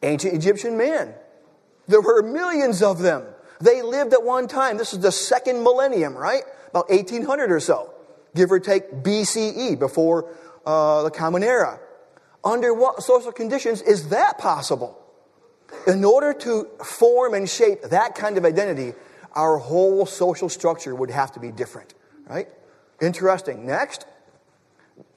Ancient 0.02 0.34
Egyptian 0.34 0.76
man. 0.76 1.14
There 1.86 2.00
were 2.00 2.22
millions 2.22 2.82
of 2.82 2.98
them. 3.00 3.24
They 3.60 3.82
lived 3.82 4.12
at 4.12 4.22
one 4.22 4.48
time. 4.48 4.78
This 4.78 4.92
is 4.92 5.00
the 5.00 5.12
second 5.12 5.62
millennium, 5.62 6.16
right? 6.16 6.42
About 6.70 6.90
1800 6.90 7.52
or 7.52 7.60
so, 7.60 7.92
give 8.36 8.52
or 8.52 8.60
take 8.60 9.02
BCE, 9.02 9.78
before 9.78 10.30
uh, 10.64 11.02
the 11.02 11.10
Common 11.10 11.42
Era. 11.42 11.80
Under 12.44 12.72
what 12.72 13.02
social 13.02 13.32
conditions 13.32 13.82
is 13.82 14.10
that 14.10 14.38
possible? 14.38 14.96
In 15.86 16.04
order 16.04 16.32
to 16.32 16.68
form 16.84 17.34
and 17.34 17.48
shape 17.48 17.82
that 17.82 18.14
kind 18.14 18.38
of 18.38 18.44
identity, 18.44 18.92
our 19.32 19.58
whole 19.58 20.06
social 20.06 20.48
structure 20.48 20.94
would 20.94 21.10
have 21.10 21.32
to 21.32 21.40
be 21.40 21.50
different, 21.50 21.94
right? 22.28 22.48
Interesting. 23.00 23.66
Next, 23.66 24.06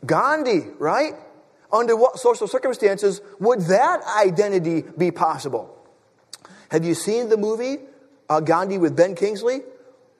Gandhi, 0.05 0.65
right? 0.79 1.13
Under 1.71 1.95
what 1.95 2.17
social 2.17 2.47
circumstances 2.47 3.21
would 3.39 3.61
that 3.61 4.01
identity 4.17 4.83
be 4.97 5.11
possible? 5.11 5.75
Have 6.71 6.83
you 6.83 6.95
seen 6.95 7.29
the 7.29 7.37
movie 7.37 7.77
uh, 8.29 8.39
Gandhi 8.39 8.77
with 8.77 8.95
Ben 8.95 9.15
Kingsley? 9.15 9.61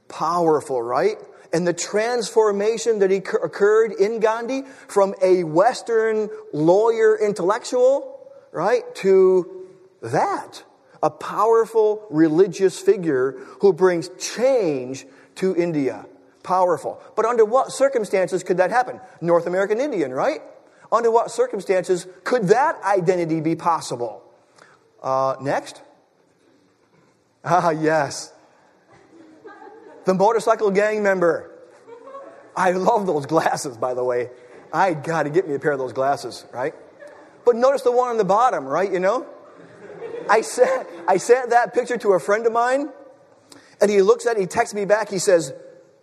Powerful, 0.08 0.82
right? 0.82 1.18
And 1.52 1.68
the 1.68 1.74
transformation 1.74 3.00
that 3.00 3.12
occurred 3.12 3.94
in 3.94 4.20
Gandhi 4.20 4.64
from 4.88 5.16
a 5.22 5.44
Western 5.44 6.30
lawyer 6.54 7.18
intellectual, 7.18 8.20
right, 8.52 8.84
to 8.96 9.68
that. 10.02 10.64
A 11.02 11.10
powerful 11.10 12.06
religious 12.10 12.80
figure 12.80 13.32
who 13.62 13.74
brings 13.74 14.10
change 14.20 15.08
to 15.36 15.56
India. 15.56 16.06
Powerful. 16.44 17.02
But 17.16 17.26
under 17.26 17.46
what 17.46 17.72
circumstances 17.72 18.44
could 18.44 18.58
that 18.58 18.70
happen? 18.70 19.00
North 19.22 19.48
American 19.48 19.80
Indian, 19.80 20.14
right? 20.14 20.42
Under 20.92 21.12
what 21.12 21.32
circumstances 21.32 22.08
could 22.24 22.50
that 22.50 22.82
identity 22.84 23.42
be 23.42 23.56
possible? 23.56 24.24
Uh, 25.02 25.36
next. 25.42 25.82
Ah, 27.42 27.70
yes. 27.70 28.34
The 30.10 30.16
motorcycle 30.16 30.72
gang 30.72 31.04
member. 31.04 31.52
I 32.56 32.72
love 32.72 33.06
those 33.06 33.28
glasses, 33.28 33.78
by 33.78 33.94
the 33.94 34.04
way. 34.04 34.32
I 34.74 34.96
got 34.96 35.24
to 35.24 35.30
get 35.30 35.48
me 35.48 35.54
a 35.54 35.60
pair 35.60 35.74
of 35.74 35.78
those 35.78 35.94
glasses, 35.94 36.48
right? 36.52 36.74
But 37.46 37.56
notice 37.56 37.84
the 37.84 37.92
one 37.92 38.10
on 38.10 38.18
the 38.18 38.26
bottom, 38.26 38.66
right? 38.66 38.92
You 38.92 39.00
know? 39.00 39.28
I 40.28 40.42
sent, 40.42 40.88
I 41.08 41.18
sent 41.18 41.52
that 41.52 41.76
picture 41.76 41.96
to 42.00 42.14
a 42.14 42.20
friend 42.20 42.48
of 42.48 42.54
mine, 42.54 42.90
and 43.80 43.92
he 43.92 44.02
looks 44.02 44.26
at 44.26 44.36
it, 44.36 44.40
he 44.40 44.48
texts 44.48 44.74
me 44.74 44.84
back, 44.84 45.10
he 45.10 45.20
says, 45.20 45.54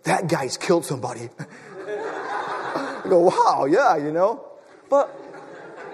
That 0.03 0.29
guy's 0.29 0.55
killed 0.55 0.85
somebody. 0.85 1.29
I 1.85 3.01
go, 3.09 3.19
Wow, 3.19 3.65
yeah, 3.65 3.97
you 3.97 4.13
know? 4.13 4.41
But 4.89 5.13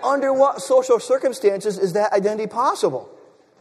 under 0.04 0.32
what 0.32 0.62
social 0.62 1.00
circumstances 1.00 1.80
is 1.80 1.94
that 1.94 2.14
identity 2.14 2.46
possible? 2.46 3.10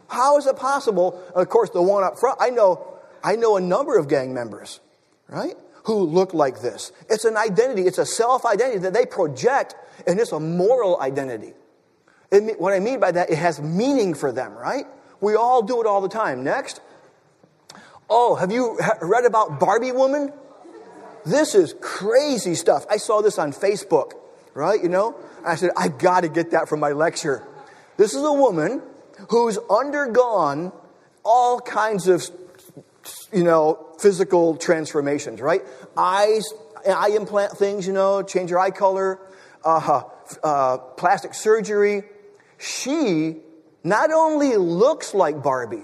How 0.09 0.37
is 0.37 0.45
it 0.45 0.57
possible? 0.57 1.19
And 1.29 1.41
of 1.41 1.49
course, 1.49 1.71
the 1.71 1.81
one 1.81 2.03
up 2.03 2.19
front, 2.19 2.37
I 2.39 2.51
know, 2.51 2.92
I 3.23 3.35
know 3.35 3.55
a 3.55 3.61
number 3.61 3.97
of 3.97 4.07
gang 4.07 4.33
members, 4.33 4.79
right? 5.27 5.55
Who 5.85 6.03
look 6.03 6.33
like 6.33 6.61
this. 6.61 6.91
It's 7.09 7.25
an 7.25 7.37
identity, 7.37 7.83
it's 7.83 7.97
a 7.97 8.05
self 8.05 8.45
identity 8.45 8.79
that 8.79 8.93
they 8.93 9.05
project, 9.05 9.75
and 10.05 10.19
it's 10.19 10.31
a 10.31 10.39
moral 10.39 10.99
identity. 10.99 11.53
It, 12.31 12.59
what 12.59 12.73
I 12.73 12.79
mean 12.79 12.99
by 12.99 13.11
that, 13.11 13.29
it 13.29 13.37
has 13.37 13.61
meaning 13.61 14.13
for 14.13 14.31
them, 14.31 14.53
right? 14.53 14.85
We 15.21 15.35
all 15.35 15.61
do 15.61 15.79
it 15.81 15.87
all 15.87 16.01
the 16.01 16.09
time. 16.09 16.43
Next. 16.43 16.81
Oh, 18.09 18.35
have 18.35 18.51
you 18.51 18.77
read 19.01 19.25
about 19.25 19.59
Barbie 19.59 19.91
Woman? 19.91 20.33
This 21.25 21.55
is 21.55 21.73
crazy 21.79 22.55
stuff. 22.55 22.85
I 22.89 22.97
saw 22.97 23.21
this 23.21 23.39
on 23.39 23.53
Facebook, 23.53 24.13
right? 24.53 24.81
You 24.81 24.89
know, 24.89 25.15
I 25.45 25.55
said, 25.55 25.71
I 25.77 25.87
got 25.87 26.21
to 26.21 26.29
get 26.29 26.51
that 26.51 26.67
from 26.67 26.79
my 26.79 26.91
lecture. 26.91 27.47
This 27.97 28.13
is 28.13 28.23
a 28.23 28.33
woman 28.33 28.81
who's 29.29 29.57
undergone 29.69 30.71
all 31.23 31.59
kinds 31.59 32.07
of, 32.07 32.23
you 33.31 33.43
know, 33.43 33.87
physical 33.99 34.55
transformations, 34.57 35.41
right? 35.41 35.61
Eyes, 35.97 36.45
eye 36.87 37.11
implant 37.15 37.53
things, 37.53 37.87
you 37.87 37.93
know, 37.93 38.21
change 38.21 38.49
your 38.49 38.59
eye 38.59 38.71
color, 38.71 39.19
uh, 39.63 40.01
uh, 40.43 40.77
plastic 40.77 41.33
surgery, 41.33 42.03
she 42.57 43.37
not 43.83 44.11
only 44.11 44.55
looks 44.57 45.13
like 45.13 45.43
Barbie, 45.43 45.83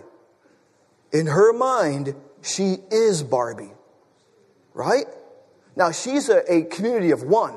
in 1.11 1.27
her 1.27 1.53
mind, 1.53 2.15
she 2.41 2.77
is 2.91 3.23
Barbie. 3.23 3.71
Right? 4.73 5.05
Now, 5.75 5.91
she's 5.91 6.29
a, 6.29 6.51
a, 6.51 6.63
community 6.63 7.11
of 7.11 7.23
one. 7.23 7.55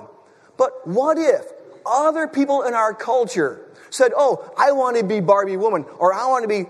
But 0.56 0.86
what 0.86 1.18
if 1.18 1.44
other 1.86 2.26
people 2.26 2.62
in 2.62 2.74
our 2.74 2.94
culture 2.94 3.70
said, 3.90 4.12
Oh, 4.16 4.52
I 4.56 4.72
want 4.72 4.96
to 4.96 5.04
be 5.04 5.20
Barbie 5.20 5.56
woman, 5.56 5.84
or 5.98 6.12
I 6.12 6.26
want 6.26 6.42
to 6.42 6.48
be. 6.48 6.68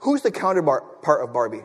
Who's 0.00 0.22
the 0.22 0.30
counterpart 0.30 1.02
part 1.02 1.22
of 1.22 1.32
Barbie? 1.32 1.62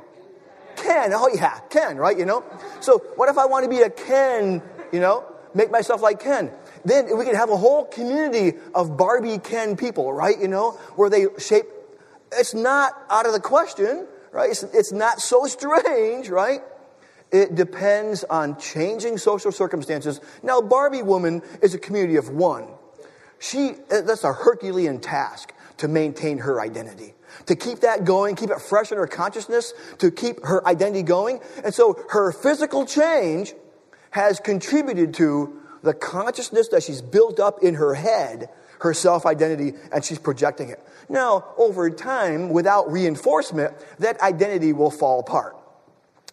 Ken. 0.75 1.11
Oh, 1.13 1.29
yeah, 1.33 1.59
Ken, 1.69 1.97
right? 1.97 2.17
You 2.17 2.25
know? 2.25 2.43
So, 2.79 2.99
what 3.15 3.29
if 3.29 3.37
I 3.37 3.45
want 3.45 3.63
to 3.63 3.69
be 3.69 3.81
a 3.81 3.89
Ken, 3.89 4.61
you 4.91 4.99
know? 4.99 5.25
Make 5.53 5.71
myself 5.71 6.01
like 6.01 6.19
Ken 6.19 6.51
then 6.85 7.17
we 7.17 7.25
could 7.25 7.35
have 7.35 7.49
a 7.49 7.57
whole 7.57 7.85
community 7.85 8.57
of 8.73 8.95
Barbie 8.95 9.39
Ken 9.39 9.75
people, 9.75 10.13
right? 10.13 10.39
You 10.39 10.47
know, 10.47 10.71
where 10.95 11.09
they 11.09 11.25
shape. 11.39 11.65
It's 12.31 12.53
not 12.53 12.93
out 13.09 13.25
of 13.25 13.33
the 13.33 13.39
question, 13.39 14.07
right? 14.31 14.51
It's, 14.51 14.63
it's 14.63 14.91
not 14.91 15.19
so 15.19 15.45
strange, 15.45 16.29
right? 16.29 16.61
It 17.31 17.55
depends 17.55 18.23
on 18.23 18.59
changing 18.59 19.17
social 19.17 19.51
circumstances. 19.51 20.21
Now, 20.43 20.61
Barbie 20.61 21.01
woman 21.01 21.41
is 21.61 21.73
a 21.73 21.79
community 21.79 22.17
of 22.17 22.29
one. 22.29 22.67
She, 23.39 23.75
that's 23.89 24.23
a 24.23 24.31
Herculean 24.31 24.99
task 24.99 25.53
to 25.77 25.87
maintain 25.87 26.37
her 26.39 26.61
identity 26.61 27.15
to 27.47 27.55
keep 27.55 27.79
that 27.81 28.05
going, 28.05 28.35
keep 28.35 28.49
it 28.49 28.61
fresh 28.61 28.91
in 28.91 28.97
her 28.97 29.07
consciousness, 29.07 29.73
to 29.99 30.11
keep 30.11 30.43
her 30.45 30.65
identity 30.67 31.03
going. 31.03 31.39
And 31.63 31.73
so 31.73 32.03
her 32.09 32.31
physical 32.31 32.85
change 32.85 33.53
has 34.11 34.39
contributed 34.39 35.13
to 35.15 35.61
the 35.83 35.93
consciousness 35.93 36.69
that 36.69 36.83
she's 36.83 37.01
built 37.01 37.39
up 37.39 37.61
in 37.61 37.75
her 37.75 37.93
head, 37.93 38.49
her 38.79 38.93
self 38.93 39.25
identity, 39.25 39.73
and 39.93 40.03
she's 40.03 40.19
projecting 40.19 40.69
it. 40.69 40.79
Now, 41.07 41.53
over 41.57 41.89
time, 41.89 42.49
without 42.49 42.91
reinforcement, 42.91 43.73
that 43.99 44.19
identity 44.21 44.73
will 44.73 44.91
fall 44.91 45.19
apart. 45.19 45.55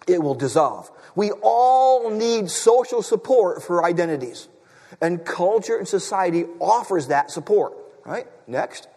It 0.08 0.22
will 0.22 0.34
dissolve. 0.34 0.90
We 1.14 1.30
all 1.42 2.10
need 2.10 2.50
social 2.50 3.02
support 3.02 3.62
for 3.62 3.84
identities. 3.84 4.48
And 5.00 5.24
culture 5.24 5.76
and 5.76 5.86
society 5.86 6.44
offers 6.60 7.08
that 7.08 7.30
support. 7.30 7.74
Right? 8.04 8.26
Next. 8.46 8.88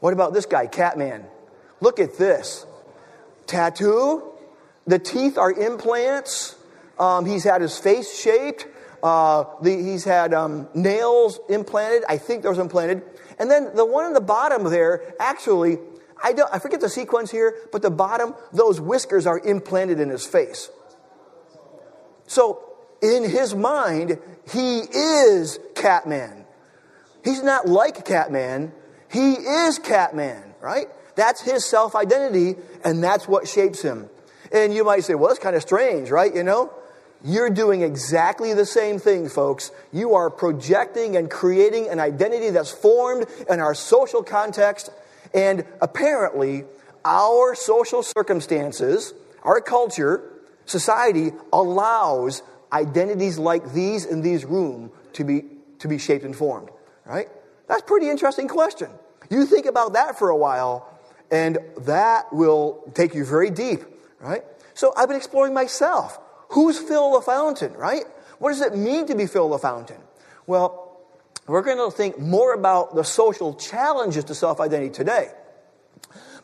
What 0.00 0.12
about 0.12 0.32
this 0.32 0.46
guy, 0.46 0.66
Catman? 0.66 1.24
Look 1.80 1.98
at 1.98 2.18
this. 2.18 2.66
Tattoo. 3.46 4.22
The 4.86 4.98
teeth 4.98 5.38
are 5.38 5.52
implants. 5.52 6.56
Um, 6.98 7.24
he's 7.26 7.44
had 7.44 7.60
his 7.62 7.78
face 7.78 8.18
shaped. 8.20 8.66
Uh, 9.02 9.44
the, 9.62 9.70
he's 9.70 10.04
had 10.04 10.34
um, 10.34 10.68
nails 10.74 11.40
implanted. 11.48 12.04
I 12.08 12.18
think 12.18 12.42
those 12.42 12.58
implanted. 12.58 13.02
And 13.38 13.50
then 13.50 13.74
the 13.74 13.86
one 13.86 14.06
in 14.06 14.12
the 14.12 14.20
bottom 14.20 14.64
there, 14.64 15.14
actually, 15.18 15.78
I, 16.22 16.32
don't, 16.32 16.52
I 16.52 16.58
forget 16.58 16.80
the 16.80 16.90
sequence 16.90 17.30
here, 17.30 17.54
but 17.72 17.80
the 17.80 17.90
bottom, 17.90 18.34
those 18.52 18.80
whiskers 18.80 19.26
are 19.26 19.38
implanted 19.38 20.00
in 20.00 20.10
his 20.10 20.26
face. 20.26 20.70
So 22.26 22.62
in 23.02 23.24
his 23.24 23.54
mind, 23.54 24.18
he 24.52 24.80
is 24.80 25.58
Catman. 25.74 26.44
He's 27.24 27.42
not 27.42 27.66
like 27.66 28.04
Catman. 28.04 28.72
He 29.10 29.32
is 29.32 29.78
Catman, 29.78 30.54
right? 30.60 30.88
That's 31.14 31.40
his 31.40 31.64
self 31.64 31.94
identity, 31.94 32.56
and 32.84 33.02
that's 33.02 33.28
what 33.28 33.48
shapes 33.48 33.82
him. 33.82 34.08
And 34.52 34.74
you 34.74 34.84
might 34.84 35.04
say, 35.04 35.14
well, 35.14 35.28
that's 35.28 35.40
kind 35.40 35.56
of 35.56 35.62
strange, 35.62 36.10
right? 36.10 36.34
You 36.34 36.42
know? 36.42 36.72
You're 37.22 37.50
doing 37.50 37.82
exactly 37.82 38.54
the 38.54 38.64
same 38.64 38.98
thing, 38.98 39.28
folks. 39.28 39.70
You 39.92 40.14
are 40.14 40.30
projecting 40.30 41.16
and 41.16 41.30
creating 41.30 41.88
an 41.88 42.00
identity 42.00 42.50
that's 42.50 42.70
formed 42.70 43.26
in 43.48 43.60
our 43.60 43.74
social 43.74 44.22
context. 44.22 44.90
And 45.34 45.66
apparently, 45.82 46.64
our 47.04 47.54
social 47.54 48.02
circumstances, 48.02 49.12
our 49.42 49.60
culture, 49.60 50.22
society 50.64 51.32
allows 51.52 52.42
identities 52.72 53.38
like 53.38 53.72
these 53.72 54.06
in 54.06 54.22
these 54.22 54.44
room 54.46 54.90
to 55.12 55.24
be, 55.24 55.44
to 55.80 55.88
be 55.88 55.98
shaped 55.98 56.24
and 56.24 56.34
formed. 56.34 56.70
Right? 57.04 57.28
That's 57.68 57.82
pretty 57.82 58.08
interesting 58.08 58.48
question. 58.48 58.88
You 59.28 59.44
think 59.44 59.66
about 59.66 59.92
that 59.92 60.18
for 60.18 60.30
a 60.30 60.36
while, 60.36 60.88
and 61.30 61.58
that 61.78 62.32
will 62.32 62.82
take 62.94 63.14
you 63.14 63.24
very 63.24 63.50
deep. 63.50 63.80
Right? 64.20 64.42
So 64.74 64.92
I've 64.96 65.08
been 65.08 65.16
exploring 65.16 65.54
myself. 65.54 66.18
Who's 66.50 66.78
Phil 66.78 67.20
LaFountain, 67.20 67.76
right? 67.76 68.04
What 68.38 68.50
does 68.50 68.60
it 68.60 68.76
mean 68.76 69.06
to 69.06 69.14
be 69.14 69.26
Phil 69.26 69.48
LaFountain? 69.48 70.00
Well, 70.46 71.00
we're 71.46 71.62
going 71.62 71.78
to 71.78 71.94
think 71.94 72.18
more 72.18 72.54
about 72.54 72.94
the 72.94 73.04
social 73.04 73.54
challenges 73.54 74.24
to 74.24 74.34
self 74.34 74.60
identity 74.60 74.90
today. 74.90 75.28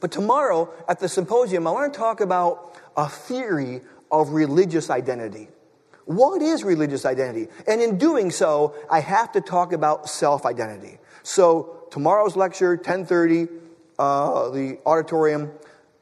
But 0.01 0.13
tomorrow 0.13 0.73
at 0.89 1.01
the 1.01 1.09
symposium, 1.09 1.67
I 1.67 1.71
want 1.71 1.93
to 1.93 1.99
talk 1.99 2.21
about 2.21 2.77
a 2.97 3.09
theory 3.09 3.81
of 4.11 4.31
religious 4.31 4.91
identity. 4.91 5.49
What 6.05 6.41
is 6.43 6.63
religious 6.63 7.05
identity? 7.05 7.51
And 7.67 7.81
in 7.81 7.99
doing 7.99 8.31
so, 8.31 8.75
I 8.91 9.01
have 9.01 9.33
to 9.33 9.41
talk 9.41 9.73
about 9.73 10.09
self 10.09 10.47
identity. 10.47 10.99
So 11.23 11.87
tomorrow's 11.91 12.37
lecture, 12.37 12.77
1030, 12.77 13.49
uh, 13.99 14.51
the 14.51 14.79
auditorium, 14.87 15.53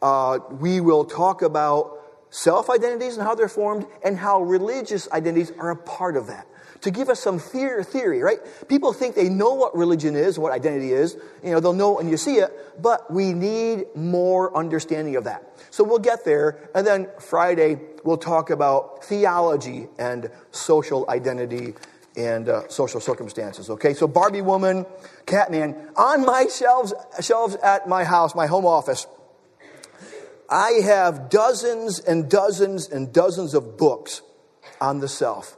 uh, 0.02 0.38
we 0.60 0.80
will 0.80 1.04
talk 1.04 1.42
about 1.42 2.00
self 2.30 2.68
identities 2.68 3.16
and 3.16 3.26
how 3.26 3.34
they're 3.34 3.48
formed, 3.48 3.86
and 4.04 4.18
how 4.18 4.42
religious 4.42 5.08
identities 5.12 5.52
are 5.58 5.70
a 5.70 5.76
part 5.76 6.16
of 6.16 6.26
that. 6.26 6.46
To 6.80 6.90
give 6.90 7.08
us 7.08 7.20
some 7.20 7.38
theory, 7.38 8.20
right? 8.20 8.38
People 8.68 8.92
think 8.92 9.14
they 9.14 9.30
know 9.30 9.54
what 9.54 9.74
religion 9.74 10.16
is, 10.16 10.38
what 10.38 10.52
identity 10.52 10.92
is. 10.92 11.16
You 11.42 11.52
know, 11.52 11.60
they'll 11.60 11.72
know 11.72 11.92
when 11.92 12.10
you 12.10 12.18
see 12.18 12.34
it, 12.34 12.52
but 12.82 13.10
we 13.10 13.32
need 13.32 13.86
more 13.94 14.54
understanding 14.54 15.16
of 15.16 15.24
that. 15.24 15.54
So 15.70 15.82
we'll 15.82 15.98
get 15.98 16.26
there, 16.26 16.68
and 16.74 16.86
then 16.86 17.08
Friday 17.20 17.78
we'll 18.04 18.18
talk 18.18 18.50
about 18.50 19.04
theology 19.04 19.88
and 19.98 20.30
social 20.50 21.08
identity 21.08 21.74
and 22.16 22.48
uh, 22.48 22.68
social 22.68 23.00
circumstances. 23.00 23.70
Okay, 23.70 23.94
so 23.94 24.06
Barbie 24.06 24.42
woman, 24.42 24.86
Catman, 25.26 25.90
on 25.96 26.24
my 26.24 26.46
shelves, 26.46 26.94
shelves 27.20 27.56
at 27.56 27.88
my 27.88 28.04
house, 28.04 28.34
my 28.34 28.46
home 28.46 28.66
office 28.66 29.06
I 30.48 30.80
have 30.84 31.30
dozens 31.30 31.98
and 31.98 32.28
dozens 32.28 32.88
and 32.88 33.12
dozens 33.12 33.54
of 33.54 33.76
books 33.76 34.22
on 34.80 35.00
the 35.00 35.08
self. 35.08 35.56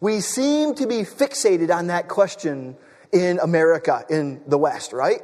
We 0.00 0.20
seem 0.20 0.74
to 0.76 0.86
be 0.86 1.02
fixated 1.02 1.74
on 1.74 1.88
that 1.88 2.08
question 2.08 2.76
in 3.12 3.38
America, 3.40 4.04
in 4.08 4.42
the 4.46 4.58
West, 4.58 4.92
right? 4.92 5.20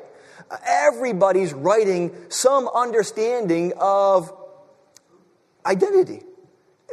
Everybody's 0.66 1.52
writing 1.52 2.14
some 2.28 2.68
understanding 2.68 3.72
of 3.78 4.32
identity 5.64 6.22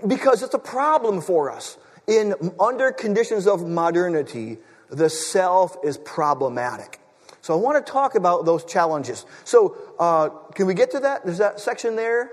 because 0.05 0.43
it's 0.43 0.53
a 0.53 0.59
problem 0.59 1.21
for 1.21 1.49
us. 1.49 1.77
In 2.07 2.53
under 2.59 2.91
conditions 2.91 3.47
of 3.47 3.67
modernity, 3.67 4.57
the 4.89 5.09
self 5.09 5.77
is 5.83 5.97
problematic. 5.97 6.99
So 7.41 7.53
I 7.53 7.57
want 7.57 7.85
to 7.85 7.91
talk 7.91 8.15
about 8.15 8.45
those 8.45 8.63
challenges. 8.65 9.25
So 9.43 9.77
uh, 9.99 10.29
can 10.55 10.67
we 10.67 10.73
get 10.73 10.91
to 10.91 10.99
that? 11.01 11.25
Is 11.25 11.37
that 11.37 11.59
section 11.59 11.95
there? 11.95 12.31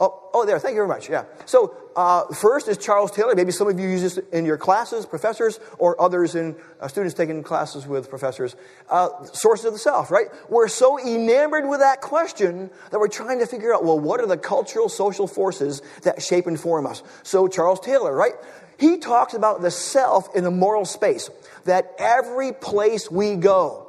Oh, 0.00 0.30
oh, 0.32 0.46
there. 0.46 0.60
Thank 0.60 0.74
you 0.74 0.78
very 0.78 0.88
much. 0.88 1.10
Yeah. 1.10 1.24
So 1.44 1.74
uh, 1.96 2.26
first 2.32 2.68
is 2.68 2.78
Charles 2.78 3.10
Taylor. 3.10 3.34
Maybe 3.34 3.50
some 3.50 3.66
of 3.66 3.80
you 3.80 3.88
use 3.88 4.02
this 4.02 4.18
in 4.32 4.44
your 4.44 4.56
classes, 4.56 5.04
professors, 5.04 5.58
or 5.78 6.00
others 6.00 6.36
in 6.36 6.54
uh, 6.80 6.86
students 6.86 7.14
taking 7.14 7.42
classes 7.42 7.84
with 7.84 8.08
professors. 8.08 8.54
Uh, 8.88 9.24
sources 9.24 9.66
of 9.66 9.72
the 9.72 9.78
self, 9.78 10.12
right? 10.12 10.26
We're 10.48 10.68
so 10.68 11.00
enamored 11.00 11.68
with 11.68 11.80
that 11.80 12.00
question 12.00 12.70
that 12.92 13.00
we're 13.00 13.08
trying 13.08 13.40
to 13.40 13.46
figure 13.46 13.74
out, 13.74 13.84
well, 13.84 13.98
what 13.98 14.20
are 14.20 14.26
the 14.26 14.36
cultural, 14.36 14.88
social 14.88 15.26
forces 15.26 15.82
that 16.02 16.22
shape 16.22 16.46
and 16.46 16.58
form 16.60 16.86
us? 16.86 17.02
So 17.24 17.48
Charles 17.48 17.80
Taylor, 17.80 18.14
right? 18.14 18.34
He 18.78 18.98
talks 18.98 19.34
about 19.34 19.62
the 19.62 19.72
self 19.72 20.36
in 20.36 20.44
a 20.44 20.50
moral 20.52 20.84
space. 20.84 21.28
That 21.64 21.92
every 21.98 22.52
place 22.52 23.10
we 23.10 23.34
go, 23.34 23.88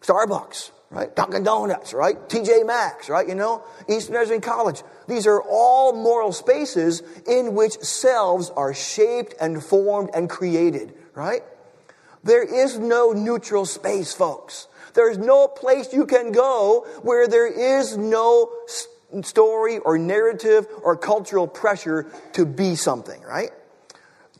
Starbucks, 0.00 0.70
right? 0.90 1.14
Dunkin' 1.14 1.44
Donuts, 1.44 1.92
right? 1.92 2.16
TJ 2.28 2.66
Maxx, 2.66 3.08
right? 3.08 3.28
You 3.28 3.34
know, 3.34 3.62
Eastern 3.88 4.14
Nazarene 4.14 4.40
College. 4.40 4.82
These 5.08 5.26
are 5.26 5.42
all 5.42 5.94
moral 5.94 6.32
spaces 6.32 7.02
in 7.26 7.54
which 7.54 7.80
selves 7.80 8.50
are 8.50 8.74
shaped 8.74 9.34
and 9.40 9.64
formed 9.64 10.10
and 10.14 10.28
created, 10.28 10.94
right? 11.14 11.42
There 12.22 12.42
is 12.42 12.78
no 12.78 13.12
neutral 13.12 13.64
space, 13.64 14.12
folks. 14.12 14.68
There's 14.92 15.16
no 15.16 15.48
place 15.48 15.92
you 15.92 16.06
can 16.06 16.32
go 16.32 16.86
where 17.02 17.26
there 17.26 17.46
is 17.46 17.96
no 17.96 18.50
story 19.22 19.78
or 19.78 19.96
narrative 19.96 20.66
or 20.82 20.96
cultural 20.96 21.46
pressure 21.48 22.06
to 22.34 22.44
be 22.44 22.74
something, 22.74 23.22
right? 23.22 23.50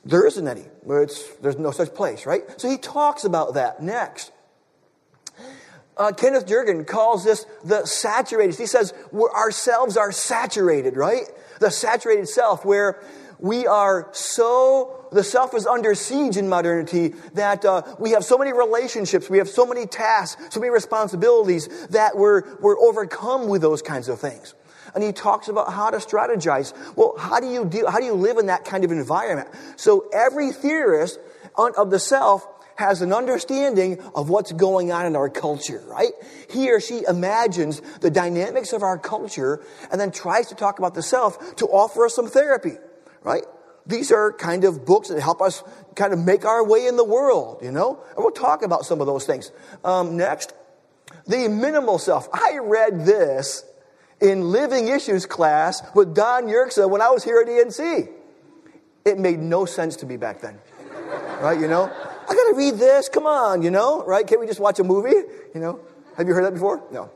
There 0.04 0.26
isn't 0.26 0.46
any. 0.46 0.64
there's 0.84 1.58
no 1.58 1.70
such 1.70 1.94
place, 1.94 2.26
right? 2.26 2.42
So 2.60 2.68
he 2.68 2.76
talks 2.76 3.24
about 3.24 3.54
that 3.54 3.82
next. 3.82 4.32
Uh, 5.98 6.12
Kenneth 6.12 6.46
Gergen 6.46 6.86
calls 6.86 7.24
this 7.24 7.44
the 7.64 7.84
saturated. 7.84 8.56
He 8.56 8.66
says 8.66 8.94
ourselves 9.12 9.96
are 9.96 10.12
saturated, 10.12 10.96
right? 10.96 11.24
The 11.60 11.70
saturated 11.70 12.28
self, 12.28 12.64
where 12.64 13.02
we 13.40 13.66
are 13.66 14.08
so, 14.12 15.08
the 15.12 15.24
self 15.24 15.54
is 15.54 15.66
under 15.66 15.94
siege 15.94 16.36
in 16.36 16.48
modernity 16.48 17.14
that 17.34 17.64
uh, 17.64 17.82
we 17.98 18.10
have 18.10 18.24
so 18.24 18.38
many 18.38 18.52
relationships, 18.52 19.30
we 19.30 19.38
have 19.38 19.48
so 19.48 19.66
many 19.66 19.86
tasks, 19.86 20.54
so 20.54 20.60
many 20.60 20.70
responsibilities 20.70 21.68
that 21.88 22.16
we're, 22.16 22.56
we're 22.58 22.78
overcome 22.78 23.48
with 23.48 23.62
those 23.62 23.82
kinds 23.82 24.08
of 24.08 24.20
things. 24.20 24.54
And 24.94 25.04
he 25.04 25.12
talks 25.12 25.48
about 25.48 25.72
how 25.72 25.90
to 25.90 25.98
strategize. 25.98 26.72
Well, 26.96 27.14
how 27.18 27.40
do 27.40 27.46
you 27.48 27.64
deal, 27.64 27.90
how 27.90 27.98
do 27.98 28.06
you 28.06 28.14
live 28.14 28.38
in 28.38 28.46
that 28.46 28.64
kind 28.64 28.84
of 28.84 28.90
environment? 28.90 29.48
So 29.76 30.08
every 30.12 30.50
theorist 30.50 31.20
of 31.56 31.90
the 31.90 31.98
self 31.98 32.46
has 32.78 33.02
an 33.02 33.12
understanding 33.12 34.00
of 34.14 34.28
what's 34.28 34.52
going 34.52 34.92
on 34.92 35.04
in 35.04 35.16
our 35.16 35.28
culture, 35.28 35.82
right? 35.88 36.12
He 36.48 36.70
or 36.70 36.80
she 36.80 37.02
imagines 37.08 37.82
the 38.00 38.10
dynamics 38.10 38.72
of 38.72 38.84
our 38.84 38.96
culture 38.96 39.64
and 39.90 40.00
then 40.00 40.12
tries 40.12 40.46
to 40.48 40.54
talk 40.54 40.78
about 40.78 40.94
the 40.94 41.02
self 41.02 41.56
to 41.56 41.66
offer 41.66 42.06
us 42.06 42.14
some 42.14 42.28
therapy, 42.28 42.76
right? 43.24 43.42
These 43.84 44.12
are 44.12 44.32
kind 44.32 44.62
of 44.62 44.86
books 44.86 45.08
that 45.08 45.20
help 45.20 45.42
us 45.42 45.64
kind 45.96 46.12
of 46.12 46.20
make 46.20 46.44
our 46.44 46.64
way 46.64 46.86
in 46.86 46.96
the 46.96 47.04
world, 47.04 47.62
you 47.62 47.72
know? 47.72 48.00
And 48.14 48.18
we'll 48.18 48.30
talk 48.30 48.62
about 48.62 48.84
some 48.84 49.00
of 49.00 49.08
those 49.08 49.26
things. 49.26 49.50
Um, 49.82 50.16
next, 50.16 50.52
the 51.26 51.48
minimal 51.48 51.98
self. 51.98 52.28
I 52.32 52.58
read 52.62 53.04
this 53.04 53.64
in 54.20 54.52
Living 54.52 54.86
Issues 54.86 55.26
class 55.26 55.82
with 55.96 56.14
Don 56.14 56.44
Yerxa 56.44 56.88
when 56.88 57.02
I 57.02 57.10
was 57.10 57.24
here 57.24 57.40
at 57.40 57.48
ENC. 57.48 58.08
It 59.04 59.18
made 59.18 59.40
no 59.40 59.64
sense 59.64 59.96
to 59.96 60.06
me 60.06 60.16
back 60.16 60.40
then. 60.42 60.60
right, 61.40 61.58
you 61.58 61.66
know? 61.66 61.90
I 62.28 62.34
got 62.34 62.50
to 62.50 62.54
read 62.56 62.74
this. 62.74 63.08
Come 63.08 63.26
on, 63.26 63.62
you 63.62 63.70
know, 63.70 64.04
right? 64.04 64.26
Can't 64.26 64.40
we 64.40 64.46
just 64.46 64.60
watch 64.60 64.78
a 64.78 64.84
movie? 64.84 65.16
You 65.54 65.60
know, 65.60 65.80
have 66.16 66.28
you 66.28 66.34
heard 66.34 66.44
that 66.44 66.52
before? 66.52 66.82
No. 66.92 67.10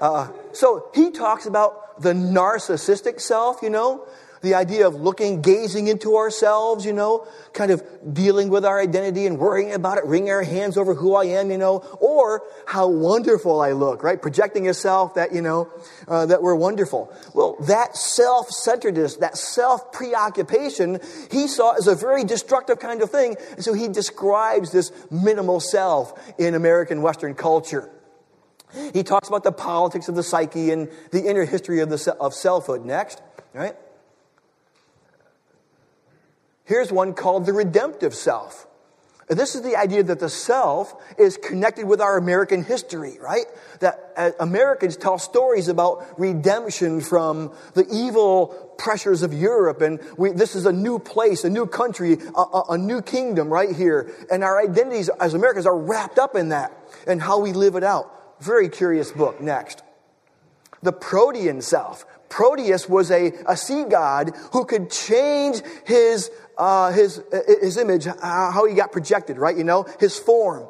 Uh, 0.00 0.28
so 0.52 0.88
he 0.94 1.10
talks 1.10 1.46
about 1.46 2.00
the 2.00 2.12
narcissistic 2.12 3.20
self, 3.20 3.62
you 3.62 3.70
know, 3.70 4.06
the 4.44 4.54
idea 4.54 4.86
of 4.86 4.94
looking, 4.94 5.42
gazing 5.42 5.88
into 5.88 6.16
ourselves, 6.16 6.84
you 6.84 6.92
know, 6.92 7.26
kind 7.52 7.70
of 7.70 7.82
dealing 8.12 8.50
with 8.50 8.64
our 8.64 8.78
identity 8.78 9.26
and 9.26 9.38
worrying 9.38 9.72
about 9.72 9.98
it, 9.98 10.04
wringing 10.04 10.30
our 10.30 10.42
hands 10.42 10.76
over 10.76 10.94
who 10.94 11.14
I 11.16 11.24
am, 11.24 11.50
you 11.50 11.58
know, 11.58 11.78
or 11.98 12.42
how 12.66 12.88
wonderful 12.88 13.60
I 13.60 13.72
look, 13.72 14.02
right? 14.02 14.20
Projecting 14.20 14.66
yourself 14.66 15.14
that, 15.14 15.34
you 15.34 15.42
know, 15.42 15.70
uh, 16.06 16.26
that 16.26 16.42
we're 16.42 16.54
wonderful. 16.54 17.12
Well, 17.34 17.56
that 17.62 17.96
self 17.96 18.50
centeredness, 18.50 19.16
that 19.16 19.36
self 19.36 19.90
preoccupation, 19.92 21.00
he 21.30 21.48
saw 21.48 21.72
as 21.72 21.88
a 21.88 21.94
very 21.94 22.22
destructive 22.22 22.78
kind 22.78 23.02
of 23.02 23.10
thing. 23.10 23.36
And 23.52 23.64
so 23.64 23.72
he 23.72 23.88
describes 23.88 24.70
this 24.70 24.92
minimal 25.10 25.58
self 25.58 26.12
in 26.38 26.54
American 26.54 27.02
Western 27.02 27.34
culture. 27.34 27.90
He 28.92 29.02
talks 29.02 29.28
about 29.28 29.44
the 29.44 29.52
politics 29.52 30.08
of 30.08 30.16
the 30.16 30.22
psyche 30.22 30.70
and 30.70 30.90
the 31.12 31.24
inner 31.24 31.44
history 31.44 31.80
of, 31.80 31.90
the, 31.90 32.16
of 32.20 32.34
selfhood 32.34 32.84
next, 32.84 33.22
right? 33.52 33.76
Here's 36.64 36.90
one 36.90 37.14
called 37.14 37.46
the 37.46 37.52
redemptive 37.52 38.14
self. 38.14 38.66
This 39.28 39.54
is 39.54 39.62
the 39.62 39.76
idea 39.76 40.02
that 40.02 40.20
the 40.20 40.28
self 40.28 40.94
is 41.18 41.38
connected 41.38 41.86
with 41.86 42.00
our 42.00 42.18
American 42.18 42.62
history, 42.62 43.16
right? 43.20 43.46
That 43.80 44.12
uh, 44.16 44.30
Americans 44.38 44.96
tell 44.98 45.18
stories 45.18 45.68
about 45.68 46.18
redemption 46.18 47.00
from 47.00 47.52
the 47.72 47.86
evil 47.90 48.48
pressures 48.76 49.22
of 49.22 49.32
Europe, 49.32 49.80
and 49.80 49.98
we, 50.18 50.32
this 50.32 50.54
is 50.54 50.66
a 50.66 50.72
new 50.72 50.98
place, 50.98 51.44
a 51.44 51.50
new 51.50 51.66
country, 51.66 52.18
a, 52.34 52.40
a, 52.40 52.64
a 52.70 52.78
new 52.78 53.00
kingdom 53.00 53.50
right 53.50 53.74
here. 53.74 54.12
And 54.30 54.44
our 54.44 54.60
identities 54.60 55.08
as 55.20 55.32
Americans 55.32 55.64
are 55.66 55.78
wrapped 55.78 56.18
up 56.18 56.36
in 56.36 56.50
that 56.50 56.72
and 57.06 57.22
how 57.22 57.40
we 57.40 57.52
live 57.52 57.76
it 57.76 57.84
out. 57.84 58.42
Very 58.42 58.68
curious 58.68 59.10
book. 59.10 59.40
Next. 59.40 59.82
The 60.82 60.92
Protean 60.92 61.62
self. 61.62 62.04
Proteus 62.28 62.88
was 62.88 63.10
a, 63.10 63.32
a 63.46 63.56
sea 63.56 63.84
god 63.84 64.32
who 64.52 64.64
could 64.64 64.90
change 64.90 65.62
his 65.86 66.30
uh, 66.56 66.92
his, 66.92 67.22
his 67.60 67.76
image, 67.76 68.04
how 68.04 68.66
he 68.66 68.74
got 68.74 68.92
projected, 68.92 69.38
right? 69.38 69.56
You 69.56 69.64
know, 69.64 69.86
his 70.00 70.18
form. 70.18 70.68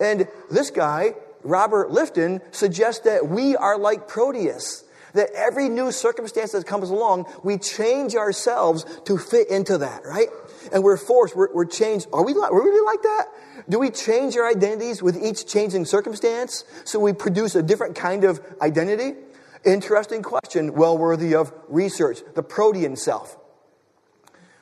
And 0.00 0.28
this 0.50 0.70
guy, 0.70 1.14
Robert 1.42 1.90
Lifton, 1.90 2.40
suggests 2.54 3.04
that 3.04 3.28
we 3.28 3.56
are 3.56 3.78
like 3.78 4.08
Proteus. 4.08 4.84
That 5.14 5.30
every 5.34 5.70
new 5.70 5.90
circumstance 5.90 6.52
that 6.52 6.66
comes 6.66 6.90
along, 6.90 7.32
we 7.42 7.56
change 7.56 8.14
ourselves 8.14 8.84
to 9.06 9.16
fit 9.16 9.48
into 9.48 9.78
that, 9.78 10.04
right? 10.04 10.28
And 10.70 10.84
we're 10.84 10.98
forced, 10.98 11.34
we're, 11.34 11.52
we're 11.52 11.64
changed. 11.64 12.06
Are 12.12 12.22
we, 12.22 12.34
are 12.34 12.52
we 12.52 12.60
really 12.60 12.84
like 12.84 13.02
that? 13.02 13.26
Do 13.68 13.78
we 13.78 13.90
change 13.90 14.36
our 14.36 14.48
identities 14.48 15.02
with 15.02 15.20
each 15.20 15.46
changing 15.46 15.86
circumstance 15.86 16.64
so 16.84 16.98
we 17.00 17.14
produce 17.14 17.54
a 17.54 17.62
different 17.62 17.96
kind 17.96 18.24
of 18.24 18.40
identity? 18.60 19.18
Interesting 19.64 20.22
question, 20.22 20.74
well 20.74 20.96
worthy 20.96 21.34
of 21.34 21.52
research. 21.68 22.20
The 22.34 22.42
protean 22.42 22.94
self. 22.94 23.36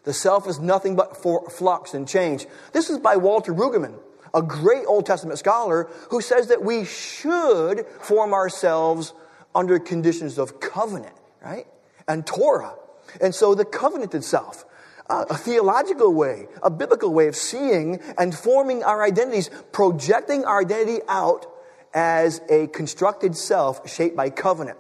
The 0.06 0.12
self 0.12 0.46
is 0.46 0.60
nothing 0.60 0.94
but 0.94 1.16
flux 1.16 1.92
and 1.92 2.06
change. 2.06 2.46
This 2.72 2.90
is 2.90 2.98
by 2.98 3.16
Walter 3.16 3.52
Brueggemann, 3.52 3.98
a 4.32 4.40
great 4.40 4.84
Old 4.86 5.04
Testament 5.04 5.36
scholar 5.36 5.88
who 6.10 6.20
says 6.20 6.46
that 6.46 6.62
we 6.62 6.84
should 6.84 7.84
form 8.00 8.32
ourselves 8.32 9.12
under 9.52 9.80
conditions 9.80 10.38
of 10.38 10.60
covenant, 10.60 11.16
right? 11.42 11.66
And 12.06 12.24
Torah. 12.24 12.76
And 13.20 13.34
so 13.34 13.56
the 13.56 13.64
covenant 13.64 14.14
itself, 14.14 14.64
uh, 15.10 15.24
a 15.28 15.36
theological 15.36 16.14
way, 16.14 16.46
a 16.62 16.70
biblical 16.70 17.12
way 17.12 17.26
of 17.26 17.34
seeing 17.34 18.00
and 18.16 18.32
forming 18.32 18.84
our 18.84 19.02
identities, 19.02 19.50
projecting 19.72 20.44
our 20.44 20.60
identity 20.60 21.00
out 21.08 21.46
as 21.92 22.40
a 22.48 22.68
constructed 22.68 23.36
self 23.36 23.90
shaped 23.90 24.14
by 24.14 24.30
covenant. 24.30 24.78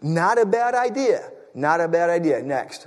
Not 0.00 0.40
a 0.40 0.46
bad 0.46 0.74
idea. 0.74 1.30
Not 1.54 1.82
a 1.82 1.88
bad 1.88 2.08
idea. 2.08 2.40
Next 2.40 2.86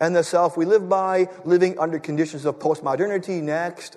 and 0.00 0.16
the 0.16 0.24
self 0.24 0.56
we 0.56 0.64
live 0.64 0.88
by, 0.88 1.28
living 1.44 1.78
under 1.78 1.98
conditions 1.98 2.46
of 2.46 2.58
postmodernity 2.58 3.42
next, 3.42 3.96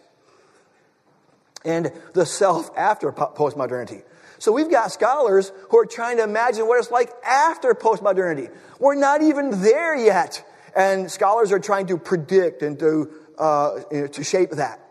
and 1.66 1.92
the 2.14 2.26
self 2.26 2.70
after 2.78 3.12
postmodernity. 3.12 4.04
So 4.40 4.52
we've 4.52 4.70
got 4.70 4.92
scholars 4.92 5.54
who 5.70 5.80
are 5.80 5.86
trying 5.86 6.18
to 6.18 6.24
imagine 6.24 6.68
what 6.68 6.78
it's 6.78 6.92
like 6.92 7.10
after 7.26 7.74
postmodernity. 7.74 8.54
We're 8.78 8.96
not 8.96 9.22
even 9.22 9.62
there 9.62 9.96
yet. 9.96 10.46
And 10.76 11.10
scholars 11.10 11.54
are 11.54 11.60
trying 11.60 11.88
to 11.88 11.98
predict 11.98 12.62
and 12.62 12.78
to, 12.80 13.12
uh, 13.38 13.80
you 13.90 14.02
know, 14.02 14.08
to 14.08 14.24
shape 14.24 14.52
that. 14.52 14.82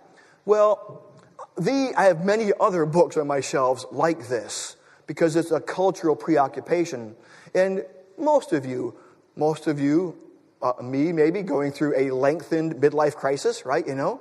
Well, 0.47 1.05
the, 1.57 1.93
I 1.95 2.05
have 2.05 2.25
many 2.25 2.53
other 2.59 2.87
books 2.87 3.19
on 3.19 3.27
my 3.27 3.41
shelves 3.41 3.85
like 3.91 4.29
this 4.29 4.77
because 5.07 5.37
it's 5.37 5.51
a 5.51 5.61
cultural 5.61 6.17
preoccupation. 6.17 7.15
And 7.55 7.85
most 8.17 8.55
of 8.55 8.65
you, 8.65 8.97
most 9.37 9.67
of 9.67 9.79
you, 9.79 10.17
uh, 10.63 10.83
me 10.83 11.13
maybe, 11.13 11.43
going 11.43 11.73
through 11.73 11.95
a 11.97 12.11
lengthened 12.11 12.77
midlife 12.77 13.15
crisis, 13.17 13.67
right? 13.67 13.87
You 13.87 13.95
know, 13.95 14.21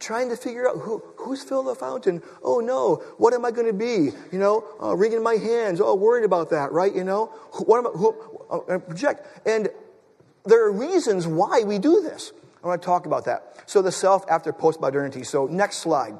trying 0.00 0.28
to 0.30 0.36
figure 0.36 0.68
out 0.68 0.78
who, 0.78 1.02
who's 1.16 1.42
Phil 1.42 1.64
LaFountain. 1.64 2.22
Oh 2.42 2.60
no, 2.60 2.96
what 3.18 3.34
am 3.34 3.44
I 3.44 3.50
going 3.50 3.66
to 3.66 3.72
be? 3.72 4.10
You 4.32 4.38
know, 4.38 4.64
uh, 4.82 4.96
wringing 4.96 5.22
my 5.22 5.34
hands. 5.34 5.80
Oh, 5.80 5.94
worried 5.94 6.24
about 6.24 6.50
that, 6.50 6.72
right? 6.72 6.94
You 6.94 7.04
know, 7.04 7.26
what 7.66 7.78
am 7.78 7.86
I, 7.86 7.90
who, 7.90 8.16
uh, 8.50 8.78
project. 8.78 9.26
And 9.46 9.68
there 10.44 10.64
are 10.64 10.72
reasons 10.72 11.26
why 11.26 11.62
we 11.64 11.78
do 11.78 12.02
this. 12.02 12.32
I 12.62 12.68
want 12.68 12.82
to 12.82 12.86
talk 12.86 13.06
about 13.06 13.24
that. 13.24 13.62
So 13.66 13.82
the 13.82 13.92
self 13.92 14.24
after 14.28 14.52
postmodernity. 14.52 15.26
So 15.26 15.46
next 15.46 15.78
slide. 15.78 16.18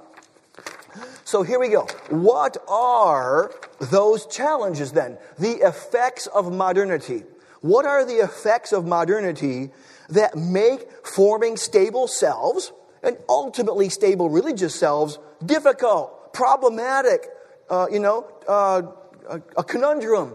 So 1.24 1.42
here 1.42 1.58
we 1.58 1.68
go. 1.68 1.87
What 2.11 2.58
are 2.68 3.52
those 3.80 4.26
challenges 4.26 4.92
then? 4.92 5.18
The 5.38 5.66
effects 5.66 6.26
of 6.26 6.52
modernity. 6.52 7.24
What 7.62 7.87
are 7.87 8.05
the 8.05 8.16
effects 8.16 8.72
of 8.72 8.85
modernity 8.85 9.70
that 10.09 10.37
make 10.37 11.07
forming 11.07 11.57
stable 11.57 12.09
selves 12.09 12.72
and 13.03 13.16
ultimately 13.29 13.88
stable 13.88 14.29
religious 14.29 14.75
selves 14.75 15.18
difficult, 15.44 16.35
problematic, 16.35 17.29
uh, 17.70 17.87
you 17.90 18.01
know, 18.01 18.29
uh, 18.48 18.83
a, 19.29 19.40
a 19.57 19.64
conundrum? 19.64 20.35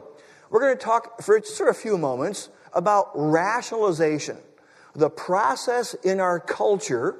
We're 0.49 0.61
going 0.61 0.77
to 0.77 0.83
talk 0.83 1.21
for 1.21 1.37
just 1.39 1.59
a 1.59 1.73
few 1.73 1.97
moments 1.97 2.49
about 2.73 3.11
rationalization, 3.13 4.37
the 4.95 5.09
process 5.09 5.93
in 5.95 6.21
our 6.21 6.39
culture 6.39 7.17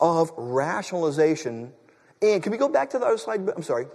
of 0.00 0.32
rationalization. 0.38 1.74
And 2.22 2.42
can 2.42 2.50
we 2.50 2.58
go 2.58 2.68
back 2.68 2.90
to 2.90 2.98
the 2.98 3.04
other 3.04 3.18
slide? 3.18 3.46
I'm 3.54 3.62
sorry. 3.62 3.86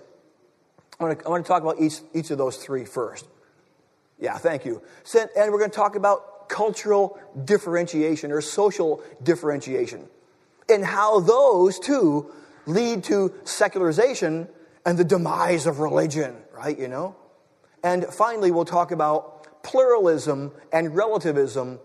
I 1.00 1.04
want 1.04 1.20
to, 1.20 1.26
I 1.26 1.30
want 1.30 1.44
to 1.44 1.48
talk 1.48 1.64
about 1.64 1.82
each, 1.82 2.02
each 2.14 2.30
of 2.30 2.38
those 2.38 2.58
three 2.58 2.86
first. 2.86 3.26
Yeah, 4.20 4.38
thank 4.38 4.66
you. 4.66 4.82
And 5.14 5.52
we're 5.52 5.60
going 5.60 5.72
to 5.72 5.76
talk 5.76 5.96
about 5.96 6.50
cultural 6.50 7.20
differentiation 7.46 8.32
or 8.32 8.42
social 8.42 9.02
differentiation 9.24 10.08
and 10.70 10.86
how 10.86 11.20
those 11.20 11.80
two 11.80 12.32
lead 12.66 13.04
to 13.06 13.34
secularization 13.44 14.48
and 14.86 14.98
the 14.98 15.04
demise 15.04 15.66
of 15.66 15.80
religion, 15.80 16.36
right? 16.54 16.78
You 16.78 16.88
know? 16.88 17.16
And 17.84 18.06
finally, 18.06 18.52
we'll 18.52 18.66
talk 18.66 18.92
about 18.92 19.64
pluralism 19.64 20.52
and 20.72 20.96
relativism. 20.96 21.80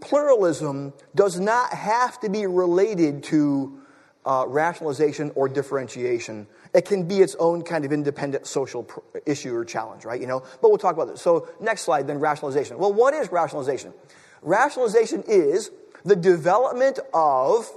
Pluralism 0.00 0.92
does 1.14 1.40
not 1.40 1.72
have 1.72 2.20
to 2.20 2.28
be 2.28 2.46
related 2.46 3.22
to 3.24 3.80
uh, 4.24 4.44
rationalization 4.46 5.32
or 5.34 5.48
differentiation. 5.48 6.46
It 6.74 6.84
can 6.86 7.06
be 7.06 7.20
its 7.20 7.36
own 7.36 7.62
kind 7.62 7.84
of 7.84 7.92
independent 7.92 8.46
social 8.46 8.86
issue 9.26 9.54
or 9.54 9.64
challenge, 9.64 10.04
right? 10.04 10.20
You 10.20 10.26
know, 10.26 10.40
but 10.60 10.70
we'll 10.70 10.78
talk 10.78 10.94
about 10.94 11.08
this. 11.08 11.22
So 11.22 11.48
next 11.60 11.82
slide, 11.82 12.06
then 12.06 12.18
rationalization. 12.18 12.78
Well, 12.78 12.92
what 12.92 13.14
is 13.14 13.30
rationalization? 13.30 13.94
Rationalization 14.42 15.22
is 15.28 15.70
the 16.04 16.16
development 16.16 16.98
of 17.14 17.70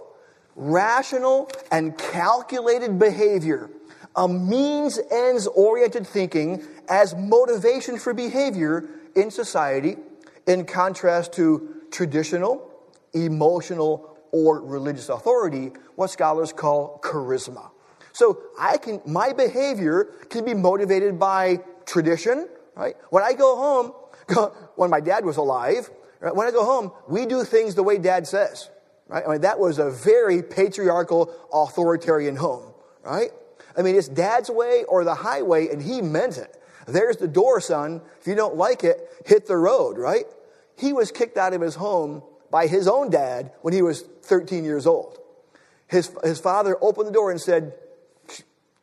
rational 0.55 1.49
and 1.71 1.97
calculated 1.97 2.97
behavior, 2.97 3.69
a 4.15 4.27
means 4.27 4.99
ends 5.11 5.45
oriented 5.47 6.05
thinking 6.05 6.63
as 6.89 7.15
motivation 7.15 7.97
for 7.97 8.13
behavior 8.13 8.89
in 9.15 9.29
society, 9.29 9.97
in 10.47 10.65
contrast 10.65 11.33
to 11.33 11.83
traditional, 11.91 12.69
emotional, 13.13 14.17
or 14.31 14.59
religious 14.61 15.09
authority, 15.09 15.71
what 15.95 16.09
scholars 16.09 16.51
call 16.51 16.99
charisma. 17.03 17.69
So 18.17 18.41
I 18.57 18.79
can, 18.79 18.99
my 19.05 19.31
behavior 19.31 20.05
can 20.31 20.43
be 20.43 20.55
motivated 20.55 21.19
by 21.19 21.59
tradition, 21.85 22.49
right? 22.75 22.95
When 23.11 23.23
I 23.23 23.33
go 23.33 23.55
home, 23.55 24.51
when 24.75 24.89
my 24.89 25.01
dad 25.01 25.23
was 25.23 25.37
alive, 25.37 25.87
right, 26.19 26.35
when 26.35 26.47
I 26.47 26.51
go 26.51 26.65
home, 26.65 26.91
we 27.07 27.27
do 27.27 27.43
things 27.43 27.75
the 27.75 27.83
way 27.83 27.99
dad 27.99 28.25
says, 28.25 28.71
right? 29.07 29.23
I 29.23 29.33
mean, 29.33 29.41
that 29.41 29.59
was 29.59 29.77
a 29.77 29.91
very 29.91 30.41
patriarchal, 30.41 31.31
authoritarian 31.53 32.35
home, 32.35 32.73
right? 33.03 33.29
I 33.77 33.83
mean, 33.83 33.95
it's 33.95 34.07
dad's 34.07 34.49
way 34.49 34.83
or 34.85 35.03
the 35.03 35.13
highway, 35.13 35.67
and 35.67 35.79
he 35.79 36.01
meant 36.01 36.39
it. 36.39 36.59
There's 36.87 37.17
the 37.17 37.27
door, 37.27 37.61
son. 37.61 38.01
If 38.19 38.25
you 38.25 38.33
don't 38.33 38.55
like 38.55 38.83
it, 38.83 38.97
hit 39.27 39.45
the 39.45 39.57
road, 39.57 39.99
right? 39.99 40.25
He 40.75 40.91
was 40.91 41.11
kicked 41.11 41.37
out 41.37 41.53
of 41.53 41.61
his 41.61 41.75
home 41.75 42.23
by 42.49 42.65
his 42.65 42.87
own 42.87 43.11
dad 43.11 43.51
when 43.61 43.75
he 43.75 43.83
was 43.83 44.01
13 44.23 44.65
years 44.65 44.87
old. 44.87 45.19
His, 45.85 46.11
his 46.23 46.39
father 46.39 46.77
opened 46.81 47.09
the 47.09 47.13
door 47.13 47.29
and 47.29 47.39
said, 47.39 47.73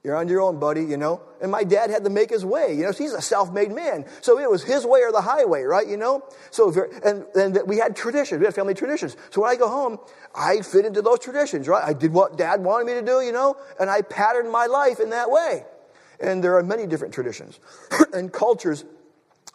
You're 0.05 0.17
on 0.17 0.29
your 0.29 0.43
own, 0.43 0.61
buddy, 0.61 0.83
you 0.83 0.99
know? 0.99 1.23
And 1.41 1.51
my 1.51 1.65
dad 1.65 1.89
had 1.89 2.05
to 2.05 2.11
make 2.11 2.29
his 2.29 2.45
way, 2.45 2.75
you 2.75 2.83
know? 2.85 2.93
he's 2.93 3.15
a 3.15 3.23
self 3.23 3.51
made 3.51 3.73
man. 3.73 4.05
So 4.21 4.39
it 4.39 4.51
was 4.51 4.63
his 4.63 4.85
way 4.85 5.01
or 5.01 5.11
the 5.11 5.23
highway, 5.23 5.63
right, 5.63 5.89
you 5.89 5.97
know? 5.97 6.23
So, 6.51 6.71
and, 7.03 7.25
and 7.35 7.59
we 7.67 7.79
had 7.79 7.97
traditions, 7.97 8.39
we 8.39 8.45
had 8.45 8.55
family 8.55 8.75
traditions. 8.75 9.17
So 9.31 9.41
when 9.41 9.51
I 9.51 9.57
go 9.57 9.67
home, 9.67 9.99
I 10.35 10.61
fit 10.61 10.85
into 10.85 11.01
those 11.01 11.21
traditions, 11.21 11.67
right? 11.69 11.83
I 11.83 11.95
did 11.95 12.13
what 12.13 12.37
dad 12.37 12.63
wanted 12.63 12.87
me 12.87 12.93
to 12.95 13.03
do, 13.03 13.23
you 13.23 13.33
know? 13.33 13.57
And 13.81 13.89
I 13.89 14.03
patterned 14.03 14.53
my 14.53 14.67
life 14.67 15.01
in 15.01 15.09
that 15.11 15.31
way. 15.31 15.65
And 16.21 16.45
there 16.45 16.59
are 16.59 16.63
many 16.63 16.87
different 16.87 17.15
traditions. 17.15 17.59
and 18.13 18.31
cultures 18.31 18.85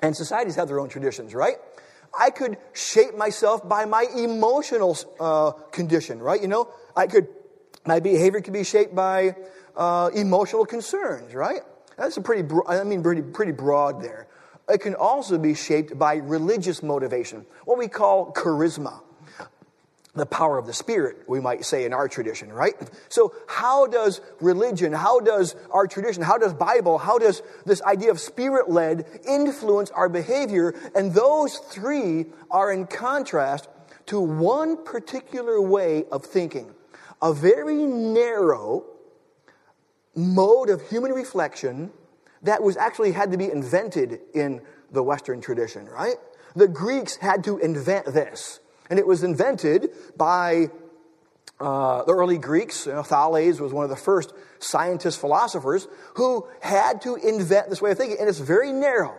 and 0.02 0.18
societies 0.18 0.56
have 0.56 0.68
their 0.68 0.80
own 0.80 0.90
traditions, 0.90 1.36
right? 1.36 1.58
I 2.18 2.32
could 2.32 2.58
shape 2.74 3.16
myself 3.16 3.70
by 3.70 3.86
my 3.86 4.08
emotional 4.16 4.98
uh, 5.20 5.52
condition, 5.72 6.20
right? 6.20 6.42
You 6.42 6.48
know, 6.48 6.70
I 6.96 7.06
could, 7.06 7.28
my 7.86 8.00
behavior 8.00 8.42
could 8.42 8.54
be 8.54 8.64
shaped 8.64 8.96
by 8.96 9.36
uh, 9.80 10.12
emotional 10.14 10.66
concerns, 10.66 11.34
right? 11.34 11.62
That's 11.98 12.18
a 12.18 12.22
pretty, 12.22 12.44
bro- 12.44 12.68
I 12.68 12.84
mean, 12.84 13.02
pretty, 13.02 13.22
pretty 13.22 13.54
broad 13.54 14.02
there. 14.04 14.28
It 14.68 14.82
can 14.82 14.94
also 14.94 15.40
be 15.40 15.56
shaped 15.56 15.98
by 15.98 16.18
religious 16.18 16.84
motivation, 16.84 17.46
what 17.66 17.80
we 17.80 17.88
call 17.88 18.32
charisma 18.34 19.02
the 20.16 20.26
power 20.26 20.58
of 20.58 20.66
the 20.66 20.74
Spirit, 20.74 21.18
we 21.28 21.40
might 21.40 21.64
say 21.64 21.86
in 21.86 21.94
our 21.94 22.08
tradition, 22.08 22.52
right? 22.52 22.74
So, 23.10 23.34
how 23.48 23.88
does 23.88 24.22
religion, 24.42 24.92
how 24.92 25.20
does 25.20 25.56
our 25.72 25.88
tradition, 25.88 26.24
how 26.24 26.38
does 26.38 26.54
Bible, 26.54 26.98
how 26.98 27.20
does 27.20 27.42
this 27.66 27.82
idea 27.84 28.12
of 28.12 28.20
Spirit 28.20 28.70
led 28.70 29.08
influence 29.26 29.92
our 29.92 30.10
behavior? 30.10 30.76
And 30.96 31.14
those 31.14 31.58
three 31.58 32.26
are 32.52 32.72
in 32.72 32.88
contrast 32.88 33.70
to 34.08 34.20
one 34.20 34.84
particular 34.84 35.62
way 35.62 36.06
of 36.12 36.26
thinking, 36.26 36.74
a 37.22 37.34
very 37.34 37.86
narrow 37.86 38.86
mode 40.20 40.70
of 40.70 40.82
human 40.90 41.12
reflection 41.12 41.92
that 42.44 42.64
was 42.64 42.78
actually 42.78 43.12
had 43.12 43.32
to 43.32 43.38
be 43.38 43.52
invented 43.52 44.20
in 44.34 44.62
the 44.92 45.04
Western 45.04 45.42
tradition, 45.42 45.86
right? 45.88 46.16
The 46.56 46.68
Greeks 46.68 47.18
had 47.18 47.44
to 47.46 47.58
invent 47.60 48.06
this. 48.06 48.60
And 48.90 48.98
it 48.98 49.06
was 49.06 49.24
invented 49.24 49.90
by 50.18 50.70
uh, 51.60 52.04
the 52.04 52.14
early 52.14 52.38
Greeks. 52.38 52.86
You 52.86 52.94
know, 52.94 53.04
Thales 53.04 53.60
was 53.60 53.74
one 53.74 53.84
of 53.84 53.90
the 53.90 53.96
first 53.96 54.34
scientist 54.60 55.20
philosophers 55.20 55.88
who 56.16 56.48
had 56.62 57.02
to 57.02 57.16
invent 57.16 57.70
this 57.70 57.82
way 57.82 57.92
of 57.92 57.98
thinking. 57.98 58.18
And 58.20 58.28
it's 58.28 58.40
very 58.40 58.72
narrow. 58.72 59.16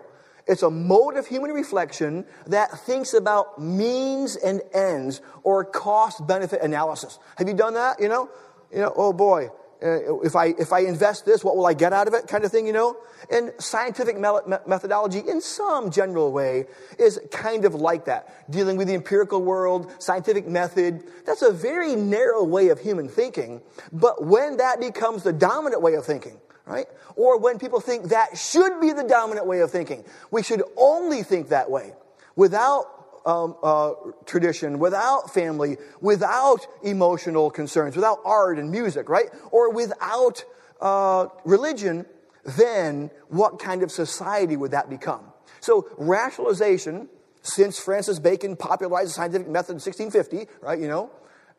It's 0.47 0.63
a 0.63 0.71
mode 0.71 1.17
of 1.17 1.27
human 1.27 1.53
reflection 1.53 2.25
that 2.47 2.71
thinks 2.81 3.15
about 3.15 3.61
means 3.61 4.35
and 4.37 4.63
ends 4.75 5.21
or 5.45 5.65
cost 5.65 6.27
benefit 6.27 6.63
analysis. 6.63 7.19
Have 7.37 7.47
you 7.47 7.55
done 7.55 7.75
that? 7.75 8.01
You 8.01 8.09
know, 8.09 8.31
you 8.73 8.79
know, 8.81 8.93
oh 8.97 9.13
boy, 9.13 9.51
uh, 9.83 10.21
if 10.21 10.37
I 10.37 10.47
if 10.59 10.73
I 10.73 10.81
invest 10.81 11.25
this, 11.25 11.43
what 11.43 11.57
will 11.57 11.67
I 11.67 11.75
get 11.75 11.93
out 11.93 12.07
of 12.07 12.15
it? 12.15 12.29
Kind 12.29 12.45
of 12.45 12.51
thing, 12.51 12.67
you 12.67 12.73
know. 12.73 12.97
And 13.31 13.53
scientific 13.59 14.19
methodology, 14.19 15.21
in 15.21 15.41
some 15.41 15.91
general 15.91 16.33
way, 16.33 16.67
is 16.99 17.21
kind 17.31 17.65
of 17.65 17.75
like 17.75 18.05
that. 18.07 18.51
Dealing 18.51 18.77
with 18.77 18.89
the 18.89 18.95
empirical 18.95 19.43
world, 19.43 19.93
scientific 19.99 20.47
method. 20.47 21.05
That's 21.25 21.43
a 21.43 21.53
very 21.53 21.97
narrow 21.97 22.45
way 22.45 22.69
of 22.69 22.79
human 22.79 23.09
thinking. 23.09 23.63
But 23.93 24.25
when 24.25 24.59
that 24.59 24.81
becomes 24.81 25.23
the 25.23 25.33
dominant 25.33 25.83
way 25.83 25.95
of 25.95 26.05
thinking, 26.05 26.41
right? 26.67 26.87
Or 27.17 27.39
when 27.39 27.59
people 27.59 27.81
think 27.81 28.11
that 28.11 28.37
should 28.37 28.81
be 28.81 28.93
the 28.93 29.05
dominant 29.05 29.47
way 29.47 29.61
of 29.61 29.71
thinking, 29.71 30.05
we 30.31 30.43
should 30.43 30.63
only 30.77 31.23
think 31.23 31.49
that 31.49 31.71
way, 31.71 31.95
without 32.37 33.00
um, 33.27 33.57
uh, 33.63 33.93
tradition, 34.27 34.79
without 34.79 35.33
family, 35.33 35.77
without 36.01 36.67
emotional 36.83 37.51
concerns, 37.51 37.97
without 37.97 38.19
art 38.25 38.59
and 38.59 38.71
music, 38.71 39.09
right? 39.09 39.29
Or 39.51 39.73
without 39.73 40.45
uh, 40.81 41.29
religion, 41.45 42.07
then 42.45 43.11
what 43.29 43.59
kind 43.59 43.83
of 43.83 43.91
society 43.91 44.57
would 44.57 44.71
that 44.71 44.89
become? 44.89 45.25
So, 45.61 45.89
rationalization, 45.99 47.09
since 47.43 47.79
Francis 47.79 48.19
Bacon 48.19 48.57
popularized 48.57 49.11
the 49.11 49.15
scientific 49.15 49.49
method 49.49 49.73
in 49.73 49.81
1650, 49.81 50.51
right, 50.63 50.79
you 50.79 50.89
know, 50.89 51.11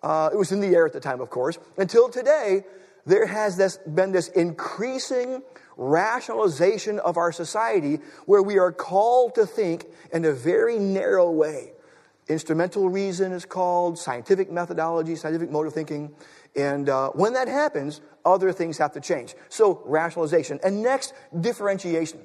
uh, 0.03 0.30
it 0.34 0.38
was 0.38 0.51
in 0.51 0.59
the 0.59 0.76
air 0.76 0.86
at 0.86 0.93
the 0.93 0.99
time, 0.99 1.22
of 1.22 1.30
course, 1.30 1.59
until 1.78 2.09
today, 2.09 2.64
there 3.05 3.26
has 3.26 3.57
this, 3.57 3.78
been 3.78 4.12
this 4.12 4.28
increasing 4.30 5.41
rationalization 5.78 6.99
of 6.99 7.17
our 7.17 7.32
society 7.32 7.99
where 8.26 8.41
we 8.41 8.57
are 8.57 8.72
called 8.72 9.36
to 9.36 9.45
think 9.45 9.86
in 10.13 10.26
a 10.26 10.32
very 10.32 10.78
narrow 10.80 11.32
way. 11.32 11.74
Instrumental 12.28 12.89
reason 12.89 13.32
is 13.32 13.45
called, 13.45 13.97
scientific 13.97 14.51
methodology, 14.51 15.15
scientific 15.15 15.51
mode 15.51 15.67
of 15.67 15.74
thinking. 15.74 16.13
And 16.55 16.88
uh, 16.88 17.09
when 17.09 17.34
that 17.34 17.47
happens, 17.47 18.01
other 18.24 18.53
things 18.53 18.78
have 18.78 18.93
to 18.93 19.01
change. 19.01 19.36
So, 19.49 19.82
rationalization. 19.86 20.59
And 20.63 20.82
next, 20.82 21.13
differentiation. 21.39 22.22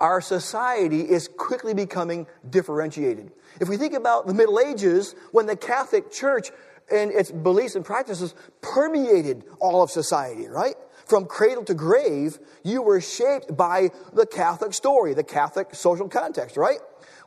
our 0.00 0.20
society 0.20 1.02
is 1.02 1.28
quickly 1.28 1.74
becoming 1.74 2.26
differentiated. 2.48 3.30
If 3.60 3.68
we 3.68 3.76
think 3.76 3.92
about 3.92 4.26
the 4.26 4.34
Middle 4.34 4.58
Ages, 4.58 5.14
when 5.32 5.46
the 5.46 5.56
Catholic 5.56 6.10
Church 6.10 6.50
and 6.90 7.10
its 7.10 7.30
beliefs 7.30 7.76
and 7.76 7.84
practices 7.84 8.34
permeated 8.62 9.44
all 9.60 9.82
of 9.82 9.90
society, 9.90 10.48
right? 10.48 10.74
From 11.10 11.26
cradle 11.26 11.64
to 11.64 11.74
grave, 11.74 12.38
you 12.62 12.82
were 12.82 13.00
shaped 13.00 13.56
by 13.56 13.90
the 14.12 14.24
Catholic 14.24 14.72
story, 14.72 15.12
the 15.12 15.24
Catholic 15.24 15.74
social 15.74 16.08
context, 16.08 16.56
right? 16.56 16.78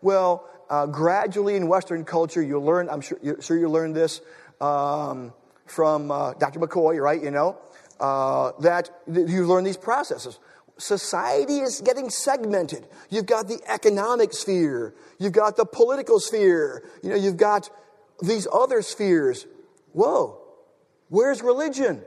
Well, 0.01 0.49
uh, 0.69 0.85
gradually 0.85 1.57
in 1.57 1.67
Western 1.67 2.05
culture, 2.05 2.41
you 2.41 2.61
learn, 2.61 2.89
I'm 2.89 3.01
sure, 3.01 3.19
you're, 3.21 3.41
sure 3.41 3.57
you 3.57 3.67
learned 3.67 3.93
this 3.93 4.21
um, 4.61 5.33
from 5.65 6.11
uh, 6.11 6.33
Dr. 6.35 6.61
McCoy, 6.61 6.97
right? 7.01 7.21
You 7.21 7.31
know, 7.31 7.57
uh, 7.99 8.53
that 8.61 8.89
you 9.05 9.45
learn 9.45 9.65
these 9.65 9.75
processes. 9.75 10.39
Society 10.77 11.59
is 11.59 11.81
getting 11.81 12.09
segmented. 12.09 12.87
You've 13.09 13.25
got 13.25 13.49
the 13.49 13.59
economic 13.67 14.31
sphere, 14.31 14.95
you've 15.19 15.33
got 15.33 15.57
the 15.57 15.65
political 15.65 16.21
sphere, 16.21 16.85
you 17.03 17.09
know, 17.09 17.17
you've 17.17 17.35
got 17.35 17.69
these 18.21 18.47
other 18.49 18.81
spheres. 18.81 19.45
Whoa, 19.91 20.41
where's 21.09 21.41
religion? 21.41 22.01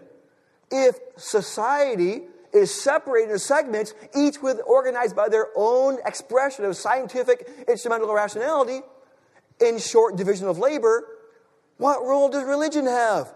If 0.71 0.97
society 1.17 2.23
is 2.53 2.73
separated 2.73 3.31
into 3.31 3.39
segments, 3.39 3.95
each 4.17 4.41
with 4.43 4.61
organized 4.67 5.14
by 5.14 5.29
their 5.29 5.49
own 5.57 5.99
expression 6.05 6.64
of 6.64 6.77
scientific 6.77 7.49
instrumental 7.69 8.12
rationality, 8.12 8.81
in 9.61 9.79
short 9.79 10.17
division 10.17 10.49
of 10.49 10.59
labor, 10.59 11.07
what 11.79 12.03
role 12.03 12.29
does 12.29 12.45
religion 12.45 12.87
have? 12.87 13.35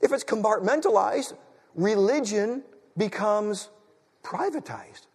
If 0.00 0.12
it's 0.12 0.24
compartmentalized, 0.24 1.34
religion 1.74 2.62
becomes 2.96 3.68
privatized. 4.22 5.06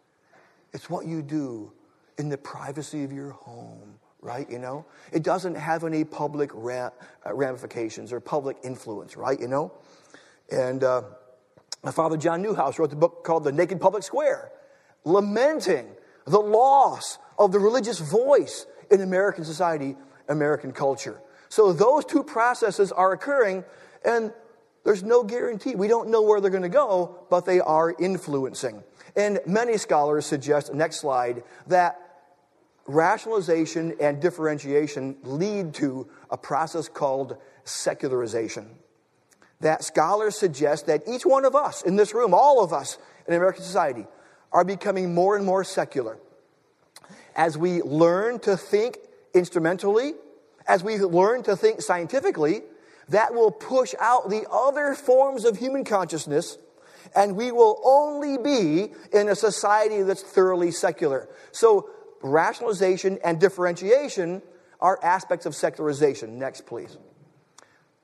It's 0.74 0.89
what 0.89 1.06
you 1.06 1.22
do 1.22 1.72
in 2.18 2.30
the 2.30 2.38
privacy 2.38 3.04
of 3.04 3.12
your 3.12 3.32
home, 3.32 4.00
right? 4.22 4.50
You 4.50 4.60
know, 4.60 4.86
it 5.12 5.24
doesn't 5.24 5.56
have 5.56 5.84
any 5.84 6.04
public 6.04 6.52
uh, 6.54 6.89
ramifications 7.32 8.12
or 8.12 8.20
public 8.20 8.58
influence, 8.64 9.16
right? 9.16 9.39
You 9.39 9.48
know, 9.48 9.72
and 10.52 10.84
uh, 10.84 11.04
my 11.84 11.91
father 11.91 12.17
John 12.17 12.43
Neuhaus 12.43 12.79
wrote 12.79 12.89
the 12.89 12.95
book 12.95 13.23
called 13.23 13.43
The 13.43 13.51
Naked 13.51 13.79
Public 13.81 14.03
Square, 14.03 14.51
lamenting 15.03 15.88
the 16.25 16.39
loss 16.39 17.17
of 17.38 17.51
the 17.51 17.59
religious 17.59 17.99
voice 17.99 18.65
in 18.89 19.01
American 19.01 19.43
society, 19.43 19.97
American 20.29 20.71
culture. 20.71 21.21
So 21.49 21.73
those 21.73 22.05
two 22.05 22.23
processes 22.23 22.91
are 22.91 23.11
occurring, 23.11 23.63
and 24.05 24.31
there's 24.84 25.03
no 25.03 25.23
guarantee. 25.23 25.75
We 25.75 25.88
don't 25.88 26.09
know 26.09 26.21
where 26.21 26.41
they're 26.41 26.49
going 26.51 26.63
to 26.63 26.69
go, 26.69 27.25
but 27.29 27.45
they 27.45 27.59
are 27.59 27.93
influencing. 27.99 28.84
And 29.15 29.39
many 29.45 29.77
scholars 29.77 30.25
suggest, 30.25 30.73
next 30.73 30.99
slide, 30.99 31.43
that 31.67 31.99
rationalization 32.86 33.95
and 33.99 34.21
differentiation 34.21 35.17
lead 35.23 35.73
to 35.75 36.09
a 36.29 36.38
process 36.38 36.89
called 36.89 37.38
secularization. 37.63 38.69
That 39.64 39.82
scholars 39.84 40.38
suggest 40.38 40.88
that 40.88 41.03
each 41.07 41.26
one 41.26 41.45
of 41.45 41.55
us 41.55 41.84
in 41.84 41.95
this 41.95 42.14
room, 42.14 42.34
all 42.34 42.61
of 42.61 42.74
us 42.74 42.97
in 43.28 43.34
American 43.34 43.64
society, 43.64 44.05
are 44.51 44.66
becoming 44.66 45.14
more 45.14 45.38
and 45.38 45.45
more 45.45 45.64
secular. 45.64 46.18
As 47.34 47.57
we 47.57 47.82
learn 47.82 48.39
to 48.39 48.57
think 48.57 48.97
instrumentally, 49.34 50.16
as 50.68 50.84
we 50.84 50.97
learn 50.97 51.43
to 51.43 51.55
think 51.55 51.82
scientifically, 51.82 52.61
that 53.07 53.34
will 53.34 53.51
push 53.51 53.95
out 54.01 54.30
the 54.30 54.45
other 54.51 54.95
forms 54.95 55.45
of 55.45 55.57
human 55.57 55.86
consciousness, 55.86 56.57
and 57.16 57.38
we 57.38 57.53
will 57.53 57.80
only 57.86 58.38
be 58.38 58.91
in 59.14 59.30
a 59.30 59.36
society 59.36 60.03
that's 60.03 60.22
thoroughly 60.22 60.72
secular. 60.72 61.30
So, 61.53 61.89
rationalization 62.22 63.18
and 63.24 63.39
differentiation 63.39 64.41
are 64.82 64.99
aspects 65.01 65.45
of 65.45 65.55
secularization. 65.55 66.38
Next, 66.38 66.66
please. 66.66 66.97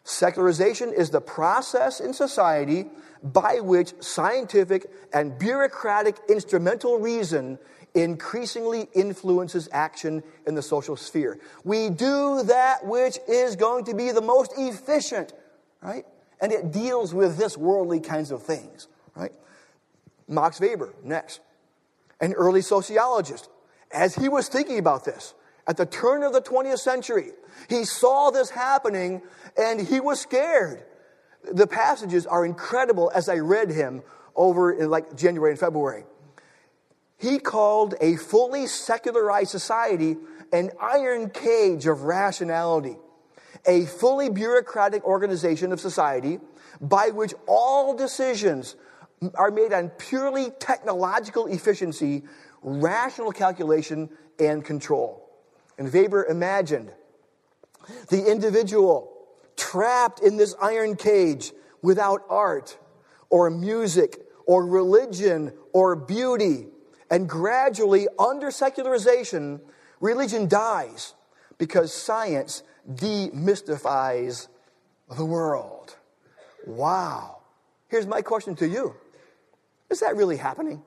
Secularization 0.10 0.92
is 0.92 1.12
the 1.12 1.22
process 1.22 2.00
in 2.00 2.16
society 2.16 2.88
by 3.22 3.60
which 3.60 3.94
scientific 4.00 4.90
and 5.14 5.38
bureaucratic 5.38 6.18
instrumental 6.28 6.98
reason 6.98 7.60
increasingly 7.94 8.90
influences 8.94 9.70
action 9.72 10.24
in 10.48 10.56
the 10.56 10.64
social 10.64 10.96
sphere. 10.96 11.40
We 11.64 11.92
do 11.92 12.42
that 12.42 12.88
which 12.88 13.20
is 13.28 13.56
going 13.56 13.86
to 13.86 13.94
be 13.94 14.12
the 14.12 14.20
most 14.20 14.52
efficient, 14.58 15.34
right? 15.80 16.08
And 16.42 16.52
it 16.52 16.72
deals 16.72 17.14
with 17.14 17.38
this 17.38 17.56
worldly 17.56 18.00
kinds 18.00 18.32
of 18.32 18.42
things, 18.42 18.88
right? 19.16 19.34
Max 20.28 20.60
Weber, 20.60 20.92
next, 21.04 21.40
an 22.20 22.34
early 22.34 22.64
sociologist, 22.64 23.48
as 23.92 24.16
he 24.16 24.28
was 24.28 24.48
thinking 24.48 24.80
about 24.80 25.06
this 25.06 25.36
at 25.70 25.78
the 25.78 25.86
turn 25.86 26.24
of 26.24 26.34
the 26.34 26.42
20th 26.42 26.80
century, 26.80 27.30
he 27.70 27.86
saw 27.86 28.32
this 28.32 28.50
happening 28.50 29.22
and 29.56 29.80
he 29.80 30.00
was 30.00 30.20
scared. 30.20 30.84
The 31.54 31.68
passages 31.68 32.26
are 32.26 32.44
incredible 32.44 33.12
as 33.14 33.30
I 33.30 33.36
read 33.36 33.70
him 33.70 34.02
over 34.36 34.72
in 34.72 34.90
like 34.90 35.16
January 35.16 35.52
and 35.52 35.60
February. 35.60 36.06
He 37.18 37.38
called 37.38 37.94
a 38.02 38.16
fully 38.16 38.66
secularized 38.66 39.52
society 39.52 40.18
an 40.52 40.72
iron 40.82 41.30
cage 41.30 41.86
of 41.86 42.02
rationality, 42.02 42.98
a 43.68 43.86
fully 43.86 44.32
bureaucratic 44.32 45.04
organization 45.04 45.72
of 45.72 45.80
society 45.80 46.40
by 46.82 47.10
which 47.10 47.36
all 47.48 47.96
decisions 47.96 48.76
are 49.36 49.52
made 49.52 49.72
on 49.72 49.90
purely 49.90 50.50
technological 50.60 51.46
efficiency, 51.46 52.24
rational 52.64 53.32
calculation, 53.32 54.10
and 54.40 54.66
control. 54.66 55.29
And 55.80 55.92
Weber 55.92 56.26
imagined 56.26 56.92
the 58.10 58.30
individual 58.32 59.12
trapped 59.56 60.20
in 60.22 60.38
this 60.38 60.54
iron 60.62 60.96
cage 60.96 61.52
without 61.82 62.22
art 62.30 62.78
or 63.32 63.50
music 63.50 64.20
or 64.46 64.68
religion 64.68 65.54
or 65.74 65.96
beauty 65.96 66.68
and 67.10 67.28
gradually, 67.28 68.08
under 68.20 68.52
secularization, 68.52 69.62
religion 70.00 70.48
dies 70.48 71.16
because 71.58 71.92
science 71.94 72.64
demystifies 72.88 74.48
the 75.18 75.26
world. 75.26 75.96
Wow. 76.68 77.40
Here's 77.88 78.06
my 78.06 78.22
question 78.22 78.56
to 78.58 78.68
you 78.68 78.96
Is 79.90 80.02
that 80.02 80.16
really 80.16 80.38
happening? 80.38 80.84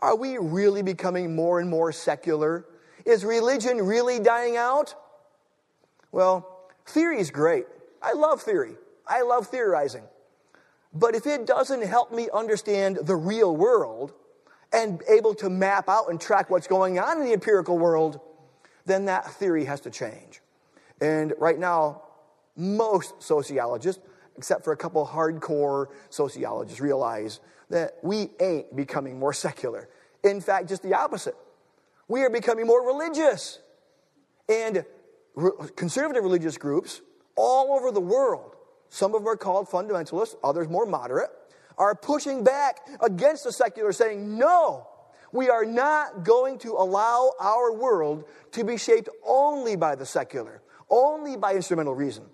Are 0.00 0.16
we 0.16 0.36
really 0.36 0.82
becoming 0.82 1.34
more 1.34 1.60
and 1.60 1.70
more 1.70 1.90
secular? 1.90 2.66
Is 3.04 3.24
religion 3.24 3.78
really 3.78 4.18
dying 4.18 4.56
out? 4.56 4.94
Well, 6.12 6.68
theory 6.86 7.20
is 7.20 7.30
great. 7.30 7.66
I 8.02 8.12
love 8.12 8.42
theory. 8.42 8.76
I 9.06 9.22
love 9.22 9.48
theorizing. 9.48 10.04
But 10.92 11.14
if 11.14 11.26
it 11.26 11.46
doesn't 11.46 11.84
help 11.84 12.12
me 12.12 12.28
understand 12.32 12.98
the 13.02 13.16
real 13.16 13.56
world, 13.56 14.14
and 14.74 15.02
able 15.08 15.34
to 15.36 15.48
map 15.48 15.88
out 15.88 16.10
and 16.10 16.20
track 16.20 16.50
what's 16.50 16.66
going 16.66 16.98
on 16.98 17.18
in 17.18 17.24
the 17.24 17.32
empirical 17.32 17.78
world, 17.78 18.20
then 18.84 19.04
that 19.04 19.30
theory 19.34 19.64
has 19.64 19.80
to 19.80 19.90
change. 19.90 20.40
And 21.00 21.32
right 21.38 21.58
now, 21.58 22.02
most 22.56 23.22
sociologists, 23.22 24.02
except 24.36 24.64
for 24.64 24.72
a 24.72 24.76
couple 24.76 25.06
hardcore 25.06 25.86
sociologists, 26.10 26.80
realize 26.80 27.40
that 27.70 27.94
we 28.02 28.30
ain't 28.40 28.74
becoming 28.74 29.18
more 29.18 29.32
secular. 29.32 29.88
In 30.24 30.40
fact, 30.40 30.68
just 30.68 30.82
the 30.82 30.94
opposite. 30.94 31.36
We 32.08 32.22
are 32.22 32.30
becoming 32.30 32.66
more 32.66 32.86
religious. 32.86 33.60
And 34.48 34.84
re- 35.34 35.52
conservative 35.76 36.22
religious 36.22 36.58
groups 36.58 37.00
all 37.36 37.72
over 37.72 37.90
the 37.90 38.00
world, 38.00 38.56
some 38.88 39.14
of 39.14 39.22
them 39.22 39.28
are 39.28 39.36
called 39.36 39.68
fundamentalists, 39.68 40.36
others 40.44 40.68
more 40.68 40.86
moderate, 40.86 41.30
are 41.76 41.94
pushing 41.94 42.44
back 42.44 42.80
against 43.00 43.44
the 43.44 43.52
secular, 43.52 43.92
saying, 43.92 44.38
no, 44.38 44.86
we 45.32 45.50
are 45.50 45.64
not 45.64 46.22
going 46.24 46.58
to 46.58 46.72
allow 46.72 47.32
our 47.40 47.72
world 47.72 48.24
to 48.52 48.62
be 48.62 48.76
shaped 48.76 49.08
only 49.26 49.74
by 49.74 49.96
the 49.96 50.06
secular, 50.06 50.62
only 50.88 51.36
by 51.36 51.54
instrumental 51.54 51.94
reason. 51.94 52.24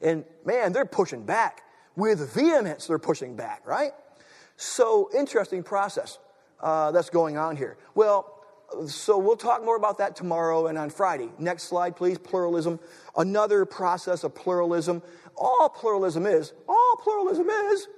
And 0.00 0.24
man, 0.44 0.72
they're 0.72 0.84
pushing 0.86 1.24
back. 1.24 1.62
With 1.96 2.34
vehemence, 2.34 2.88
they're 2.88 2.98
pushing 2.98 3.36
back, 3.36 3.66
right? 3.66 3.92
So, 4.56 5.10
interesting 5.16 5.62
process 5.62 6.18
uh, 6.60 6.90
that's 6.90 7.10
going 7.10 7.36
on 7.36 7.56
here. 7.56 7.76
Well, 7.94 8.33
so 8.86 9.18
we'll 9.18 9.36
talk 9.36 9.64
more 9.64 9.76
about 9.76 9.98
that 9.98 10.16
tomorrow 10.16 10.66
and 10.66 10.76
on 10.78 10.90
Friday. 10.90 11.28
Next 11.38 11.64
slide, 11.64 11.96
please. 11.96 12.18
Pluralism. 12.18 12.80
Another 13.16 13.64
process 13.64 14.24
of 14.24 14.34
pluralism. 14.34 15.02
All 15.36 15.68
pluralism 15.68 16.26
is, 16.26 16.52
all 16.68 16.96
pluralism 17.02 17.48
is, 17.48 17.88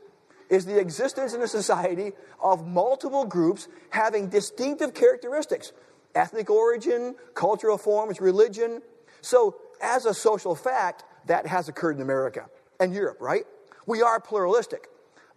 is 0.49 0.65
the 0.65 0.79
existence 0.79 1.35
in 1.35 1.43
a 1.43 1.49
society 1.49 2.13
of 2.41 2.67
multiple 2.67 3.25
groups 3.25 3.69
having 3.91 4.29
distinctive 4.29 4.95
characteristics 4.95 5.73
ethnic 6.15 6.49
origin, 6.49 7.15
cultural 7.35 7.77
forms, 7.77 8.23
religion. 8.23 8.81
So, 9.21 9.57
as 9.83 10.07
a 10.07 10.15
social 10.15 10.55
fact, 10.55 11.05
that 11.27 11.47
has 11.47 11.69
occurred 11.69 11.97
in 11.97 12.03
America 12.03 12.49
and 12.81 12.95
Europe, 12.95 13.19
right? 13.21 13.45
We 13.85 14.01
are 14.01 14.19
pluralistic. 14.19 14.89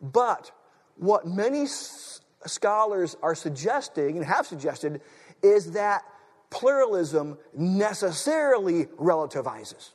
But 0.02 0.52
what 0.96 1.28
many 1.28 1.66
scholars 2.46 3.18
are 3.22 3.36
suggesting 3.36 4.18
and 4.18 4.26
have 4.26 4.48
suggested 4.48 5.02
is 5.42 5.72
that 5.72 6.04
pluralism 6.50 7.38
necessarily 7.54 8.86
relativizes. 8.86 9.92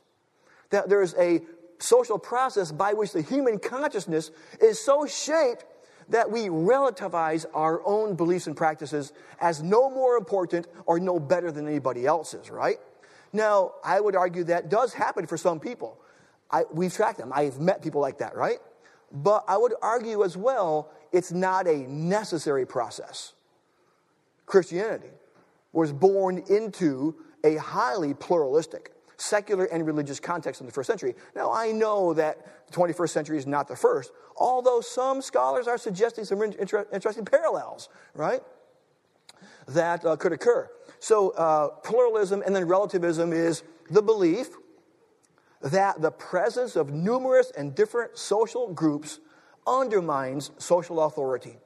That 0.69 0.89
there's 0.89 1.13
a 1.15 1.41
social 1.79 2.17
process 2.17 2.71
by 2.71 2.93
which 2.93 3.11
the 3.11 3.21
human 3.21 3.59
consciousness 3.59 4.31
is 4.61 4.83
so 4.83 5.05
shaped 5.05 5.65
that 6.09 6.31
we 6.31 6.47
relativize 6.47 7.45
our 7.53 7.81
own 7.85 8.15
beliefs 8.15 8.47
and 8.47 8.55
practices 8.55 9.11
as 9.41 9.63
no 9.63 9.89
more 9.89 10.17
important 10.17 10.67
or 10.85 10.99
no 10.99 11.19
better 11.19 11.51
than 11.51 11.67
anybody 11.67 12.05
else's, 12.05 12.49
right? 12.49 12.77
Now, 13.33 13.73
I 13.83 13.99
would 13.99 14.15
argue 14.15 14.43
that 14.45 14.69
does 14.69 14.93
happen 14.93 15.25
for 15.25 15.35
some 15.35 15.59
people. 15.59 15.99
I, 16.51 16.63
we've 16.71 16.93
tracked 16.93 17.17
them. 17.17 17.31
I've 17.33 17.59
met 17.59 17.81
people 17.81 18.01
like 18.01 18.19
that, 18.19 18.35
right? 18.35 18.59
But 19.11 19.43
I 19.47 19.57
would 19.57 19.73
argue 19.81 20.23
as 20.23 20.37
well, 20.37 20.91
it's 21.11 21.31
not 21.31 21.67
a 21.67 21.77
necessary 21.91 22.65
process. 22.65 23.33
Christianity 24.45 25.09
was 25.75 25.91
born 25.91 26.41
into 26.49 27.15
a 27.43 27.57
highly 27.57 28.13
pluralistic, 28.13 28.93
secular 29.17 29.65
and 29.65 29.85
religious 29.85 30.19
context 30.19 30.61
in 30.61 30.67
the 30.67 30.73
first 30.73 30.87
century. 30.87 31.15
Now, 31.35 31.51
I 31.51 31.71
know 31.71 32.13
that 32.13 32.67
the 32.67 32.73
21st 32.73 33.09
century 33.09 33.37
is 33.37 33.45
not 33.45 33.67
the 33.67 33.75
first, 33.75 34.11
although 34.37 34.79
some 34.81 35.21
scholars 35.21 35.67
are 35.67 35.77
suggesting 35.77 36.23
some 36.23 36.41
inter- 36.41 36.87
interesting 36.93 37.25
parallels, 37.25 37.89
right? 38.13 38.41
That 39.67 40.05
uh, 40.05 40.15
could 40.15 40.31
occur. 40.31 40.69
So, 40.99 41.31
uh, 41.31 41.67
pluralism 41.83 42.41
and 42.45 42.55
then 42.55 42.65
relativism 42.67 43.33
is 43.33 43.63
the 43.89 44.01
belief 44.01 44.47
that 45.61 46.01
the 46.01 46.11
presence 46.11 46.75
of 46.75 46.91
numerous 46.91 47.51
and 47.51 47.75
different 47.75 48.17
social 48.17 48.71
groups 48.73 49.19
undermines 49.67 50.51
social 50.57 51.03
authority, 51.03 51.57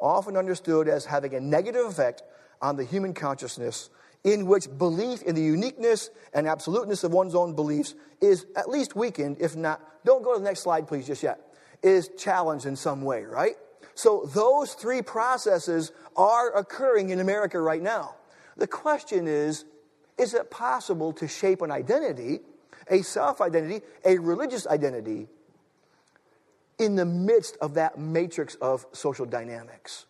often 0.00 0.36
understood 0.36 0.88
as 0.88 1.04
having 1.04 1.34
a 1.34 1.40
negative 1.40 1.86
effect 1.86 2.22
on 2.60 2.76
the 2.76 2.84
human 2.84 3.14
consciousness, 3.14 3.90
in 4.24 4.46
which 4.46 4.66
belief 4.78 5.22
in 5.22 5.34
the 5.34 5.42
uniqueness 5.42 6.10
and 6.32 6.46
absoluteness 6.46 7.04
of 7.04 7.12
one's 7.12 7.34
own 7.34 7.54
beliefs 7.54 7.94
is 8.20 8.46
at 8.56 8.68
least 8.68 8.96
weakened, 8.96 9.36
if 9.40 9.54
not, 9.54 9.80
don't 10.04 10.22
go 10.22 10.32
to 10.32 10.38
the 10.38 10.44
next 10.44 10.60
slide, 10.60 10.86
please, 10.88 11.06
just 11.06 11.22
yet, 11.22 11.40
is 11.82 12.10
challenged 12.16 12.66
in 12.66 12.76
some 12.76 13.02
way, 13.02 13.24
right? 13.24 13.54
So 13.94 14.28
those 14.34 14.74
three 14.74 15.02
processes 15.02 15.92
are 16.16 16.54
occurring 16.56 17.10
in 17.10 17.20
America 17.20 17.60
right 17.60 17.82
now. 17.82 18.14
The 18.56 18.66
question 18.66 19.26
is, 19.28 19.64
is 20.18 20.34
it 20.34 20.50
possible 20.50 21.12
to 21.14 21.28
shape 21.28 21.62
an 21.62 21.70
identity 21.70 22.40
a 22.88 23.02
self 23.02 23.40
identity, 23.40 23.84
a 24.04 24.18
religious 24.18 24.66
identity, 24.66 25.28
in 26.78 26.94
the 26.94 27.04
midst 27.04 27.56
of 27.60 27.74
that 27.74 27.98
matrix 27.98 28.54
of 28.56 28.86
social 28.92 29.26
dynamics? 29.26 30.06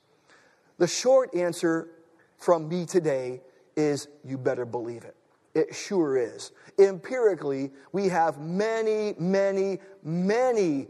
The 0.78 0.86
short 0.86 1.34
answer 1.34 1.88
from 2.38 2.68
me 2.68 2.86
today 2.86 3.40
is 3.76 4.08
you 4.24 4.38
better 4.38 4.64
believe 4.64 5.04
it. 5.04 5.16
It 5.54 5.74
sure 5.74 6.16
is. 6.16 6.52
Empirically, 6.78 7.72
we 7.92 8.08
have 8.08 8.38
many, 8.38 9.14
many, 9.18 9.78
many, 10.02 10.88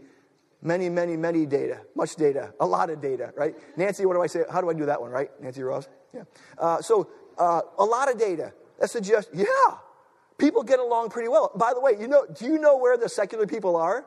many, 0.62 0.88
many, 0.88 1.16
many 1.16 1.47
data, 1.47 1.80
much 1.94 2.16
data, 2.16 2.53
a 2.59 2.66
lot 2.66 2.90
of 2.90 3.01
data, 3.01 3.32
right? 3.36 3.55
Nancy, 3.76 4.07
what 4.07 4.14
do 4.14 4.22
I 4.22 4.26
say? 4.26 4.42
How 4.51 4.61
do 4.61 4.68
I 4.68 4.74
do 4.74 4.86
that 4.86 5.01
one, 5.01 5.11
right? 5.11 5.30
Nancy 5.40 5.62
Ross? 5.62 5.88
Yeah. 6.12 6.22
Uh, 6.59 6.82
so, 6.82 7.09
uh, 7.38 7.61
a 7.78 7.84
lot 7.84 8.11
of 8.11 8.18
data 8.18 8.53
that 8.80 8.90
suggests, 8.90 9.30
yeah, 9.32 9.47
People 10.38 10.62
get 10.62 10.78
along 10.80 11.09
pretty 11.11 11.28
well. 11.28 11.51
By 11.55 11.72
the 11.72 11.80
way, 11.80 11.92
you 11.99 12.09
know, 12.09 12.26
do 12.26 12.44
you 12.44 12.59
know 12.59 12.76
where 12.76 12.99
the 12.99 13.09
secular 13.09 13.47
people 13.47 13.76
are? 13.76 14.05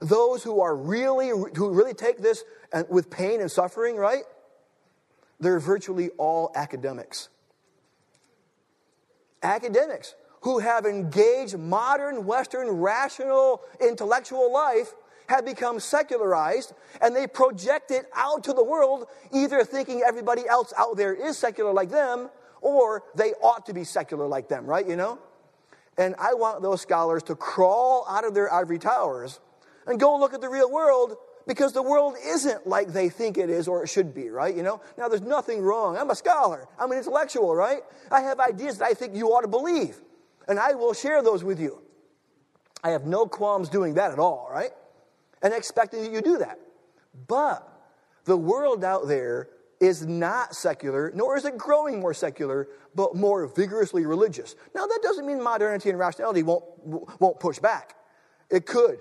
Those 0.00 0.42
who 0.42 0.60
are 0.60 0.76
really, 0.76 1.28
who 1.28 1.70
really 1.70 1.94
take 1.94 2.18
this 2.18 2.44
with 2.88 3.10
pain 3.10 3.40
and 3.40 3.50
suffering, 3.50 3.96
right? 3.96 4.24
They're 5.40 5.60
virtually 5.60 6.10
all 6.18 6.50
academics. 6.54 7.28
Academics 9.42 10.14
who 10.42 10.58
have 10.58 10.86
engaged 10.86 11.58
modern, 11.58 12.26
Western, 12.26 12.68
rational, 12.68 13.60
intellectual 13.80 14.52
life 14.52 14.94
have 15.28 15.44
become 15.44 15.78
secularized 15.78 16.72
and 17.00 17.14
they 17.14 17.26
project 17.26 17.90
it 17.90 18.06
out 18.14 18.44
to 18.44 18.52
the 18.52 18.64
world, 18.64 19.06
either 19.32 19.62
thinking 19.64 20.02
everybody 20.06 20.46
else 20.48 20.72
out 20.76 20.96
there 20.96 21.14
is 21.14 21.36
secular 21.36 21.72
like 21.72 21.90
them 21.90 22.30
or 22.60 23.04
they 23.14 23.32
ought 23.42 23.66
to 23.66 23.74
be 23.74 23.84
secular 23.84 24.26
like 24.26 24.48
them, 24.48 24.66
right? 24.66 24.88
You 24.88 24.96
know? 24.96 25.18
And 25.96 26.14
I 26.18 26.34
want 26.34 26.62
those 26.62 26.80
scholars 26.80 27.22
to 27.24 27.34
crawl 27.34 28.06
out 28.08 28.24
of 28.24 28.34
their 28.34 28.52
ivory 28.52 28.78
towers 28.78 29.40
and 29.86 29.98
go 29.98 30.16
look 30.18 30.32
at 30.32 30.40
the 30.40 30.48
real 30.48 30.70
world 30.70 31.16
because 31.48 31.72
the 31.72 31.82
world 31.82 32.14
isn't 32.22 32.66
like 32.66 32.88
they 32.88 33.08
think 33.08 33.38
it 33.38 33.48
is 33.48 33.66
or 33.66 33.82
it 33.82 33.88
should 33.88 34.14
be, 34.14 34.28
right? 34.28 34.54
You 34.54 34.62
know? 34.62 34.82
Now, 34.98 35.08
there's 35.08 35.22
nothing 35.22 35.62
wrong. 35.62 35.96
I'm 35.96 36.10
a 36.10 36.14
scholar, 36.14 36.68
I'm 36.78 36.92
an 36.92 36.98
intellectual, 36.98 37.56
right? 37.56 37.80
I 38.12 38.20
have 38.20 38.38
ideas 38.38 38.78
that 38.78 38.84
I 38.84 38.94
think 38.94 39.16
you 39.16 39.28
ought 39.28 39.40
to 39.40 39.48
believe, 39.48 39.96
and 40.46 40.60
I 40.60 40.74
will 40.74 40.92
share 40.92 41.22
those 41.22 41.42
with 41.42 41.58
you. 41.58 41.80
I 42.84 42.90
have 42.90 43.06
no 43.06 43.26
qualms 43.26 43.70
doing 43.70 43.94
that 43.94 44.12
at 44.12 44.18
all, 44.18 44.48
right? 44.52 44.70
And 45.42 45.54
expecting 45.54 46.02
that 46.02 46.12
you 46.12 46.20
do 46.20 46.38
that. 46.38 46.60
But 47.26 47.66
the 48.24 48.36
world 48.36 48.84
out 48.84 49.08
there 49.08 49.48
is 49.80 50.04
not 50.04 50.54
secular, 50.54 51.10
nor 51.14 51.36
is 51.38 51.46
it 51.46 51.56
growing 51.56 51.98
more 51.98 52.12
secular, 52.12 52.68
but 52.94 53.14
more 53.14 53.46
vigorously 53.46 54.04
religious. 54.04 54.54
Now, 54.74 54.86
that 54.86 55.00
doesn't 55.02 55.26
mean 55.26 55.42
modernity 55.42 55.88
and 55.88 55.98
rationality 55.98 56.42
won't, 56.42 56.64
won't 57.20 57.40
push 57.40 57.58
back. 57.58 57.94
It 58.50 58.66
could. 58.66 58.98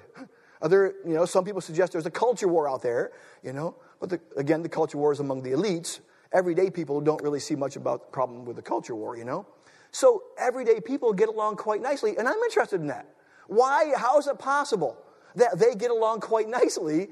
Other, 0.61 0.95
you 1.05 1.13
know, 1.13 1.25
some 1.25 1.45
people 1.45 1.61
suggest 1.61 1.91
there's 1.91 2.05
a 2.05 2.11
culture 2.11 2.47
war 2.47 2.69
out 2.69 2.81
there, 2.81 3.11
you 3.43 3.53
know, 3.53 3.75
but 3.99 4.09
the, 4.09 4.19
again, 4.35 4.63
the 4.63 4.69
culture 4.69 4.97
war 4.97 5.11
is 5.11 5.19
among 5.19 5.43
the 5.43 5.51
elites. 5.51 5.99
Everyday 6.31 6.69
people 6.69 6.99
don't 7.01 7.21
really 7.21 7.39
see 7.39 7.55
much 7.55 7.75
about 7.75 8.07
the 8.07 8.11
problem 8.11 8.45
with 8.45 8.55
the 8.55 8.61
culture 8.61 8.95
war, 8.95 9.17
you 9.17 9.23
know. 9.23 9.45
So 9.91 10.23
everyday 10.37 10.81
people 10.81 11.13
get 11.13 11.29
along 11.29 11.57
quite 11.57 11.81
nicely, 11.81 12.17
and 12.17 12.27
I'm 12.27 12.39
interested 12.39 12.81
in 12.81 12.87
that. 12.87 13.07
Why? 13.47 13.93
How 13.95 14.17
is 14.19 14.27
it 14.27 14.37
possible 14.39 14.97
that 15.35 15.57
they 15.59 15.75
get 15.75 15.91
along 15.91 16.19
quite 16.19 16.49
nicely 16.49 17.09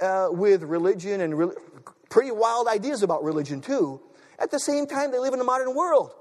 uh, 0.00 0.28
with 0.30 0.62
religion 0.62 1.20
and 1.22 1.36
re- 1.36 1.54
pretty 2.10 2.30
wild 2.30 2.68
ideas 2.68 3.02
about 3.02 3.24
religion, 3.24 3.60
too. 3.60 4.00
At 4.38 4.50
the 4.50 4.58
same 4.58 4.86
time, 4.86 5.10
they 5.10 5.18
live 5.18 5.34
in 5.34 5.40
a 5.40 5.44
modern 5.44 5.74
world. 5.74 6.14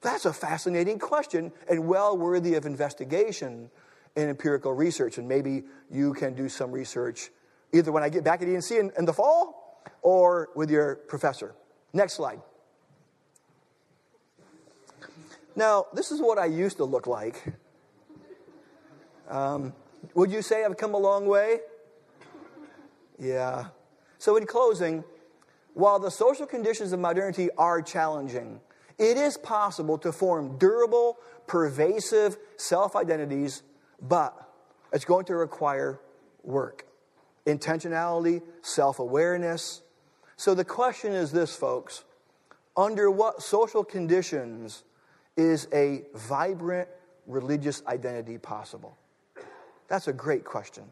That's 0.00 0.24
a 0.24 0.32
fascinating 0.32 0.98
question 0.98 1.52
and 1.68 1.86
well 1.86 2.16
worthy 2.16 2.54
of 2.54 2.66
investigation 2.66 3.70
in 4.16 4.28
empirical 4.28 4.72
research. 4.72 5.18
And 5.18 5.28
maybe 5.28 5.64
you 5.90 6.14
can 6.14 6.34
do 6.34 6.48
some 6.48 6.70
research 6.70 7.30
either 7.72 7.90
when 7.90 8.02
I 8.02 8.08
get 8.08 8.24
back 8.24 8.42
at 8.42 8.48
ENC 8.48 8.78
in, 8.78 8.92
in 8.98 9.04
the 9.04 9.12
fall 9.12 9.82
or 10.02 10.50
with 10.54 10.70
your 10.70 10.96
professor. 10.96 11.54
Next 11.92 12.14
slide. 12.14 12.40
Now, 15.54 15.86
this 15.92 16.10
is 16.10 16.20
what 16.20 16.38
I 16.38 16.46
used 16.46 16.78
to 16.78 16.84
look 16.84 17.06
like. 17.06 17.42
Um, 19.28 19.74
would 20.14 20.30
you 20.30 20.42
say 20.42 20.64
I've 20.64 20.76
come 20.76 20.94
a 20.94 20.98
long 20.98 21.26
way? 21.26 21.60
Yeah. 23.18 23.66
So, 24.18 24.36
in 24.36 24.46
closing, 24.46 25.04
while 25.74 25.98
the 25.98 26.10
social 26.10 26.46
conditions 26.46 26.92
of 26.92 27.00
modernity 27.00 27.48
are 27.56 27.82
challenging, 27.82 28.60
it 28.98 29.16
is 29.16 29.36
possible 29.36 29.98
to 29.98 30.12
form 30.12 30.58
durable, 30.58 31.18
pervasive 31.46 32.36
self 32.56 32.96
identities, 32.96 33.62
but 34.02 34.36
it's 34.92 35.04
going 35.04 35.24
to 35.26 35.36
require 35.36 36.00
work, 36.42 36.86
intentionality, 37.46 38.42
self 38.62 38.98
awareness. 38.98 39.82
So 40.36 40.54
the 40.54 40.64
question 40.64 41.12
is 41.12 41.32
this, 41.32 41.54
folks 41.54 42.04
under 42.76 43.10
what 43.10 43.42
social 43.42 43.84
conditions 43.84 44.84
is 45.36 45.68
a 45.72 46.02
vibrant 46.14 46.88
religious 47.26 47.82
identity 47.86 48.38
possible? 48.38 48.96
That's 49.88 50.08
a 50.08 50.12
great 50.12 50.44
question. 50.44 50.84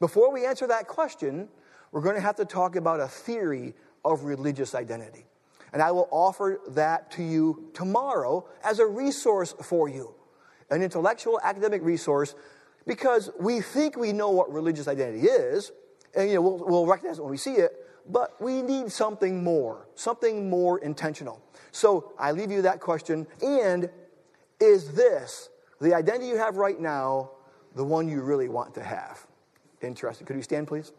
Before 0.00 0.32
we 0.32 0.46
answer 0.46 0.66
that 0.66 0.88
question, 0.88 1.48
we're 1.92 2.00
going 2.00 2.14
to 2.14 2.20
have 2.20 2.36
to 2.36 2.44
talk 2.44 2.76
about 2.76 3.00
a 3.00 3.08
theory 3.08 3.74
of 4.04 4.24
religious 4.24 4.74
identity. 4.74 5.26
And 5.72 5.82
I 5.82 5.90
will 5.90 6.08
offer 6.10 6.60
that 6.68 7.10
to 7.12 7.22
you 7.22 7.70
tomorrow 7.74 8.46
as 8.64 8.78
a 8.78 8.86
resource 8.86 9.54
for 9.62 9.88
you, 9.88 10.14
an 10.70 10.82
intellectual 10.82 11.40
academic 11.42 11.82
resource, 11.82 12.34
because 12.86 13.30
we 13.38 13.60
think 13.60 13.96
we 13.96 14.12
know 14.12 14.30
what 14.30 14.52
religious 14.52 14.88
identity 14.88 15.26
is, 15.26 15.72
and 16.14 16.28
you 16.28 16.36
know, 16.36 16.42
we'll, 16.42 16.58
we'll 16.58 16.86
recognize 16.86 17.18
it 17.18 17.22
when 17.22 17.30
we 17.30 17.36
see 17.36 17.54
it, 17.54 17.72
but 18.08 18.40
we 18.40 18.62
need 18.62 18.90
something 18.90 19.42
more, 19.42 19.88
something 19.94 20.48
more 20.48 20.78
intentional. 20.78 21.42
So 21.72 22.12
I 22.18 22.32
leave 22.32 22.50
you 22.50 22.62
that 22.62 22.80
question. 22.80 23.26
And 23.42 23.90
is 24.60 24.92
this, 24.92 25.50
the 25.80 25.94
identity 25.94 26.28
you 26.28 26.36
have 26.36 26.56
right 26.56 26.80
now, 26.80 27.30
the 27.74 27.84
one 27.84 28.08
you 28.08 28.22
really 28.22 28.48
want 28.48 28.74
to 28.74 28.82
have? 28.82 29.26
Interesting. 29.82 30.26
Could 30.26 30.36
you 30.36 30.42
stand, 30.42 30.68
please? 30.68 30.92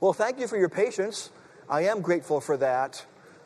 Well, 0.00 0.12
thank 0.12 0.40
you 0.40 0.48
for 0.48 0.56
your 0.56 0.68
patience. 0.68 1.30
I 1.68 1.82
am 1.82 2.00
grateful 2.00 2.40
for 2.40 2.56
that. 2.56 3.04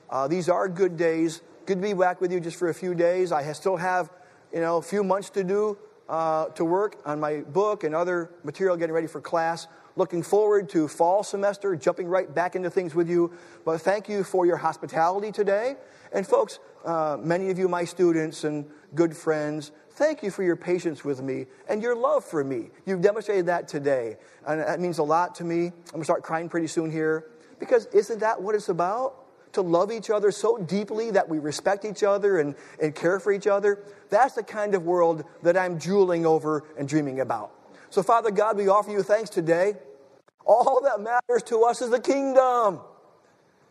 Uh, 0.09 0.27
these 0.27 0.49
are 0.49 0.69
good 0.69 0.97
days. 0.97 1.43
Good 1.67 1.77
to 1.77 1.83
be 1.83 1.93
back 1.93 2.21
with 2.21 2.33
you 2.33 2.41
just 2.41 2.57
for 2.57 2.69
a 2.69 2.75
few 2.75 2.95
days. 2.95 3.33
I 3.33 3.53
still 3.53 3.77
have, 3.77 4.11
you 4.53 4.61
know, 4.61 4.79
a 4.79 4.83
few 4.83 5.05
months 5.05 5.31
to 5.31 5.45
do 5.45 5.77
uh, 6.11 6.47
to 6.47 6.65
work 6.65 7.01
on 7.07 7.21
my 7.21 7.39
book 7.39 7.85
and 7.85 7.95
other 7.95 8.31
material 8.43 8.77
getting 8.77 8.95
ready 8.95 9.07
for 9.07 9.21
class. 9.21 9.69
Looking 9.97 10.23
forward 10.23 10.69
to 10.71 10.89
fall 10.89 11.23
semester, 11.23 11.77
jumping 11.77 12.09
right 12.09 12.33
back 12.33 12.57
into 12.57 12.69
things 12.69 12.95
with 12.95 13.09
you. 13.09 13.33
But 13.65 13.81
thank 13.81 14.09
you 14.09 14.25
for 14.25 14.45
your 14.45 14.57
hospitality 14.57 15.31
today. 15.31 15.77
And 16.13 16.27
folks, 16.27 16.59
uh, 16.85 17.17
many 17.21 17.51
of 17.51 17.59
you, 17.59 17.69
my 17.69 17.85
students 17.85 18.45
and 18.45 18.67
good 18.95 19.17
friends, 19.17 19.71
thank 19.93 20.23
you 20.23 20.31
for 20.31 20.43
your 20.43 20.57
patience 20.57 21.05
with 21.05 21.23
me 21.23 21.47
and 21.69 21.81
your 21.83 21.95
love 21.95 22.25
for 22.25 22.43
me. 22.43 22.71
You've 22.87 23.03
demonstrated 23.03 23.47
that 23.47 23.69
today. 23.69 24.17
And 24.47 24.61
that 24.61 24.81
means 24.81 24.99
a 24.99 25.05
lot 25.05 25.37
to 25.37 25.45
me. 25.45 25.67
I'm 25.67 25.73
going 25.93 26.01
to 26.01 26.05
start 26.05 26.23
crying 26.25 26.49
pretty 26.49 26.67
soon 26.67 26.91
here. 26.91 27.27
Because 27.61 27.87
isn't 27.87 28.19
that 28.21 28.41
what 28.41 28.55
it's 28.55 28.69
about? 28.69 29.20
To 29.53 29.63
love 29.63 29.91
each 29.91 30.11
other 30.11 30.31
so 30.31 30.59
deeply 30.59 31.11
that 31.11 31.29
we 31.29 31.39
respect 31.39 31.85
each 31.85 32.03
other 32.03 32.39
and, 32.39 32.55
and 32.81 32.95
care 32.95 33.19
for 33.19 33.33
each 33.33 33.47
other. 33.47 33.83
That's 34.09 34.35
the 34.35 34.43
kind 34.43 34.75
of 34.75 34.85
world 34.85 35.25
that 35.43 35.57
I'm 35.57 35.77
drooling 35.77 36.25
over 36.25 36.65
and 36.79 36.89
dreaming 36.89 37.21
about. 37.21 37.53
So, 37.91 38.03
Father 38.03 38.31
God, 38.31 38.57
we 38.57 38.69
offer 38.69 38.91
you 38.93 39.03
thanks 39.03 39.31
today. 39.31 39.75
All 40.47 40.81
that 40.83 41.01
matters 41.01 41.43
to 41.45 41.65
us 41.65 41.83
is 41.83 41.91
the 41.91 42.01
kingdom. 42.01 42.81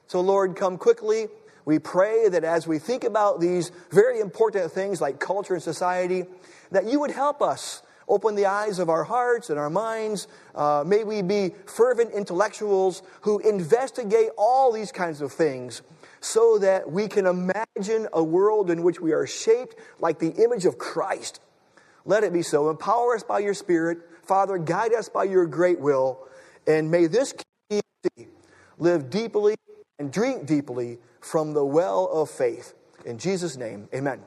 So, 0.07 0.21
Lord, 0.21 0.55
come 0.55 0.77
quickly. 0.77 1.27
We 1.65 1.79
pray 1.79 2.29
that 2.29 2.43
as 2.43 2.67
we 2.67 2.79
think 2.79 3.03
about 3.03 3.39
these 3.39 3.71
very 3.91 4.19
important 4.19 4.71
things 4.71 4.99
like 4.99 5.19
culture 5.19 5.53
and 5.53 5.63
society, 5.63 6.25
that 6.71 6.85
you 6.85 6.99
would 6.99 7.11
help 7.11 7.41
us 7.41 7.83
open 8.09 8.35
the 8.35 8.45
eyes 8.47 8.79
of 8.79 8.89
our 8.89 9.03
hearts 9.03 9.49
and 9.49 9.57
our 9.57 9.69
minds. 9.69 10.27
Uh, 10.55 10.83
may 10.85 11.03
we 11.03 11.21
be 11.21 11.53
fervent 11.65 12.11
intellectuals 12.11 13.03
who 13.21 13.39
investigate 13.39 14.29
all 14.37 14.71
these 14.71 14.91
kinds 14.91 15.21
of 15.21 15.31
things 15.31 15.81
so 16.19 16.57
that 16.59 16.91
we 16.91 17.07
can 17.07 17.25
imagine 17.25 18.07
a 18.13 18.23
world 18.23 18.69
in 18.69 18.83
which 18.83 18.99
we 18.99 19.13
are 19.13 19.25
shaped 19.25 19.75
like 19.99 20.19
the 20.19 20.31
image 20.43 20.65
of 20.65 20.77
Christ. 20.77 21.39
Let 22.05 22.23
it 22.23 22.33
be 22.33 22.41
so. 22.41 22.69
Empower 22.69 23.15
us 23.15 23.23
by 23.23 23.39
your 23.39 23.53
Spirit. 23.53 23.99
Father, 24.23 24.57
guide 24.57 24.93
us 24.93 25.09
by 25.09 25.23
your 25.25 25.45
great 25.45 25.79
will. 25.79 26.27
And 26.67 26.91
may 26.91 27.07
this 27.07 27.33
community 27.69 28.33
live 28.77 29.09
deeply 29.09 29.55
and 29.97 30.11
drink 30.11 30.45
deeply 30.45 30.97
from 31.21 31.53
the 31.53 31.65
well 31.65 32.09
of 32.11 32.29
faith. 32.29 32.73
In 33.05 33.17
Jesus' 33.17 33.57
name, 33.57 33.87
amen. 33.93 34.21